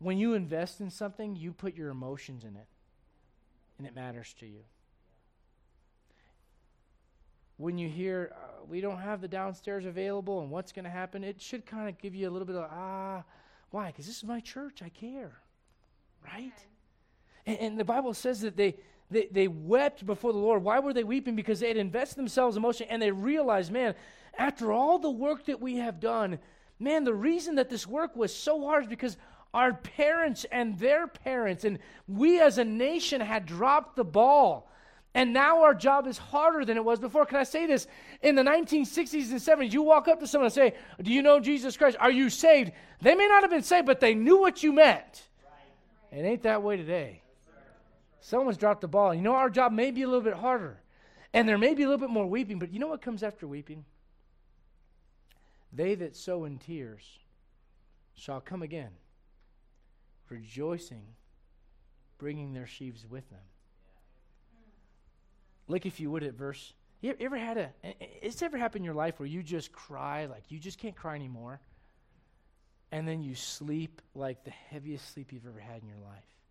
when 0.00 0.18
you 0.18 0.34
invest 0.34 0.82
in 0.82 0.90
something, 0.90 1.34
you 1.34 1.54
put 1.54 1.74
your 1.74 1.88
emotions 1.88 2.44
in 2.44 2.54
it, 2.56 2.66
and 3.78 3.86
it 3.86 3.94
matters 3.94 4.34
to 4.40 4.46
you. 4.46 4.64
When 7.56 7.78
you 7.78 7.88
hear, 7.88 8.34
uh, 8.34 8.66
we 8.68 8.82
don't 8.82 8.98
have 8.98 9.22
the 9.22 9.28
downstairs 9.28 9.86
available 9.86 10.42
and 10.42 10.50
what's 10.50 10.72
going 10.72 10.84
to 10.84 10.90
happen, 10.90 11.24
it 11.24 11.40
should 11.40 11.64
kind 11.64 11.88
of 11.88 11.96
give 11.96 12.14
you 12.14 12.28
a 12.28 12.32
little 12.32 12.44
bit 12.44 12.56
of, 12.56 12.68
ah, 12.70 13.24
why? 13.70 13.86
Because 13.86 14.04
this 14.04 14.18
is 14.18 14.24
my 14.24 14.40
church. 14.40 14.82
I 14.82 14.90
care. 14.90 15.38
Right? 16.22 16.52
And, 17.46 17.58
and, 17.60 17.80
the 17.80 17.84
Bible 17.86 18.12
says 18.12 18.42
that 18.42 18.58
they, 18.58 18.76
they, 19.12 19.28
they 19.30 19.48
wept 19.48 20.04
before 20.04 20.32
the 20.32 20.38
Lord. 20.38 20.62
Why 20.62 20.80
were 20.80 20.92
they 20.92 21.04
weeping? 21.04 21.36
Because 21.36 21.60
they 21.60 21.68
had 21.68 21.76
invested 21.76 22.18
themselves 22.18 22.56
emotionally 22.56 22.90
and 22.90 23.00
they 23.00 23.10
realized, 23.10 23.70
man, 23.70 23.94
after 24.36 24.72
all 24.72 24.98
the 24.98 25.10
work 25.10 25.46
that 25.46 25.60
we 25.60 25.76
have 25.76 26.00
done, 26.00 26.38
man, 26.80 27.04
the 27.04 27.14
reason 27.14 27.56
that 27.56 27.68
this 27.68 27.86
work 27.86 28.16
was 28.16 28.34
so 28.34 28.64
hard 28.64 28.84
is 28.84 28.88
because 28.88 29.16
our 29.54 29.74
parents 29.74 30.46
and 30.50 30.78
their 30.78 31.06
parents 31.06 31.64
and 31.64 31.78
we 32.08 32.40
as 32.40 32.58
a 32.58 32.64
nation 32.64 33.20
had 33.20 33.46
dropped 33.46 33.96
the 33.96 34.04
ball. 34.04 34.68
And 35.14 35.34
now 35.34 35.62
our 35.62 35.74
job 35.74 36.06
is 36.06 36.16
harder 36.16 36.64
than 36.64 36.78
it 36.78 36.84
was 36.84 36.98
before. 36.98 37.26
Can 37.26 37.36
I 37.36 37.42
say 37.42 37.66
this? 37.66 37.86
In 38.22 38.34
the 38.34 38.42
1960s 38.42 39.30
and 39.30 39.38
70s, 39.38 39.72
you 39.72 39.82
walk 39.82 40.08
up 40.08 40.20
to 40.20 40.26
someone 40.26 40.46
and 40.46 40.54
say, 40.54 40.74
Do 41.02 41.12
you 41.12 41.20
know 41.20 41.38
Jesus 41.38 41.76
Christ? 41.76 41.98
Are 42.00 42.10
you 42.10 42.30
saved? 42.30 42.72
They 43.02 43.14
may 43.14 43.28
not 43.28 43.42
have 43.42 43.50
been 43.50 43.62
saved, 43.62 43.86
but 43.86 44.00
they 44.00 44.14
knew 44.14 44.40
what 44.40 44.62
you 44.62 44.72
meant. 44.72 45.28
Right. 46.10 46.18
It 46.18 46.24
ain't 46.24 46.42
that 46.44 46.62
way 46.62 46.78
today. 46.78 47.22
Someone's 48.22 48.56
dropped 48.56 48.80
the 48.80 48.88
ball. 48.88 49.12
You 49.12 49.20
know, 49.20 49.34
our 49.34 49.50
job 49.50 49.72
may 49.72 49.90
be 49.90 50.02
a 50.02 50.06
little 50.06 50.22
bit 50.22 50.34
harder. 50.34 50.80
And 51.34 51.48
there 51.48 51.58
may 51.58 51.74
be 51.74 51.82
a 51.82 51.86
little 51.86 52.06
bit 52.06 52.12
more 52.12 52.26
weeping, 52.26 52.60
but 52.60 52.72
you 52.72 52.78
know 52.78 52.86
what 52.86 53.02
comes 53.02 53.24
after 53.24 53.48
weeping? 53.48 53.84
They 55.72 55.96
that 55.96 56.14
sow 56.14 56.44
in 56.44 56.58
tears 56.58 57.02
shall 58.14 58.40
come 58.40 58.62
again, 58.62 58.90
rejoicing, 60.28 61.02
bringing 62.18 62.52
their 62.52 62.66
sheaves 62.66 63.04
with 63.08 63.28
them. 63.30 63.40
Look, 65.66 65.84
if 65.84 65.98
you 65.98 66.10
would, 66.10 66.22
at 66.22 66.34
verse. 66.34 66.74
You 67.00 67.16
ever 67.18 67.36
had 67.36 67.56
a? 67.56 67.70
It's 68.00 68.42
ever 68.42 68.56
happened 68.56 68.82
in 68.82 68.84
your 68.84 68.94
life 68.94 69.18
where 69.18 69.26
you 69.26 69.42
just 69.42 69.72
cry 69.72 70.26
like 70.26 70.44
you 70.50 70.60
just 70.60 70.78
can't 70.78 70.94
cry 70.94 71.16
anymore, 71.16 71.60
and 72.92 73.08
then 73.08 73.22
you 73.22 73.34
sleep 73.34 74.00
like 74.14 74.44
the 74.44 74.52
heaviest 74.52 75.12
sleep 75.12 75.32
you've 75.32 75.46
ever 75.46 75.58
had 75.58 75.82
in 75.82 75.88
your 75.88 75.98
life 75.98 76.41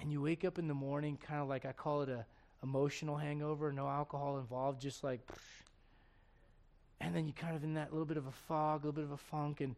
and 0.00 0.12
you 0.12 0.20
wake 0.20 0.44
up 0.44 0.58
in 0.58 0.68
the 0.68 0.74
morning 0.74 1.16
kind 1.16 1.40
of 1.40 1.48
like 1.48 1.64
I 1.64 1.72
call 1.72 2.02
it 2.02 2.08
a 2.08 2.24
emotional 2.62 3.16
hangover, 3.16 3.72
no 3.72 3.88
alcohol 3.88 4.38
involved, 4.38 4.80
just 4.80 5.04
like 5.04 5.20
And 7.00 7.14
then 7.14 7.26
you 7.26 7.32
kind 7.32 7.54
of 7.54 7.62
in 7.62 7.74
that 7.74 7.92
little 7.92 8.06
bit 8.06 8.16
of 8.16 8.26
a 8.26 8.32
fog, 8.32 8.82
a 8.82 8.86
little 8.86 8.92
bit 8.92 9.04
of 9.04 9.12
a 9.12 9.16
funk, 9.16 9.60
and, 9.60 9.76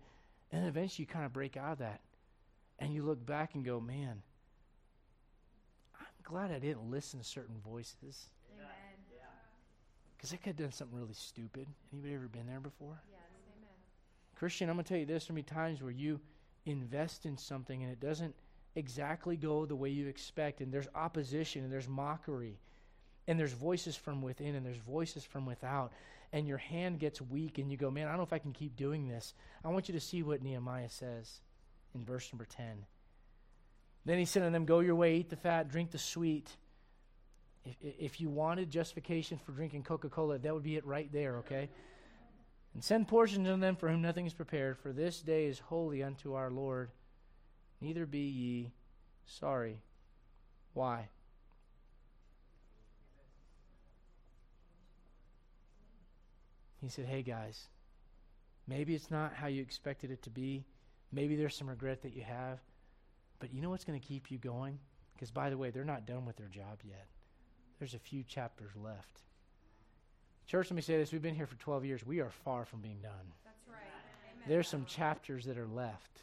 and 0.53 0.67
eventually 0.67 1.03
you 1.03 1.07
kind 1.07 1.27
of 1.27 1.33
break 1.33 1.57
out 1.57 1.73
of 1.73 1.79
that. 1.79 2.01
And 2.79 2.95
you 2.95 3.03
look 3.03 3.25
back 3.27 3.55
and 3.55 3.63
go, 3.63 3.79
man, 3.79 4.23
I'm 5.99 6.07
glad 6.23 6.51
I 6.51 6.59
didn't 6.59 6.91
listen 6.91 7.21
to 7.21 7.25
certain 7.25 7.57
voices. 7.63 8.31
Because 10.17 10.33
I 10.35 10.37
could 10.37 10.49
have 10.49 10.57
done 10.57 10.73
something 10.73 10.99
really 10.99 11.15
stupid. 11.15 11.67
Anybody 11.93 12.15
ever 12.15 12.29
been 12.29 12.47
there 12.47 12.61
before? 12.61 13.01
Yes, 13.11 13.21
amen. 13.57 13.69
Christian, 14.37 14.69
I'm 14.69 14.77
going 14.77 14.85
to 14.85 14.89
tell 14.89 14.99
you 14.99 15.07
this: 15.07 15.13
there's 15.13 15.27
so 15.29 15.33
many 15.33 15.45
times 15.45 15.83
where 15.83 15.91
you 15.91 16.21
invest 16.67 17.25
in 17.25 17.39
something 17.39 17.83
and 17.83 17.91
it 17.91 18.01
doesn't 18.01 18.35
exactly 18.75 19.37
go 19.37 19.67
the 19.67 19.77
way 19.77 19.91
you 19.91 20.07
expect, 20.07 20.61
and 20.61 20.73
there's 20.73 20.89
opposition 20.95 21.65
and 21.65 21.73
there's 21.73 21.89
mockery, 21.89 22.59
and 23.27 23.39
there's 23.39 23.53
voices 23.53 23.97
from 23.97 24.23
within 24.23 24.55
and 24.55 24.65
there's 24.65 24.77
voices 24.77 25.25
from 25.25 25.47
without, 25.47 25.93
and 26.33 26.47
your 26.47 26.59
hand 26.59 26.99
gets 26.99 27.21
weak, 27.21 27.59
and 27.59 27.71
you 27.71 27.77
go, 27.77 27.91
Man, 27.91 28.07
I 28.07 28.11
don't 28.11 28.19
know 28.19 28.25
if 28.25 28.33
I 28.33 28.39
can 28.39 28.53
keep 28.53 28.77
doing 28.77 29.09
this. 29.09 29.35
I 29.65 29.69
want 29.69 29.89
you 29.89 29.95
to 29.95 30.01
see 30.01 30.23
what 30.23 30.43
Nehemiah 30.43 30.91
says 30.91 31.41
in 31.95 32.05
verse 32.05 32.33
number 32.33 32.45
10. 32.47 32.85
Then 34.05 34.19
he 34.19 34.25
said 34.25 34.45
to 34.45 34.51
them, 34.51 34.65
Go 34.65 34.81
your 34.81 34.95
way, 34.95 35.17
eat 35.17 35.31
the 35.31 35.37
fat, 35.37 35.69
drink 35.69 35.91
the 35.91 35.99
sweet. 35.99 36.51
If, 37.65 37.77
if 37.83 38.21
you 38.21 38.31
wanted 38.31 38.71
justification 38.71 39.39
for 39.39 39.53
drinking 39.53 39.83
Coca 39.83 40.09
Cola, 40.09 40.39
that 40.39 40.55
would 40.55 40.63
be 40.63 40.77
it 40.77 40.87
right 40.87 41.11
there, 41.13 41.39
okay? 41.39 41.69
And 42.73 42.83
send 42.83 43.09
portions 43.09 43.47
unto 43.47 43.61
them 43.61 43.77
for 43.77 43.89
whom 43.89 44.01
nothing 44.01 44.27
is 44.27 44.33
prepared, 44.33 44.79
for 44.79 44.93
this 44.93 45.21
day 45.21 45.47
is 45.47 45.59
holy 45.59 46.03
unto 46.03 46.35
our 46.35 46.51
Lord. 46.51 46.91
Neither 47.81 48.07
be 48.07 48.19
ye 48.19 48.71
sorry. 49.27 49.83
Why? 50.75 51.09
He 56.81 56.89
said, 56.89 57.07
Hey 57.07 57.23
guys, 57.23 57.69
maybe 58.67 58.95
it's 58.95 59.11
not 59.11 59.35
how 59.35 59.49
you 59.49 59.63
expected 59.63 60.11
it 60.11 60.23
to 60.23 60.31
be. 60.31 60.65
Maybe 61.13 61.37
there's 61.37 61.57
some 61.57 61.69
regret 61.69 62.03
that 62.03 62.15
you 62.15 62.23
have. 62.23 62.59
But 63.39 63.53
you 63.53 63.61
know 63.61 63.71
what's 63.71 63.85
going 63.85 63.99
to 63.99 64.07
keep 64.07 64.31
you 64.31 64.39
going? 64.39 64.79
Because, 65.15 65.31
by 65.31 65.51
the 65.51 65.59
way, 65.59 65.71
they're 65.71 65.85
not 65.85 66.07
done 66.07 66.25
with 66.25 66.37
their 66.37 66.49
job 66.49 66.79
yet. 66.85 67.07
There's 67.79 67.95
a 67.95 67.99
few 67.99 68.23
chapters 68.23 68.71
left. 68.77 69.23
Church, 70.47 70.71
let 70.71 70.77
me 70.77 70.83
say 70.83 70.97
this. 70.97 71.13
We've 71.13 71.23
been 71.23 71.35
here 71.35 71.47
for 71.47 71.57
12 71.57 71.85
years. 71.85 72.07
We 72.07 72.21
are 72.21 72.31
far 72.45 72.65
from 72.65 72.81
being 72.81 73.01
done. 73.03 73.13
That's 73.45 73.69
right. 73.69 73.79
Amen. 74.35 74.49
There's 74.49 74.69
some 74.69 74.85
chapters 74.85 75.45
that 75.47 75.59
are 75.59 75.67
left. 75.67 76.21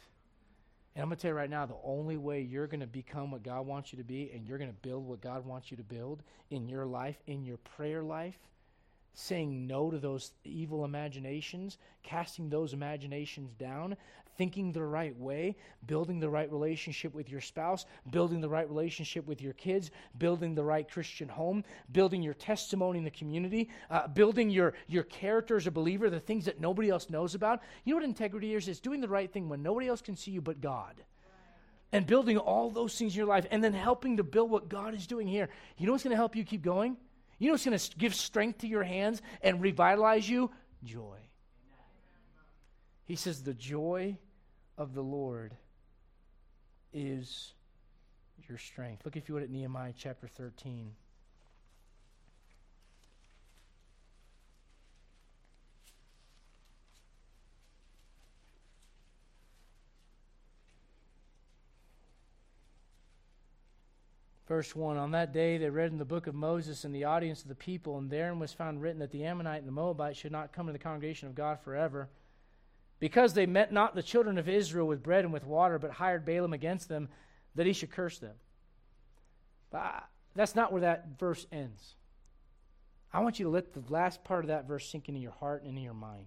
And 0.98 1.04
I'm 1.04 1.10
going 1.10 1.16
to 1.18 1.22
tell 1.22 1.30
you 1.30 1.36
right 1.36 1.48
now 1.48 1.64
the 1.64 1.76
only 1.84 2.16
way 2.16 2.40
you're 2.40 2.66
going 2.66 2.80
to 2.80 2.86
become 2.88 3.30
what 3.30 3.44
God 3.44 3.64
wants 3.68 3.92
you 3.92 3.98
to 3.98 4.04
be 4.04 4.32
and 4.34 4.44
you're 4.44 4.58
going 4.58 4.68
to 4.68 4.88
build 4.88 5.06
what 5.06 5.20
God 5.20 5.46
wants 5.46 5.70
you 5.70 5.76
to 5.76 5.84
build 5.84 6.24
in 6.50 6.66
your 6.66 6.86
life, 6.86 7.14
in 7.28 7.44
your 7.44 7.58
prayer 7.58 8.02
life, 8.02 8.36
saying 9.14 9.68
no 9.68 9.92
to 9.92 9.98
those 9.98 10.32
evil 10.42 10.84
imaginations, 10.84 11.78
casting 12.02 12.50
those 12.50 12.72
imaginations 12.72 13.52
down, 13.60 13.96
thinking 14.38 14.72
the 14.72 14.82
right 14.82 15.14
way, 15.18 15.56
building 15.86 16.20
the 16.20 16.30
right 16.30 16.50
relationship 16.50 17.12
with 17.12 17.28
your 17.28 17.40
spouse, 17.40 17.84
building 18.10 18.40
the 18.40 18.48
right 18.48 18.68
relationship 18.68 19.26
with 19.26 19.42
your 19.42 19.52
kids, 19.54 19.90
building 20.16 20.54
the 20.54 20.64
right 20.64 20.88
Christian 20.88 21.28
home, 21.28 21.64
building 21.92 22.22
your 22.22 22.34
testimony 22.34 22.98
in 22.98 23.04
the 23.04 23.10
community, 23.10 23.68
uh, 23.90 24.06
building 24.06 24.48
your, 24.48 24.74
your 24.86 25.02
character 25.02 25.56
as 25.56 25.66
a 25.66 25.72
believer, 25.72 26.08
the 26.08 26.20
things 26.20 26.44
that 26.44 26.60
nobody 26.60 26.88
else 26.88 27.10
knows 27.10 27.34
about. 27.34 27.60
You 27.84 27.92
know 27.92 27.96
what 27.96 28.04
integrity 28.04 28.54
is? 28.54 28.68
It's 28.68 28.80
doing 28.80 29.00
the 29.00 29.08
right 29.08 29.30
thing 29.30 29.48
when 29.48 29.62
nobody 29.62 29.88
else 29.88 30.00
can 30.00 30.16
see 30.16 30.30
you 30.30 30.40
but 30.40 30.60
God. 30.60 30.94
And 31.90 32.06
building 32.06 32.38
all 32.38 32.70
those 32.70 32.96
things 32.96 33.14
in 33.14 33.18
your 33.18 33.26
life 33.26 33.46
and 33.50 33.64
then 33.64 33.72
helping 33.72 34.18
to 34.18 34.22
build 34.22 34.50
what 34.50 34.68
God 34.68 34.94
is 34.94 35.06
doing 35.06 35.26
here. 35.26 35.48
You 35.78 35.86
know 35.86 35.92
what's 35.92 36.04
going 36.04 36.12
to 36.12 36.16
help 36.16 36.36
you 36.36 36.44
keep 36.44 36.62
going? 36.62 36.96
You 37.38 37.48
know 37.48 37.54
what's 37.54 37.64
going 37.64 37.78
to 37.78 37.96
give 37.96 38.14
strength 38.14 38.58
to 38.58 38.68
your 38.68 38.84
hands 38.84 39.20
and 39.42 39.60
revitalize 39.60 40.28
you? 40.28 40.50
Joy. 40.84 41.18
He 43.04 43.16
says, 43.16 43.42
The 43.42 43.54
joy 43.54 44.18
of 44.78 44.94
the 44.94 45.02
Lord 45.02 45.54
is 46.94 47.52
your 48.48 48.56
strength. 48.56 49.04
Look, 49.04 49.16
if 49.16 49.28
you 49.28 49.34
would, 49.34 49.42
at 49.42 49.50
Nehemiah 49.50 49.92
chapter 49.98 50.28
13. 50.28 50.92
Verse 64.46 64.74
1 64.74 64.96
On 64.96 65.10
that 65.10 65.34
day 65.34 65.58
they 65.58 65.68
read 65.68 65.90
in 65.90 65.98
the 65.98 66.06
book 66.06 66.26
of 66.26 66.34
Moses 66.34 66.86
in 66.86 66.92
the 66.92 67.04
audience 67.04 67.42
of 67.42 67.48
the 67.48 67.54
people, 67.54 67.98
and 67.98 68.08
therein 68.08 68.38
was 68.38 68.52
found 68.52 68.80
written 68.80 69.00
that 69.00 69.10
the 69.10 69.24
Ammonite 69.24 69.58
and 69.58 69.68
the 69.68 69.72
Moabite 69.72 70.16
should 70.16 70.32
not 70.32 70.52
come 70.52 70.66
to 70.66 70.72
the 70.72 70.78
congregation 70.78 71.28
of 71.28 71.34
God 71.34 71.60
forever. 71.60 72.08
Because 73.00 73.32
they 73.32 73.46
met 73.46 73.72
not 73.72 73.94
the 73.94 74.02
children 74.02 74.38
of 74.38 74.48
Israel 74.48 74.86
with 74.86 75.02
bread 75.02 75.24
and 75.24 75.32
with 75.32 75.46
water, 75.46 75.78
but 75.78 75.92
hired 75.92 76.24
Balaam 76.24 76.52
against 76.52 76.88
them, 76.88 77.08
that 77.54 77.66
he 77.66 77.72
should 77.72 77.90
curse 77.90 78.18
them. 78.18 78.34
But 79.70 80.04
that's 80.34 80.54
not 80.54 80.72
where 80.72 80.82
that 80.82 81.18
verse 81.18 81.46
ends. 81.52 81.94
I 83.12 83.20
want 83.20 83.38
you 83.38 83.44
to 83.44 83.50
let 83.50 83.72
the 83.72 83.82
last 83.88 84.24
part 84.24 84.44
of 84.44 84.48
that 84.48 84.66
verse 84.66 84.88
sink 84.88 85.08
into 85.08 85.20
your 85.20 85.32
heart 85.32 85.62
and 85.62 85.70
into 85.70 85.82
your 85.82 85.94
mind. 85.94 86.26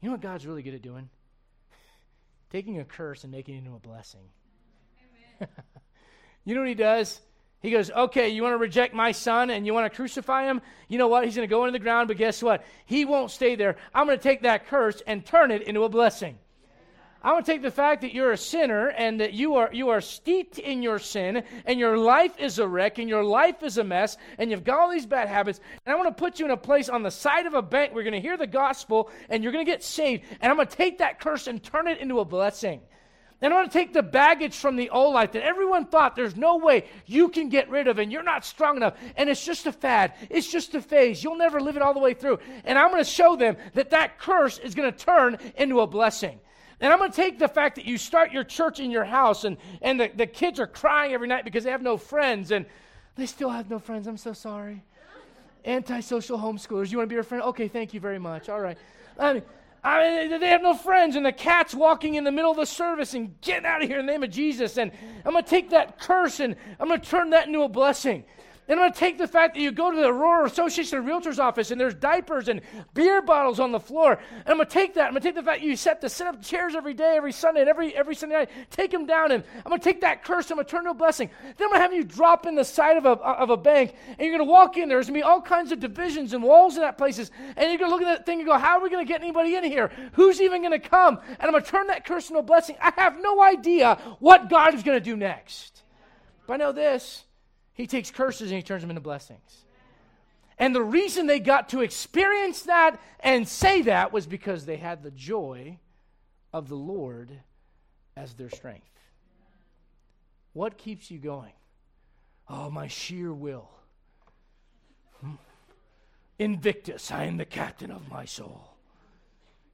You 0.00 0.08
know 0.08 0.12
what 0.12 0.22
God's 0.22 0.46
really 0.46 0.62
good 0.62 0.74
at 0.74 0.82
doing? 0.82 1.10
Taking 2.50 2.78
a 2.78 2.84
curse 2.84 3.24
and 3.24 3.32
making 3.32 3.56
it 3.56 3.58
into 3.58 3.74
a 3.74 3.80
blessing. 3.80 4.28
You 6.48 6.54
know 6.54 6.62
what 6.62 6.68
he 6.70 6.74
does? 6.74 7.20
He 7.60 7.70
goes, 7.70 7.90
Okay, 7.90 8.28
you 8.28 8.42
want 8.42 8.52
to 8.52 8.58
reject 8.58 8.94
my 8.94 9.12
son 9.12 9.50
and 9.50 9.66
you 9.66 9.74
want 9.74 9.90
to 9.90 9.96
crucify 9.96 10.44
him? 10.44 10.60
You 10.88 10.98
know 10.98 11.08
what? 11.08 11.24
He's 11.24 11.34
going 11.34 11.48
to 11.48 11.50
go 11.50 11.64
into 11.64 11.72
the 11.72 11.82
ground, 11.82 12.08
but 12.08 12.16
guess 12.16 12.42
what? 12.42 12.64
He 12.86 13.04
won't 13.04 13.30
stay 13.30 13.56
there. 13.56 13.76
I'm 13.94 14.06
going 14.06 14.18
to 14.18 14.22
take 14.22 14.42
that 14.42 14.66
curse 14.68 15.02
and 15.06 15.24
turn 15.24 15.50
it 15.50 15.62
into 15.62 15.84
a 15.84 15.88
blessing. 15.88 16.38
I 17.20 17.32
want 17.32 17.46
to 17.46 17.52
take 17.52 17.62
the 17.62 17.70
fact 17.72 18.02
that 18.02 18.14
you're 18.14 18.30
a 18.30 18.36
sinner 18.36 18.90
and 18.90 19.20
that 19.20 19.32
you 19.32 19.56
are 19.56 19.70
you 19.72 19.88
are 19.88 20.00
steeped 20.00 20.60
in 20.60 20.84
your 20.84 21.00
sin 21.00 21.42
and 21.66 21.80
your 21.80 21.98
life 21.98 22.38
is 22.38 22.60
a 22.60 22.68
wreck 22.68 22.98
and 22.98 23.08
your 23.08 23.24
life 23.24 23.64
is 23.64 23.76
a 23.76 23.82
mess 23.82 24.16
and 24.38 24.52
you've 24.52 24.62
got 24.62 24.78
all 24.78 24.88
these 24.88 25.04
bad 25.04 25.26
habits 25.26 25.58
and 25.84 25.92
I 25.92 25.96
want 25.96 26.16
to 26.16 26.20
put 26.20 26.38
you 26.38 26.44
in 26.44 26.52
a 26.52 26.56
place 26.56 26.88
on 26.88 27.02
the 27.02 27.10
side 27.10 27.46
of 27.46 27.54
a 27.54 27.62
bank 27.62 27.92
where 27.92 28.04
you're 28.04 28.10
going 28.10 28.22
to 28.22 28.26
hear 28.26 28.36
the 28.36 28.46
gospel 28.46 29.10
and 29.28 29.42
you're 29.42 29.52
going 29.52 29.66
to 29.66 29.70
get 29.70 29.82
saved 29.82 30.26
and 30.40 30.48
I'm 30.48 30.56
going 30.56 30.68
to 30.68 30.76
take 30.76 30.98
that 30.98 31.18
curse 31.18 31.48
and 31.48 31.60
turn 31.60 31.88
it 31.88 31.98
into 31.98 32.20
a 32.20 32.24
blessing. 32.24 32.80
And 33.40 33.52
I 33.52 33.56
want 33.56 33.70
to 33.70 33.78
take 33.78 33.92
the 33.92 34.02
baggage 34.02 34.56
from 34.56 34.74
the 34.74 34.90
old 34.90 35.14
life 35.14 35.32
that 35.32 35.44
everyone 35.44 35.86
thought 35.86 36.16
there's 36.16 36.36
no 36.36 36.56
way 36.56 36.86
you 37.06 37.28
can 37.28 37.48
get 37.48 37.70
rid 37.70 37.86
of 37.86 37.98
and 38.00 38.10
you're 38.10 38.24
not 38.24 38.44
strong 38.44 38.76
enough. 38.76 38.96
And 39.16 39.30
it's 39.30 39.44
just 39.44 39.66
a 39.66 39.72
fad. 39.72 40.14
It's 40.28 40.50
just 40.50 40.74
a 40.74 40.80
phase. 40.80 41.22
You'll 41.22 41.36
never 41.36 41.60
live 41.60 41.76
it 41.76 41.82
all 41.82 41.94
the 41.94 42.00
way 42.00 42.14
through. 42.14 42.40
And 42.64 42.76
I'm 42.76 42.90
going 42.90 43.04
to 43.04 43.08
show 43.08 43.36
them 43.36 43.56
that 43.74 43.90
that 43.90 44.18
curse 44.18 44.58
is 44.58 44.74
going 44.74 44.92
to 44.92 45.04
turn 45.04 45.38
into 45.56 45.80
a 45.80 45.86
blessing. 45.86 46.40
And 46.80 46.92
I'm 46.92 46.98
going 46.98 47.10
to 47.10 47.16
take 47.16 47.38
the 47.38 47.48
fact 47.48 47.76
that 47.76 47.84
you 47.84 47.96
start 47.96 48.32
your 48.32 48.44
church 48.44 48.80
in 48.80 48.90
your 48.90 49.04
house 49.04 49.44
and, 49.44 49.56
and 49.82 50.00
the, 50.00 50.10
the 50.14 50.26
kids 50.26 50.58
are 50.58 50.66
crying 50.66 51.12
every 51.12 51.28
night 51.28 51.44
because 51.44 51.62
they 51.62 51.70
have 51.70 51.82
no 51.82 51.96
friends 51.96 52.50
and 52.50 52.66
they 53.14 53.26
still 53.26 53.50
have 53.50 53.70
no 53.70 53.78
friends. 53.78 54.08
I'm 54.08 54.16
so 54.16 54.32
sorry. 54.32 54.82
Antisocial 55.64 56.38
homeschoolers. 56.38 56.90
You 56.90 56.98
want 56.98 57.08
to 57.08 57.12
be 57.12 57.14
your 57.14 57.24
friend? 57.24 57.42
Okay, 57.44 57.68
thank 57.68 57.94
you 57.94 58.00
very 58.00 58.18
much. 58.18 58.48
All 58.48 58.60
right. 58.60 58.78
I 59.18 59.34
mean, 59.34 59.42
I 59.82 60.28
mean, 60.28 60.40
they 60.40 60.48
have 60.48 60.62
no 60.62 60.74
friends, 60.74 61.14
and 61.14 61.24
the 61.24 61.32
cat's 61.32 61.74
walking 61.74 62.16
in 62.16 62.24
the 62.24 62.32
middle 62.32 62.50
of 62.50 62.56
the 62.56 62.66
service 62.66 63.14
and 63.14 63.40
get 63.40 63.64
out 63.64 63.82
of 63.82 63.88
here 63.88 64.00
in 64.00 64.06
the 64.06 64.12
name 64.12 64.22
of 64.24 64.30
Jesus. 64.30 64.76
And 64.76 64.90
I'm 65.24 65.32
going 65.32 65.44
to 65.44 65.50
take 65.50 65.70
that 65.70 66.00
curse 66.00 66.40
and 66.40 66.56
I'm 66.80 66.88
going 66.88 67.00
to 67.00 67.08
turn 67.08 67.30
that 67.30 67.46
into 67.46 67.62
a 67.62 67.68
blessing. 67.68 68.24
And 68.68 68.78
I'm 68.78 68.84
going 68.84 68.92
to 68.92 68.98
take 68.98 69.16
the 69.16 69.26
fact 69.26 69.54
that 69.54 69.60
you 69.60 69.72
go 69.72 69.90
to 69.90 69.96
the 69.96 70.08
Aurora 70.08 70.44
Association 70.44 70.98
of 70.98 71.06
Realtors 71.06 71.38
office 71.38 71.70
and 71.70 71.80
there's 71.80 71.94
diapers 71.94 72.48
and 72.48 72.60
beer 72.92 73.22
bottles 73.22 73.60
on 73.60 73.72
the 73.72 73.80
floor. 73.80 74.12
And 74.12 74.46
I'm 74.46 74.56
going 74.56 74.68
to 74.68 74.72
take 74.72 74.94
that. 74.94 75.06
I'm 75.06 75.12
going 75.12 75.22
to 75.22 75.28
take 75.28 75.36
the 75.36 75.42
fact 75.42 75.62
you 75.62 75.74
set 75.74 76.02
to 76.02 76.10
set 76.10 76.26
up 76.26 76.42
chairs 76.42 76.74
every 76.74 76.92
day, 76.92 77.14
every 77.16 77.32
Sunday, 77.32 77.60
and 77.60 77.70
every, 77.70 77.96
every 77.96 78.14
Sunday 78.14 78.36
night. 78.36 78.50
Take 78.70 78.90
them 78.90 79.06
down. 79.06 79.32
And 79.32 79.42
I'm 79.56 79.70
going 79.70 79.80
to 79.80 79.84
take 79.84 80.02
that 80.02 80.22
curse. 80.22 80.50
I'm 80.50 80.56
going 80.56 80.66
to 80.66 80.70
turn 80.70 80.80
into 80.80 80.90
a 80.90 80.94
blessing. 80.94 81.30
Then 81.56 81.68
I'm 81.68 81.70
going 81.70 81.78
to 81.78 81.82
have 81.82 81.94
you 81.94 82.04
drop 82.04 82.44
in 82.44 82.56
the 82.56 82.64
side 82.64 82.98
of 82.98 83.06
a, 83.06 83.12
of 83.12 83.48
a 83.48 83.56
bank. 83.56 83.94
And 84.06 84.18
you're 84.18 84.36
going 84.36 84.46
to 84.46 84.52
walk 84.52 84.76
in. 84.76 84.90
There's 84.90 85.06
going 85.06 85.18
to 85.18 85.20
be 85.20 85.22
all 85.22 85.40
kinds 85.40 85.72
of 85.72 85.80
divisions 85.80 86.34
and 86.34 86.42
walls 86.42 86.76
in 86.76 86.82
that 86.82 86.98
places. 86.98 87.30
And 87.56 87.70
you're 87.70 87.78
going 87.78 87.90
to 87.90 87.94
look 87.94 88.02
at 88.02 88.18
that 88.18 88.26
thing 88.26 88.40
and 88.40 88.46
go, 88.46 88.58
how 88.58 88.78
are 88.78 88.82
we 88.82 88.90
going 88.90 89.04
to 89.04 89.10
get 89.10 89.22
anybody 89.22 89.54
in 89.56 89.64
here? 89.64 89.90
Who's 90.12 90.42
even 90.42 90.60
going 90.60 90.78
to 90.78 90.88
come? 90.88 91.20
And 91.26 91.42
I'm 91.42 91.52
going 91.52 91.64
to 91.64 91.70
turn 91.70 91.86
that 91.86 92.04
curse 92.04 92.28
into 92.28 92.40
a 92.40 92.42
blessing. 92.42 92.76
I 92.82 92.92
have 92.98 93.18
no 93.18 93.42
idea 93.42 93.98
what 94.18 94.50
God 94.50 94.74
is 94.74 94.82
going 94.82 94.98
to 94.98 95.04
do 95.04 95.16
next. 95.16 95.84
But 96.46 96.54
I 96.54 96.56
know 96.58 96.72
this. 96.72 97.24
He 97.78 97.86
takes 97.86 98.10
curses 98.10 98.50
and 98.50 98.56
he 98.56 98.62
turns 98.62 98.82
them 98.82 98.90
into 98.90 99.00
blessings. 99.00 99.64
And 100.58 100.74
the 100.74 100.82
reason 100.82 101.28
they 101.28 101.38
got 101.38 101.68
to 101.68 101.80
experience 101.80 102.62
that 102.62 103.00
and 103.20 103.46
say 103.46 103.82
that 103.82 104.12
was 104.12 104.26
because 104.26 104.66
they 104.66 104.76
had 104.76 105.04
the 105.04 105.12
joy 105.12 105.78
of 106.52 106.68
the 106.68 106.74
Lord 106.74 107.30
as 108.16 108.34
their 108.34 108.50
strength. 108.50 108.84
What 110.54 110.76
keeps 110.76 111.08
you 111.08 111.18
going? 111.18 111.52
Oh, 112.48 112.68
my 112.68 112.88
sheer 112.88 113.32
will. 113.32 113.70
Hmm. 115.20 115.34
Invictus, 116.40 117.12
I 117.12 117.26
am 117.26 117.36
the 117.36 117.44
captain 117.44 117.92
of 117.92 118.10
my 118.10 118.24
soul. 118.24 118.74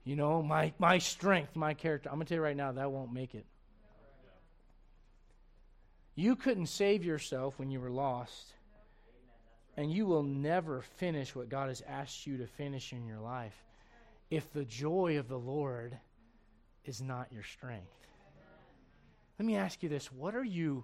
You 0.03 0.15
know, 0.15 0.43
my, 0.43 0.73
my 0.77 0.99
strength, 0.99 1.55
my 1.55 1.73
character. 1.73 2.09
I'm 2.09 2.17
going 2.17 2.27
to 2.27 2.29
tell 2.29 2.37
you 2.37 2.43
right 2.43 2.55
now, 2.55 2.71
that 2.73 2.91
won't 2.91 3.11
make 3.11 3.33
it. 3.33 3.47
You 6.15 6.35
couldn't 6.35 6.67
save 6.67 7.03
yourself 7.03 7.59
when 7.59 7.69
you 7.69 7.79
were 7.79 7.89
lost. 7.91 8.53
And 9.77 9.91
you 9.91 10.05
will 10.05 10.23
never 10.23 10.81
finish 10.81 11.35
what 11.35 11.49
God 11.49 11.67
has 11.67 11.83
asked 11.85 12.25
you 12.25 12.37
to 12.37 12.47
finish 12.47 12.93
in 12.93 13.05
your 13.05 13.19
life. 13.19 13.65
if 14.31 14.51
the 14.53 14.65
joy 14.65 15.19
of 15.19 15.27
the 15.27 15.37
Lord 15.37 15.95
is 16.83 17.01
not 17.01 17.31
your 17.31 17.43
strength. 17.43 18.07
Let 19.37 19.45
me 19.45 19.55
ask 19.55 19.83
you 19.83 19.89
this 19.89 20.11
what 20.11 20.35
are 20.35 20.43
you 20.43 20.83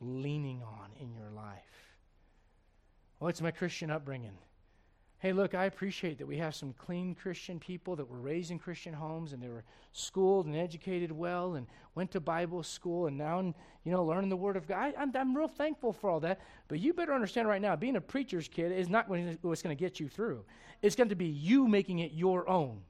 leaning 0.00 0.62
on 0.62 0.90
in 1.00 1.14
your 1.14 1.30
life? 1.30 1.96
Well, 3.18 3.28
it's 3.30 3.40
my 3.40 3.50
Christian 3.50 3.90
upbringing. 3.90 4.36
Hey, 5.22 5.32
look, 5.32 5.54
I 5.54 5.66
appreciate 5.66 6.18
that 6.18 6.26
we 6.26 6.38
have 6.38 6.52
some 6.52 6.74
clean 6.76 7.14
Christian 7.14 7.60
people 7.60 7.94
that 7.94 8.10
were 8.10 8.18
raised 8.18 8.50
in 8.50 8.58
Christian 8.58 8.92
homes 8.92 9.32
and 9.32 9.40
they 9.40 9.46
were 9.46 9.62
schooled 9.92 10.46
and 10.46 10.56
educated 10.56 11.12
well 11.12 11.54
and 11.54 11.68
went 11.94 12.10
to 12.10 12.18
Bible 12.18 12.64
school 12.64 13.06
and 13.06 13.16
now, 13.16 13.38
you 13.40 13.92
know, 13.92 14.04
learning 14.04 14.30
the 14.30 14.36
Word 14.36 14.56
of 14.56 14.66
God. 14.66 14.94
I, 14.98 15.00
am 15.00 15.12
I'm 15.14 15.36
real 15.36 15.46
thankful 15.46 15.92
for 15.92 16.10
all 16.10 16.18
that. 16.18 16.40
But 16.66 16.80
you 16.80 16.92
better 16.92 17.14
understand 17.14 17.46
right 17.46 17.62
now, 17.62 17.76
being 17.76 17.94
a 17.94 18.00
preacher's 18.00 18.48
kid 18.48 18.72
is 18.72 18.88
not 18.88 19.08
what's 19.08 19.62
going 19.62 19.76
to 19.76 19.80
get 19.80 20.00
you 20.00 20.08
through. 20.08 20.44
It's 20.82 20.96
going 20.96 21.10
to 21.10 21.14
be 21.14 21.26
you 21.26 21.68
making 21.68 22.00
it 22.00 22.10
your 22.10 22.48
own. 22.48 22.80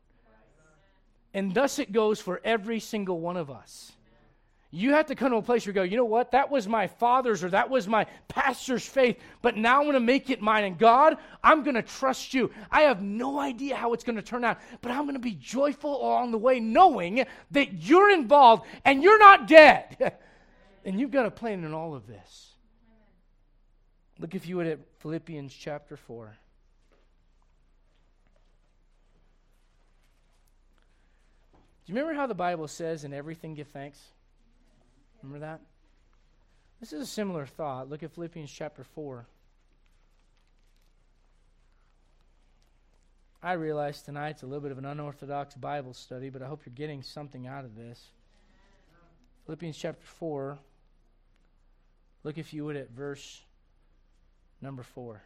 And 1.34 1.52
thus 1.52 1.78
it 1.78 1.92
goes 1.92 2.18
for 2.18 2.40
every 2.44 2.80
single 2.80 3.20
one 3.20 3.36
of 3.36 3.50
us. 3.50 3.92
You 4.74 4.92
have 4.94 5.06
to 5.06 5.14
come 5.14 5.32
to 5.32 5.36
a 5.36 5.42
place 5.42 5.66
where 5.66 5.70
you 5.70 5.74
go, 5.74 5.82
you 5.82 5.98
know 5.98 6.06
what? 6.06 6.30
That 6.30 6.50
was 6.50 6.66
my 6.66 6.86
father's 6.86 7.44
or 7.44 7.50
that 7.50 7.68
was 7.68 7.86
my 7.86 8.06
pastor's 8.28 8.86
faith, 8.86 9.18
but 9.42 9.54
now 9.54 9.80
I'm 9.80 9.82
going 9.82 9.92
to 9.92 10.00
make 10.00 10.30
it 10.30 10.40
mine. 10.40 10.64
And 10.64 10.78
God, 10.78 11.18
I'm 11.44 11.62
going 11.62 11.74
to 11.74 11.82
trust 11.82 12.32
you. 12.32 12.50
I 12.70 12.82
have 12.82 13.02
no 13.02 13.38
idea 13.38 13.76
how 13.76 13.92
it's 13.92 14.02
going 14.02 14.16
to 14.16 14.22
turn 14.22 14.44
out, 14.44 14.58
but 14.80 14.90
I'm 14.90 15.02
going 15.02 15.12
to 15.12 15.20
be 15.20 15.34
joyful 15.34 16.00
along 16.00 16.30
the 16.30 16.38
way, 16.38 16.58
knowing 16.58 17.26
that 17.50 17.82
you're 17.82 18.10
involved 18.10 18.64
and 18.86 19.02
you're 19.02 19.18
not 19.18 19.46
dead. 19.46 20.14
and 20.86 20.98
you've 20.98 21.10
got 21.10 21.26
a 21.26 21.30
plan 21.30 21.64
in 21.64 21.74
all 21.74 21.94
of 21.94 22.06
this. 22.06 22.54
Look, 24.18 24.34
if 24.34 24.46
you 24.46 24.56
would, 24.56 24.66
at 24.66 24.78
Philippians 25.00 25.52
chapter 25.52 25.98
4. 25.98 26.34
Do 31.84 31.92
you 31.92 31.94
remember 31.94 32.18
how 32.18 32.26
the 32.26 32.34
Bible 32.34 32.68
says, 32.68 33.04
in 33.04 33.12
everything 33.12 33.52
give 33.52 33.68
thanks? 33.68 33.98
Remember 35.22 35.46
that? 35.46 35.60
This 36.80 36.92
is 36.92 37.02
a 37.02 37.06
similar 37.06 37.46
thought. 37.46 37.88
Look 37.88 38.02
at 38.02 38.12
Philippians 38.12 38.50
chapter 38.50 38.82
4. 38.82 39.24
I 43.42 43.52
realize 43.52 44.02
tonight's 44.02 44.42
a 44.42 44.46
little 44.46 44.60
bit 44.60 44.72
of 44.72 44.78
an 44.78 44.84
unorthodox 44.84 45.54
Bible 45.54 45.94
study, 45.94 46.30
but 46.30 46.42
I 46.42 46.46
hope 46.46 46.62
you're 46.64 46.74
getting 46.74 47.02
something 47.02 47.46
out 47.46 47.64
of 47.64 47.76
this. 47.76 48.00
Philippians 49.46 49.76
chapter 49.76 50.04
4. 50.04 50.58
Look, 52.24 52.38
if 52.38 52.52
you 52.54 52.64
would, 52.64 52.76
at 52.76 52.90
verse 52.90 53.42
number 54.60 54.82
4. 54.82 55.22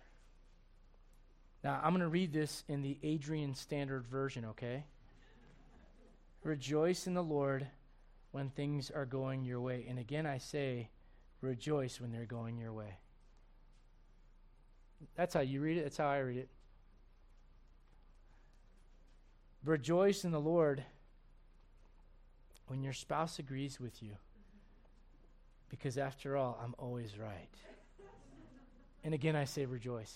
Now, 1.62 1.80
I'm 1.82 1.90
going 1.90 2.00
to 2.00 2.08
read 2.08 2.32
this 2.32 2.64
in 2.68 2.82
the 2.82 2.96
Adrian 3.02 3.54
Standard 3.54 4.06
Version, 4.06 4.46
okay? 4.46 4.84
Rejoice 6.42 7.06
in 7.06 7.14
the 7.14 7.22
Lord 7.22 7.66
when 8.36 8.50
things 8.50 8.90
are 8.90 9.06
going 9.06 9.46
your 9.46 9.62
way. 9.62 9.86
And 9.88 9.98
again, 9.98 10.26
I 10.26 10.36
say, 10.36 10.90
rejoice 11.40 12.02
when 12.02 12.12
they're 12.12 12.26
going 12.26 12.58
your 12.58 12.70
way. 12.70 12.98
That's 15.14 15.32
how 15.32 15.40
you 15.40 15.62
read 15.62 15.78
it, 15.78 15.84
that's 15.84 15.96
how 15.96 16.08
I 16.08 16.18
read 16.18 16.36
it. 16.36 16.50
Rejoice 19.64 20.22
in 20.22 20.32
the 20.32 20.38
Lord 20.38 20.84
when 22.66 22.82
your 22.82 22.92
spouse 22.92 23.38
agrees 23.38 23.80
with 23.80 24.02
you. 24.02 24.12
Because 25.70 25.96
after 25.96 26.36
all, 26.36 26.60
I'm 26.62 26.74
always 26.76 27.18
right. 27.18 27.48
And 29.02 29.14
again, 29.14 29.34
I 29.34 29.46
say 29.46 29.64
rejoice. 29.64 30.14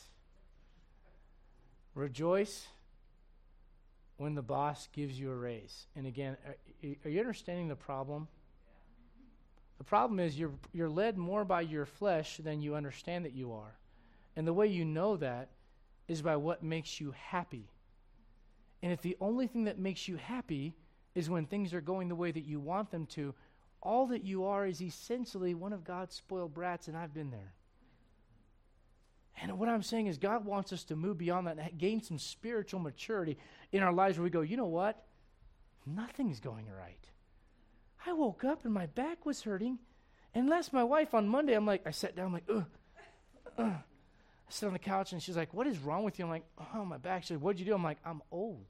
Rejoice 1.95 2.67
when 4.21 4.35
the 4.35 4.43
boss 4.43 4.87
gives 4.93 5.19
you 5.19 5.31
a 5.31 5.35
raise. 5.35 5.87
And 5.97 6.07
again, 6.07 6.37
are, 6.47 6.57
are 7.07 7.09
you 7.09 7.21
understanding 7.21 7.69
the 7.69 7.75
problem? 7.75 8.29
The 9.79 9.85
problem 9.85 10.21
is 10.21 10.39
you're, 10.39 10.53
you're 10.75 10.91
led 10.91 11.17
more 11.17 11.43
by 11.43 11.63
your 11.63 11.87
flesh 11.87 12.37
than 12.37 12.61
you 12.61 12.75
understand 12.75 13.25
that 13.25 13.33
you 13.33 13.55
are. 13.55 13.79
And 14.37 14.47
the 14.47 14.53
way 14.53 14.67
you 14.67 14.85
know 14.85 15.17
that 15.17 15.49
is 16.07 16.21
by 16.21 16.37
what 16.37 16.63
makes 16.63 17.01
you 17.01 17.15
happy. 17.17 17.71
And 18.83 18.93
if 18.93 19.01
the 19.01 19.17
only 19.23 19.47
thing 19.47 19.65
that 19.65 19.79
makes 19.79 20.07
you 20.07 20.17
happy 20.17 20.75
is 21.15 21.31
when 21.31 21.47
things 21.47 21.73
are 21.73 21.81
going 21.81 22.09
the 22.09 22.15
way 22.15 22.31
that 22.31 22.45
you 22.45 22.61
want 22.61 22.91
them 22.91 23.07
to, 23.07 23.35
all 23.83 24.07
that 24.09 24.23
you 24.23 24.45
are 24.45 24.67
is 24.67 24.83
essentially 24.83 25.55
one 25.55 25.73
of 25.73 25.83
God's 25.83 26.15
spoiled 26.15 26.53
brats, 26.53 26.89
and 26.89 26.97
I've 26.97 27.15
been 27.15 27.31
there. 27.31 27.55
And 29.43 29.59
what 29.59 29.69
I'm 29.69 29.83
saying 29.83 30.07
is, 30.07 30.19
God 30.19 30.45
wants 30.45 30.73
us 30.73 30.85
to 30.85 30.97
move 30.97 31.19
beyond 31.19 31.47
that 31.47 31.59
and 31.59 31.79
gain 31.79 32.03
some 32.03 32.19
spiritual 32.19 32.81
maturity 32.81 33.39
in 33.73 33.83
our 33.83 33.93
lives 33.93 34.19
where 34.19 34.25
we 34.25 34.31
go, 34.31 34.43
you 34.43 34.57
know 34.57 34.67
what? 34.67 35.03
Nothing's 35.87 36.41
going 36.41 36.67
right. 36.67 37.09
I 38.07 38.13
woke 38.13 38.45
up 38.45 38.65
and 38.65 38.75
my 38.75 38.87
back 38.87 39.25
was 39.25 39.43
hurting. 39.43 39.79
And 40.35 40.49
last 40.49 40.73
my 40.73 40.85
wife 40.85 41.15
on 41.15 41.29
Monday, 41.29 41.55
I'm 41.55 41.67
like, 41.67 41.87
I 41.87 41.91
sat 41.91 42.15
down, 42.15 42.27
I'm 42.27 42.33
like, 42.33 42.45
ugh, 42.49 42.67
ugh. 43.59 43.73
I 44.51 44.53
sit 44.53 44.67
on 44.67 44.73
the 44.73 44.79
couch 44.79 45.13
and 45.13 45.23
she's 45.23 45.37
like, 45.37 45.55
What 45.55 45.67
is 45.67 45.79
wrong 45.79 46.03
with 46.03 46.19
you? 46.19 46.25
I'm 46.25 46.31
like, 46.31 46.45
Oh, 46.75 46.85
my 46.85 46.99
back. 46.99 47.23
She's 47.23 47.33
like, 47.33 47.41
What'd 47.41 47.61
you 47.61 47.67
do? 47.67 47.75
I'm 47.75 47.85
like, 47.85 47.99
I'm 48.05 48.21
old. 48.31 48.67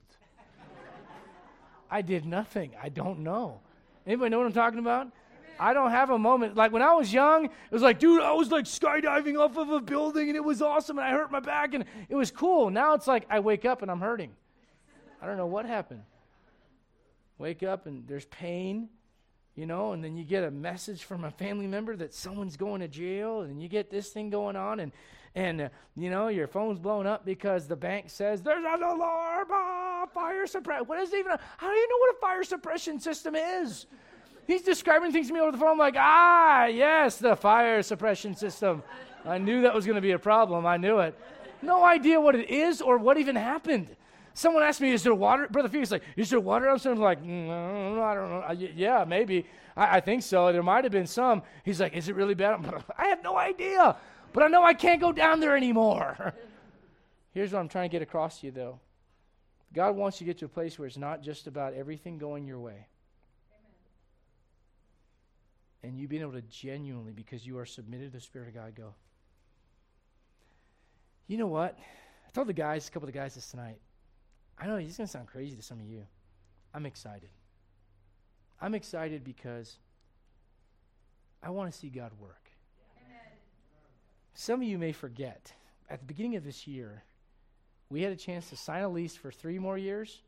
I 1.90 2.02
did 2.02 2.24
nothing. 2.26 2.72
I 2.80 2.90
don't 2.90 3.20
know. 3.20 3.60
Anybody 4.06 4.30
know 4.30 4.38
what 4.38 4.46
I'm 4.46 4.52
talking 4.52 4.78
about? 4.78 5.08
I 5.60 5.74
don't 5.74 5.90
have 5.90 6.08
a 6.08 6.18
moment. 6.18 6.56
Like 6.56 6.72
when 6.72 6.80
I 6.80 6.94
was 6.94 7.12
young, 7.12 7.44
it 7.44 7.52
was 7.70 7.82
like, 7.82 7.98
dude, 7.98 8.22
I 8.22 8.32
was 8.32 8.50
like 8.50 8.64
skydiving 8.64 9.38
off 9.38 9.58
of 9.58 9.68
a 9.68 9.80
building 9.80 10.28
and 10.28 10.36
it 10.36 10.42
was 10.42 10.62
awesome 10.62 10.98
and 10.98 11.06
I 11.06 11.10
hurt 11.10 11.30
my 11.30 11.38
back 11.38 11.74
and 11.74 11.84
it 12.08 12.14
was 12.14 12.30
cool. 12.30 12.70
Now 12.70 12.94
it's 12.94 13.06
like 13.06 13.26
I 13.28 13.40
wake 13.40 13.66
up 13.66 13.82
and 13.82 13.90
I'm 13.90 14.00
hurting. 14.00 14.32
I 15.20 15.26
don't 15.26 15.36
know 15.36 15.46
what 15.46 15.66
happened. 15.66 16.02
Wake 17.36 17.62
up 17.62 17.86
and 17.86 18.08
there's 18.08 18.24
pain, 18.26 18.88
you 19.54 19.66
know, 19.66 19.92
and 19.92 20.02
then 20.02 20.16
you 20.16 20.24
get 20.24 20.44
a 20.44 20.50
message 20.50 21.04
from 21.04 21.24
a 21.24 21.30
family 21.30 21.66
member 21.66 21.94
that 21.94 22.14
someone's 22.14 22.56
going 22.56 22.80
to 22.80 22.88
jail 22.88 23.42
and 23.42 23.62
you 23.62 23.68
get 23.68 23.90
this 23.90 24.08
thing 24.08 24.30
going 24.30 24.56
on 24.56 24.80
and 24.80 24.92
and 25.34 25.60
uh, 25.60 25.68
you 25.94 26.10
know 26.10 26.26
your 26.26 26.48
phone's 26.48 26.78
blown 26.78 27.06
up 27.06 27.24
because 27.24 27.68
the 27.68 27.76
bank 27.76 28.10
says 28.10 28.42
there's 28.42 28.64
an 28.66 28.82
alarm, 28.82 29.46
ah, 29.50 30.06
fire 30.12 30.46
suppression. 30.46 30.86
What 30.86 30.98
is 31.00 31.14
even? 31.14 31.32
A, 31.32 31.40
how 31.58 31.70
do 31.70 31.76
you 31.76 31.88
know 31.88 31.98
what 31.98 32.16
a 32.16 32.18
fire 32.18 32.42
suppression 32.42 32.98
system 32.98 33.36
is? 33.36 33.86
He's 34.46 34.62
describing 34.62 35.12
things 35.12 35.28
to 35.28 35.34
me 35.34 35.40
over 35.40 35.52
the 35.52 35.58
phone. 35.58 35.72
I'm 35.72 35.78
like, 35.78 35.96
ah, 35.96 36.66
yes, 36.66 37.18
the 37.18 37.36
fire 37.36 37.82
suppression 37.82 38.34
system. 38.34 38.82
I 39.24 39.38
knew 39.38 39.62
that 39.62 39.74
was 39.74 39.86
going 39.86 39.96
to 39.96 40.02
be 40.02 40.12
a 40.12 40.18
problem. 40.18 40.66
I 40.66 40.76
knew 40.76 40.98
it. 40.98 41.18
No 41.62 41.84
idea 41.84 42.20
what 42.20 42.34
it 42.34 42.50
is 42.50 42.80
or 42.80 42.98
what 42.98 43.18
even 43.18 43.36
happened. 43.36 43.88
Someone 44.32 44.62
asked 44.62 44.80
me, 44.80 44.92
"Is 44.92 45.02
there 45.02 45.14
water?" 45.14 45.48
Brother 45.48 45.68
Felix 45.68 45.90
like, 45.90 46.04
"Is 46.16 46.30
there 46.30 46.40
water?" 46.40 46.68
I'm 46.68 46.96
like, 46.96 47.22
mm, 47.22 48.00
"I 48.00 48.14
don't 48.14 48.30
know." 48.30 48.70
yeah, 48.74 49.04
maybe. 49.06 49.44
I, 49.76 49.96
I, 49.96 50.00
think 50.00 50.22
so. 50.22 50.52
There 50.52 50.62
might 50.62 50.84
have 50.84 50.92
been 50.92 51.06
some. 51.06 51.42
He's 51.64 51.80
like, 51.80 51.94
"Is 51.94 52.08
it 52.08 52.14
really 52.14 52.34
bad?" 52.34 52.82
I 52.96 53.06
have 53.06 53.22
no 53.22 53.36
idea, 53.36 53.96
but 54.32 54.42
I 54.42 54.46
know 54.46 54.64
I 54.64 54.72
can't 54.72 55.00
go 55.00 55.12
down 55.12 55.40
there 55.40 55.56
anymore. 55.56 56.32
Here's 57.34 57.52
what 57.52 57.58
I'm 57.58 57.68
trying 57.68 57.90
to 57.90 57.92
get 57.92 58.02
across 58.02 58.40
to 58.40 58.46
you, 58.46 58.52
though. 58.52 58.80
God 59.74 59.94
wants 59.94 60.20
you 60.20 60.26
to 60.26 60.32
get 60.32 60.38
to 60.38 60.46
a 60.46 60.48
place 60.48 60.78
where 60.78 60.86
it's 60.86 60.96
not 60.96 61.22
just 61.22 61.46
about 61.46 61.74
everything 61.74 62.16
going 62.16 62.46
your 62.46 62.58
way 62.58 62.86
and 65.82 65.98
you 65.98 66.08
being 66.08 66.22
able 66.22 66.32
to 66.32 66.42
genuinely, 66.42 67.12
because 67.12 67.46
you 67.46 67.58
are 67.58 67.66
submitted 67.66 68.12
to 68.12 68.18
the 68.18 68.22
Spirit 68.22 68.48
of 68.48 68.54
God, 68.54 68.74
go. 68.74 68.94
You 71.26 71.38
know 71.38 71.46
what? 71.46 71.78
I 72.26 72.30
told 72.32 72.48
the 72.48 72.52
guys, 72.52 72.88
a 72.88 72.90
couple 72.90 73.08
of 73.08 73.12
the 73.12 73.18
guys 73.18 73.34
this 73.34 73.50
tonight. 73.50 73.78
I 74.58 74.66
know 74.66 74.76
it's 74.76 74.96
going 74.96 75.06
to 75.06 75.10
sound 75.10 75.26
crazy 75.26 75.56
to 75.56 75.62
some 75.62 75.78
of 75.78 75.86
you. 75.86 76.02
I'm 76.74 76.86
excited. 76.86 77.30
I'm 78.60 78.74
excited 78.74 79.24
because 79.24 79.78
I 81.42 81.50
want 81.50 81.72
to 81.72 81.78
see 81.78 81.88
God 81.88 82.12
work. 82.20 82.50
Amen. 83.06 83.20
Some 84.34 84.60
of 84.60 84.68
you 84.68 84.76
may 84.78 84.92
forget, 84.92 85.52
at 85.88 86.00
the 86.00 86.04
beginning 86.04 86.36
of 86.36 86.44
this 86.44 86.66
year, 86.66 87.02
we 87.88 88.02
had 88.02 88.12
a 88.12 88.16
chance 88.16 88.50
to 88.50 88.56
sign 88.56 88.82
a 88.82 88.88
lease 88.88 89.16
for 89.16 89.32
three 89.32 89.58
more 89.58 89.78
years, 89.78 90.20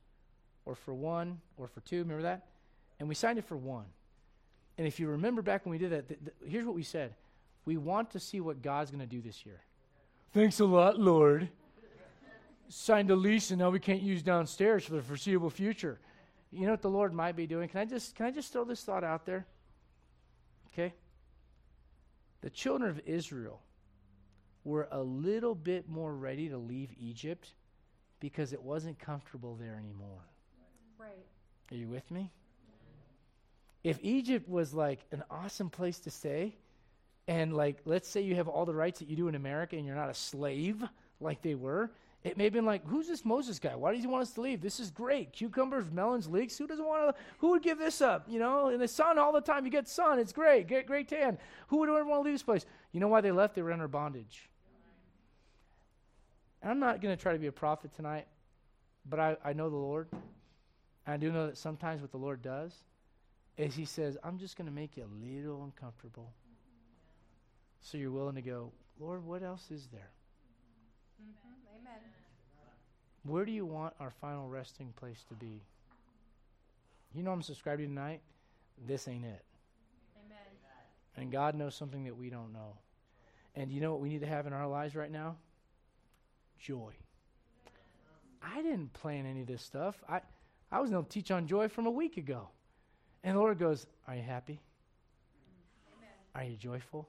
or 0.65 0.75
for 0.75 0.95
one, 0.95 1.41
or 1.57 1.69
for 1.69 1.81
two. 1.81 1.99
Remember 1.99 2.23
that? 2.23 2.47
And 2.99 3.09
we 3.09 3.15
signed 3.15 3.39
it 3.39 3.45
for 3.45 3.57
one. 3.57 3.87
And 4.83 4.89
if 4.89 4.99
you 4.99 5.07
remember 5.07 5.43
back 5.43 5.65
when 5.65 5.71
we 5.71 5.79
did 5.79 5.93
that, 5.93 6.09
th- 6.09 6.19
th- 6.19 6.51
here's 6.51 6.67
what 6.67 6.75
we 6.75 6.83
said 6.83 7.15
We 7.65 7.77
want 7.77 8.11
to 8.11 8.19
see 8.19 8.41
what 8.41 8.63
God's 8.63 8.91
going 8.91 8.99
to 8.99 9.07
do 9.07 9.21
this 9.21 9.47
year. 9.47 9.61
Thanks 10.35 10.59
a 10.59 10.65
lot, 10.65 10.99
Lord. 10.99 11.49
Signed 12.69 13.09
a 13.13 13.15
lease, 13.15 13.53
and 13.53 13.61
now 13.61 13.71
we 13.71 13.79
can't 13.79 14.03
use 14.03 14.25
downstairs 14.25 14.85
for 14.85 14.95
the 14.95 15.03
foreseeable 15.03 15.51
future. 15.51 16.01
You 16.51 16.65
know 16.67 16.73
what 16.73 16.83
the 16.83 16.91
Lord 16.91 17.15
might 17.15 17.37
be 17.37 17.47
doing? 17.47 17.69
Can 17.69 17.79
I 17.79 17.85
just 17.85 18.17
can 18.17 18.27
I 18.27 18.33
just 18.33 18.53
throw 18.53 18.65
this 18.65 18.83
thought 18.83 19.05
out 19.05 19.25
there? 19.25 19.47
Okay. 20.73 20.95
The 22.41 22.51
children 22.51 22.91
of 22.91 23.01
Israel 23.07 23.63
were 24.65 24.89
a 24.91 25.01
little 25.01 25.55
bit 25.55 25.89
more 25.89 26.13
ready 26.13 26.49
to 26.49 26.59
leave 26.59 26.91
Egypt 26.99 27.51
because 28.19 28.53
it 28.53 28.61
wasn't 28.61 28.99
comfortable 28.99 29.55
there 29.55 29.77
anymore. 29.79 30.27
Right. 30.99 31.25
Are 31.71 31.77
you 31.77 31.87
with 31.87 32.11
me? 32.11 32.33
If 33.85 33.99
Egypt 34.03 34.49
was 34.49 34.73
like 34.73 35.01
an 35.11 35.23
awesome 35.31 35.71
place 35.71 35.99
to 36.01 36.11
stay, 36.11 36.55
and 37.29 37.55
like 37.55 37.79
let's 37.85 38.09
say 38.09 38.21
you 38.21 38.35
have 38.37 38.49
all 38.49 38.65
the 38.65 38.75
rights 38.75 38.99
that 38.99 39.09
you 39.09 39.17
do 39.17 39.29
in 39.29 39.35
America 39.35 39.77
and 39.77 39.87
you're 39.87 39.97
not 39.97 40.11
a 40.11 40.15
slave 40.15 40.83
like 41.21 41.43
they 41.43 41.55
were, 41.55 41.91
It 42.25 42.37
may 42.37 42.45
have 42.45 42.53
been 42.53 42.65
like, 42.65 42.87
who's 42.87 43.09
this 43.09 43.25
Moses 43.25 43.59
guy? 43.59 43.75
Why 43.75 43.93
does 43.93 44.03
he 44.03 44.07
want 44.07 44.23
us 44.23 44.33
to 44.35 44.41
leave? 44.41 44.61
This 44.61 44.79
is 44.79 44.93
great. 44.93 45.33
Cucumbers, 45.33 45.91
melons, 45.91 46.29
leeks. 46.29 46.57
Who 46.57 46.69
doesn't 46.69 46.85
want 46.85 47.17
to? 47.17 47.23
Who 47.39 47.51
would 47.51 47.63
give 47.63 47.79
this 47.79 48.01
up? 48.01 48.27
You 48.29 48.39
know, 48.39 48.69
in 48.69 48.79
the 48.79 48.87
sun 48.87 49.19
all 49.19 49.33
the 49.33 49.41
time. 49.41 49.65
You 49.65 49.73
get 49.73 49.89
sun. 49.89 50.21
It's 50.21 50.33
great. 50.33 50.69
Get 50.69 50.87
great 50.87 51.09
tan. 51.09 51.37
Who 51.69 51.79
would 51.79 51.89
ever 51.89 52.05
want 52.05 52.21
to 52.21 52.25
leave 52.25 52.35
this 52.35 52.45
place? 52.45 52.65
You 52.93 53.01
know 53.01 53.09
why 53.09 53.23
they 53.23 53.33
left? 53.33 53.57
They 53.57 53.63
were 53.63 53.73
under 53.73 53.89
bondage. 53.89 54.49
And 56.63 56.71
I'm 56.71 56.79
not 56.79 57.01
going 57.01 57.17
to 57.17 57.21
try 57.21 57.33
to 57.33 57.41
be 57.41 57.49
a 57.49 57.53
prophet 57.53 57.93
tonight, 57.97 58.29
but 59.05 59.19
I, 59.19 59.37
I 59.45 59.53
know 59.53 59.69
the 59.69 59.77
Lord. 59.77 60.07
And 60.13 61.15
I 61.15 61.17
do 61.17 61.33
know 61.33 61.49
that 61.49 61.59
sometimes 61.59 62.03
what 62.03 62.13
the 62.13 62.19
Lord 62.19 62.41
does 62.41 62.73
is 63.57 63.75
He 63.75 63.85
says, 63.85 64.17
I'm 64.25 64.39
just 64.39 64.57
going 64.57 64.67
to 64.67 64.73
make 64.73 64.97
you 64.97 65.05
a 65.05 65.11
little 65.25 65.65
uncomfortable. 65.65 66.33
So 67.81 67.99
you're 67.99 68.11
willing 68.11 68.37
to 68.37 68.43
go, 68.43 68.73
Lord, 69.01 69.25
what 69.25 69.43
else 69.43 69.71
is 69.71 69.89
there? 69.93 70.11
Mm-hmm. 71.21 71.81
Amen. 71.81 72.01
Where 73.25 73.45
do 73.45 73.53
you 73.53 73.67
want 73.67 73.95
our 74.01 74.11
final 74.11 74.49
resting 74.49 74.93
place 74.97 75.25
to 75.29 75.35
be? 75.35 75.63
You 77.15 77.23
know 77.23 77.33
I'm 77.33 77.43
subscribed 77.43 77.81
to 77.81 77.87
tonight? 77.87 78.21
This 78.87 79.07
ain't 79.07 79.25
it. 79.25 79.45
Amen. 80.25 80.39
And 81.17 81.31
God 81.31 81.55
knows 81.55 81.75
something 81.75 82.05
that 82.05 82.17
we 82.17 82.31
don't 82.31 82.53
know. 82.53 82.79
And 83.55 83.71
you 83.71 83.81
know 83.81 83.93
what 83.93 84.01
we 84.01 84.09
need 84.09 84.21
to 84.21 84.27
have 84.27 84.47
in 84.47 84.53
our 84.53 84.67
lives 84.67 84.97
right 84.97 85.11
now? 85.11 85.37
Joy. 86.59 86.93
I 88.43 88.63
didn't 88.63 88.93
plan 88.93 89.27
any 89.27 89.43
of 89.43 89.47
this 89.47 89.63
stuff. 89.63 90.03
I, 90.09 90.21
I 90.71 90.81
was 90.81 90.91
going 90.91 91.05
to 91.05 91.11
teach 91.11 91.31
on 91.31 91.47
joy 91.47 91.69
from 91.69 91.87
a 91.87 91.91
week 91.91 92.17
ago. 92.17 92.49
And 93.25 93.37
the 93.37 93.41
Lord 93.41 93.59
goes, 93.59 93.87
Are 94.07 94.15
you 94.15 94.23
happy? 94.23 94.61
Are 96.35 96.45
you 96.45 96.57
joyful? 96.57 97.09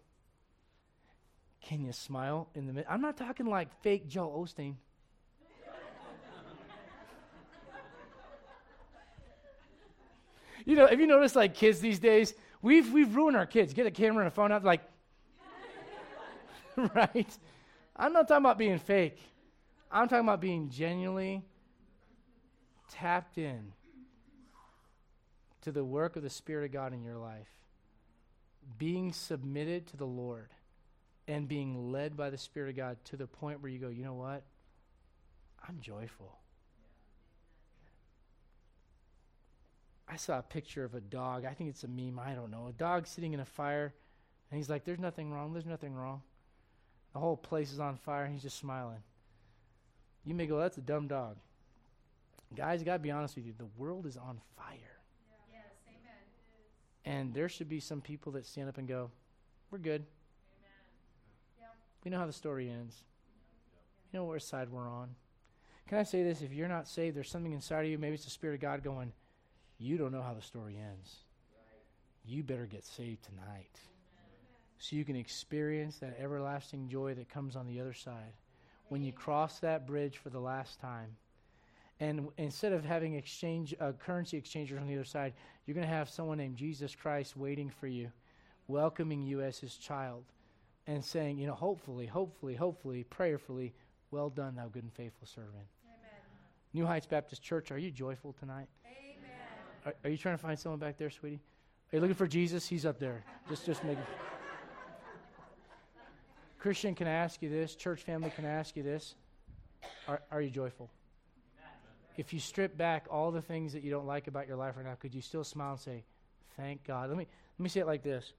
Can 1.61 1.81
you 1.81 1.93
smile 1.93 2.49
in 2.55 2.67
the 2.67 2.73
midst? 2.73 2.91
I'm 2.91 3.01
not 3.01 3.17
talking 3.17 3.45
like 3.45 3.69
fake 3.81 4.07
Joel 4.07 4.43
Osteen. 4.43 4.75
you 10.65 10.75
know, 10.75 10.87
have 10.87 10.99
you 10.99 11.07
noticed 11.07 11.35
like 11.35 11.55
kids 11.55 11.79
these 11.79 11.99
days? 11.99 12.33
We've 12.61 12.91
we've 12.91 13.15
ruined 13.15 13.37
our 13.37 13.45
kids. 13.45 13.73
Get 13.73 13.87
a 13.87 13.91
camera 13.91 14.23
and 14.23 14.27
a 14.27 14.31
phone 14.31 14.51
out, 14.51 14.63
like, 14.63 14.81
right? 16.95 17.37
I'm 17.95 18.13
not 18.13 18.27
talking 18.27 18.43
about 18.43 18.57
being 18.57 18.79
fake. 18.79 19.19
I'm 19.91 20.07
talking 20.07 20.25
about 20.25 20.41
being 20.41 20.69
genuinely 20.69 21.43
tapped 22.89 23.37
in 23.37 23.71
to 25.63 25.71
the 25.71 25.83
work 25.83 26.15
of 26.15 26.23
the 26.23 26.29
Spirit 26.29 26.65
of 26.65 26.71
God 26.71 26.93
in 26.93 27.03
your 27.03 27.17
life, 27.17 27.49
being 28.77 29.11
submitted 29.11 29.87
to 29.87 29.97
the 29.97 30.05
Lord, 30.05 30.49
and 31.27 31.47
being 31.47 31.91
led 31.91 32.17
by 32.17 32.29
the 32.29 32.37
Spirit 32.37 32.69
of 32.69 32.75
God 32.75 32.97
to 33.05 33.17
the 33.17 33.27
point 33.27 33.61
where 33.61 33.71
you 33.71 33.79
go, 33.79 33.87
you 33.87 34.03
know 34.03 34.13
what? 34.13 34.43
I'm 35.67 35.79
joyful. 35.79 36.37
I 40.07 40.17
saw 40.17 40.39
a 40.39 40.43
picture 40.43 40.83
of 40.83 40.93
a 40.93 41.01
dog. 41.01 41.45
I 41.45 41.53
think 41.53 41.69
it's 41.69 41.83
a 41.83 41.87
meme. 41.87 42.19
I 42.19 42.33
don't 42.33 42.51
know. 42.51 42.67
A 42.67 42.73
dog 42.73 43.07
sitting 43.07 43.33
in 43.33 43.39
a 43.39 43.45
fire, 43.45 43.93
and 44.51 44.57
he's 44.57 44.69
like, 44.69 44.83
There's 44.83 44.99
nothing 44.99 45.31
wrong. 45.31 45.53
There's 45.53 45.65
nothing 45.65 45.95
wrong. 45.95 46.21
The 47.13 47.19
whole 47.19 47.37
place 47.37 47.71
is 47.71 47.79
on 47.79 47.95
fire, 47.97 48.25
and 48.25 48.33
he's 48.33 48.43
just 48.43 48.57
smiling. 48.57 49.01
You 50.25 50.35
may 50.35 50.45
go, 50.45 50.59
That's 50.59 50.77
a 50.77 50.81
dumb 50.81 51.07
dog. 51.07 51.37
Guys, 52.55 52.81
I 52.81 52.83
got 52.83 52.93
to 52.93 52.99
be 52.99 53.11
honest 53.11 53.35
with 53.35 53.45
you. 53.45 53.53
The 53.57 53.65
world 53.77 54.05
is 54.05 54.17
on 54.17 54.39
fire. 54.57 54.92
Amen. 57.05 57.19
And 57.19 57.33
there 57.33 57.49
should 57.49 57.69
be 57.69 57.79
some 57.79 58.01
people 58.01 58.31
that 58.33 58.45
stand 58.45 58.69
up 58.69 58.77
and 58.77 58.87
go, 58.87 59.11
We're 59.71 59.79
good. 59.79 60.05
Yep. 61.59 61.69
We 62.03 62.11
know 62.11 62.19
how 62.19 62.25
the 62.25 62.33
story 62.33 62.69
ends. 62.69 63.03
You 64.11 64.19
know 64.19 64.25
what 64.25 64.41
side 64.41 64.69
we're 64.69 64.89
on. 64.89 65.09
Can 65.87 65.97
I 65.97 66.03
say 66.03 66.23
this? 66.23 66.41
If 66.41 66.53
you're 66.53 66.67
not 66.67 66.87
saved, 66.87 67.15
there's 67.15 67.29
something 67.29 67.51
inside 67.51 67.81
of 67.85 67.91
you. 67.91 67.97
Maybe 67.97 68.15
it's 68.15 68.23
the 68.23 68.29
Spirit 68.29 68.55
of 68.55 68.61
God 68.61 68.83
going, 68.83 69.11
You 69.77 69.97
don't 69.97 70.11
know 70.11 70.21
how 70.21 70.33
the 70.33 70.41
story 70.41 70.77
ends. 70.77 71.17
You 72.25 72.43
better 72.43 72.65
get 72.65 72.85
saved 72.85 73.23
tonight. 73.23 73.79
So 74.77 74.95
you 74.95 75.05
can 75.05 75.15
experience 75.15 75.97
that 75.99 76.17
everlasting 76.19 76.89
joy 76.89 77.13
that 77.15 77.29
comes 77.29 77.55
on 77.55 77.67
the 77.67 77.79
other 77.79 77.93
side. 77.93 78.33
When 78.89 79.01
you 79.01 79.11
cross 79.11 79.59
that 79.59 79.87
bridge 79.87 80.17
for 80.17 80.29
the 80.29 80.39
last 80.39 80.79
time, 80.79 81.15
and 82.03 82.27
instead 82.37 82.73
of 82.73 82.83
having 82.83 83.15
exchange 83.15 83.73
uh, 83.79 83.93
currency 83.93 84.35
exchangers 84.35 84.77
on 84.77 84.87
the 84.87 84.93
other 84.93 85.05
side, 85.05 85.33
you're 85.65 85.73
going 85.73 85.87
to 85.87 85.93
have 85.93 86.09
someone 86.09 86.37
named 86.37 86.57
Jesus 86.57 86.93
Christ 86.93 87.37
waiting 87.37 87.69
for 87.69 87.87
you, 87.87 88.11
welcoming 88.67 89.21
you 89.21 89.41
as 89.41 89.57
his 89.57 89.77
child, 89.77 90.25
and 90.85 91.03
saying, 91.03 91.37
you 91.37 91.47
know, 91.47 91.53
hopefully, 91.53 92.05
hopefully, 92.05 92.55
hopefully, 92.55 93.05
prayerfully, 93.05 93.73
well 94.11 94.29
done, 94.29 94.55
thou 94.55 94.67
good 94.67 94.83
and 94.83 94.91
faithful 94.91 95.25
servant. 95.25 95.53
Amen. 95.53 96.11
New 96.73 96.85
Heights 96.85 97.05
Baptist 97.05 97.41
Church, 97.41 97.71
are 97.71 97.77
you 97.77 97.89
joyful 97.89 98.33
tonight? 98.33 98.67
Amen. 98.85 99.29
Are, 99.85 99.95
are 100.03 100.09
you 100.09 100.17
trying 100.17 100.35
to 100.35 100.41
find 100.41 100.59
someone 100.59 100.79
back 100.79 100.97
there, 100.97 101.09
sweetie? 101.09 101.39
Are 101.93 101.95
you 101.95 102.01
looking 102.01 102.15
for 102.15 102.27
Jesus? 102.27 102.67
He's 102.67 102.85
up 102.85 102.99
there. 102.99 103.23
Just, 103.47 103.65
just 103.65 103.81
make. 103.85 103.97
It. 103.97 104.05
Christian, 106.59 106.95
can 106.95 107.07
I 107.07 107.13
ask 107.13 107.41
you 107.41 107.47
this? 107.47 107.75
Church 107.75 108.01
family, 108.01 108.29
can 108.29 108.43
I 108.43 108.49
ask 108.49 108.75
you 108.75 108.83
this? 108.83 109.15
Are, 110.09 110.21
are 110.31 110.41
you 110.41 110.49
joyful? 110.49 110.89
If 112.17 112.33
you 112.33 112.39
strip 112.39 112.77
back 112.77 113.07
all 113.09 113.31
the 113.31 113.41
things 113.41 113.73
that 113.73 113.83
you 113.83 113.91
don't 113.91 114.05
like 114.05 114.27
about 114.27 114.47
your 114.47 114.57
life 114.57 114.77
right 114.77 114.85
now, 114.85 114.95
could 114.95 115.13
you 115.13 115.21
still 115.21 115.43
smile 115.43 115.71
and 115.71 115.79
say, 115.79 116.03
"Thank 116.57 116.83
God"? 116.83 117.09
Let 117.09 117.17
me 117.17 117.27
let 117.57 117.63
me 117.63 117.69
say 117.69 117.79
it 117.79 117.87
like 117.87 118.03
this. 118.03 118.33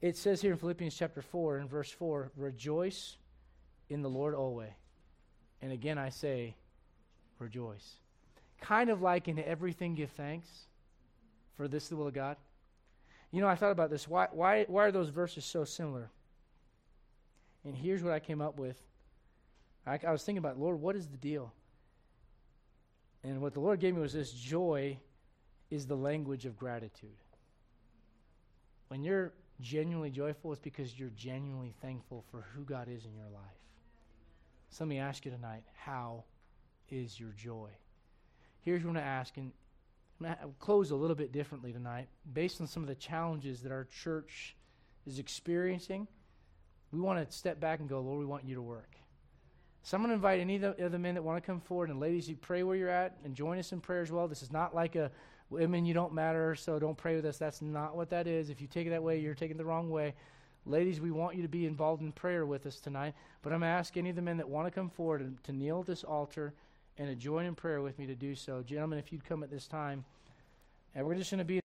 It 0.00 0.16
says 0.16 0.40
here 0.40 0.52
in 0.52 0.58
Philippians 0.58 0.94
chapter 0.94 1.22
four 1.22 1.58
and 1.58 1.68
verse 1.68 1.90
four, 1.90 2.30
"Rejoice 2.36 3.16
in 3.88 4.02
the 4.02 4.10
Lord 4.10 4.34
always." 4.34 4.72
And 5.62 5.72
again, 5.72 5.96
I 5.96 6.10
say, 6.10 6.56
rejoice. 7.38 7.94
Kind 8.60 8.90
of 8.90 9.00
like 9.00 9.28
in 9.28 9.38
everything, 9.38 9.94
give 9.94 10.10
thanks, 10.10 10.46
for 11.56 11.68
this 11.68 11.88
the 11.88 11.96
will 11.96 12.08
of 12.08 12.14
God. 12.14 12.36
You 13.30 13.40
know, 13.40 13.48
I 13.48 13.54
thought 13.54 13.72
about 13.72 13.88
this. 13.88 14.06
Why, 14.06 14.28
why, 14.30 14.64
why 14.64 14.84
are 14.84 14.92
those 14.92 15.08
verses 15.08 15.44
so 15.44 15.64
similar? 15.64 16.10
And 17.64 17.74
here's 17.74 18.02
what 18.02 18.12
I 18.12 18.20
came 18.20 18.42
up 18.42 18.58
with. 18.58 18.76
I, 19.86 19.98
I 20.06 20.12
was 20.12 20.22
thinking 20.22 20.38
about, 20.38 20.58
Lord, 20.58 20.80
what 20.80 20.96
is 20.96 21.08
the 21.08 21.16
deal? 21.16 21.52
And 23.24 23.40
what 23.40 23.54
the 23.54 23.60
Lord 23.60 23.80
gave 23.80 23.94
me 23.94 24.02
was 24.02 24.12
this 24.12 24.32
joy 24.32 24.98
is 25.70 25.86
the 25.86 25.96
language 25.96 26.44
of 26.44 26.56
gratitude. 26.56 27.16
When 28.88 29.02
you're 29.02 29.32
genuinely 29.60 30.10
joyful, 30.10 30.52
it's 30.52 30.60
because 30.60 30.98
you're 30.98 31.10
genuinely 31.16 31.74
thankful 31.80 32.24
for 32.30 32.44
who 32.54 32.64
God 32.64 32.86
is 32.88 33.06
in 33.06 33.14
your 33.14 33.30
life. 33.32 33.58
So 34.68 34.84
let 34.84 34.88
me 34.88 34.98
ask 34.98 35.24
you 35.24 35.30
tonight 35.30 35.62
how 35.74 36.24
is 36.90 37.18
your 37.18 37.30
joy? 37.30 37.70
Here's 38.60 38.82
what 38.82 38.90
I'm 38.90 38.94
going 38.94 39.04
to 39.04 39.10
ask, 39.10 39.36
and 39.36 39.52
I'm 40.20 40.26
going 40.26 40.36
to 40.36 40.54
close 40.58 40.90
a 40.90 40.96
little 40.96 41.16
bit 41.16 41.32
differently 41.32 41.72
tonight. 41.72 42.08
Based 42.32 42.60
on 42.60 42.66
some 42.66 42.82
of 42.82 42.88
the 42.88 42.94
challenges 42.94 43.62
that 43.62 43.72
our 43.72 43.84
church 43.84 44.54
is 45.06 45.18
experiencing, 45.18 46.08
we 46.92 47.00
want 47.00 47.26
to 47.26 47.36
step 47.36 47.58
back 47.58 47.80
and 47.80 47.88
go, 47.88 48.00
Lord, 48.00 48.18
we 48.18 48.26
want 48.26 48.44
you 48.44 48.54
to 48.54 48.62
work. 48.62 48.96
So 49.86 49.98
I'm 49.98 50.02
going 50.02 50.08
to 50.08 50.14
invite 50.14 50.40
any 50.40 50.56
of 50.56 50.92
the 50.92 50.98
men 50.98 51.14
that 51.14 51.22
want 51.22 51.42
to 51.42 51.46
come 51.46 51.60
forward, 51.60 51.90
and 51.90 52.00
ladies, 52.00 52.26
you 52.26 52.36
pray 52.36 52.62
where 52.62 52.74
you're 52.74 52.88
at 52.88 53.18
and 53.22 53.34
join 53.34 53.58
us 53.58 53.70
in 53.70 53.82
prayer 53.82 54.00
as 54.00 54.10
well. 54.10 54.26
This 54.26 54.42
is 54.42 54.50
not 54.50 54.74
like 54.74 54.96
a 54.96 55.10
women, 55.50 55.84
you 55.84 55.92
don't 55.92 56.14
matter, 56.14 56.54
so 56.54 56.78
don't 56.78 56.96
pray 56.96 57.16
with 57.16 57.26
us. 57.26 57.36
That's 57.36 57.60
not 57.60 57.94
what 57.94 58.08
that 58.08 58.26
is. 58.26 58.48
If 58.48 58.62
you 58.62 58.66
take 58.66 58.86
it 58.86 58.90
that 58.90 59.02
way, 59.02 59.20
you're 59.20 59.34
taking 59.34 59.58
the 59.58 59.64
wrong 59.66 59.90
way. 59.90 60.14
Ladies, 60.64 61.02
we 61.02 61.10
want 61.10 61.36
you 61.36 61.42
to 61.42 61.48
be 61.48 61.66
involved 61.66 62.00
in 62.00 62.12
prayer 62.12 62.46
with 62.46 62.64
us 62.64 62.80
tonight. 62.80 63.12
But 63.42 63.52
I'm 63.52 63.60
going 63.60 63.68
to 63.68 63.76
ask 63.76 63.94
any 63.98 64.08
of 64.08 64.16
the 64.16 64.22
men 64.22 64.38
that 64.38 64.48
want 64.48 64.66
to 64.66 64.70
come 64.70 64.88
forward 64.88 65.20
and 65.20 65.44
to 65.44 65.52
kneel 65.52 65.80
at 65.80 65.86
this 65.86 66.02
altar 66.02 66.54
and 66.96 67.06
to 67.06 67.14
join 67.14 67.44
in 67.44 67.54
prayer 67.54 67.82
with 67.82 67.98
me 67.98 68.06
to 68.06 68.14
do 68.14 68.34
so. 68.34 68.62
Gentlemen, 68.62 68.98
if 68.98 69.12
you'd 69.12 69.26
come 69.26 69.42
at 69.42 69.50
this 69.50 69.66
time, 69.66 70.06
and 70.94 71.04
we're 71.04 71.14
just 71.14 71.30
going 71.30 71.40
to 71.40 71.44
be 71.44 71.60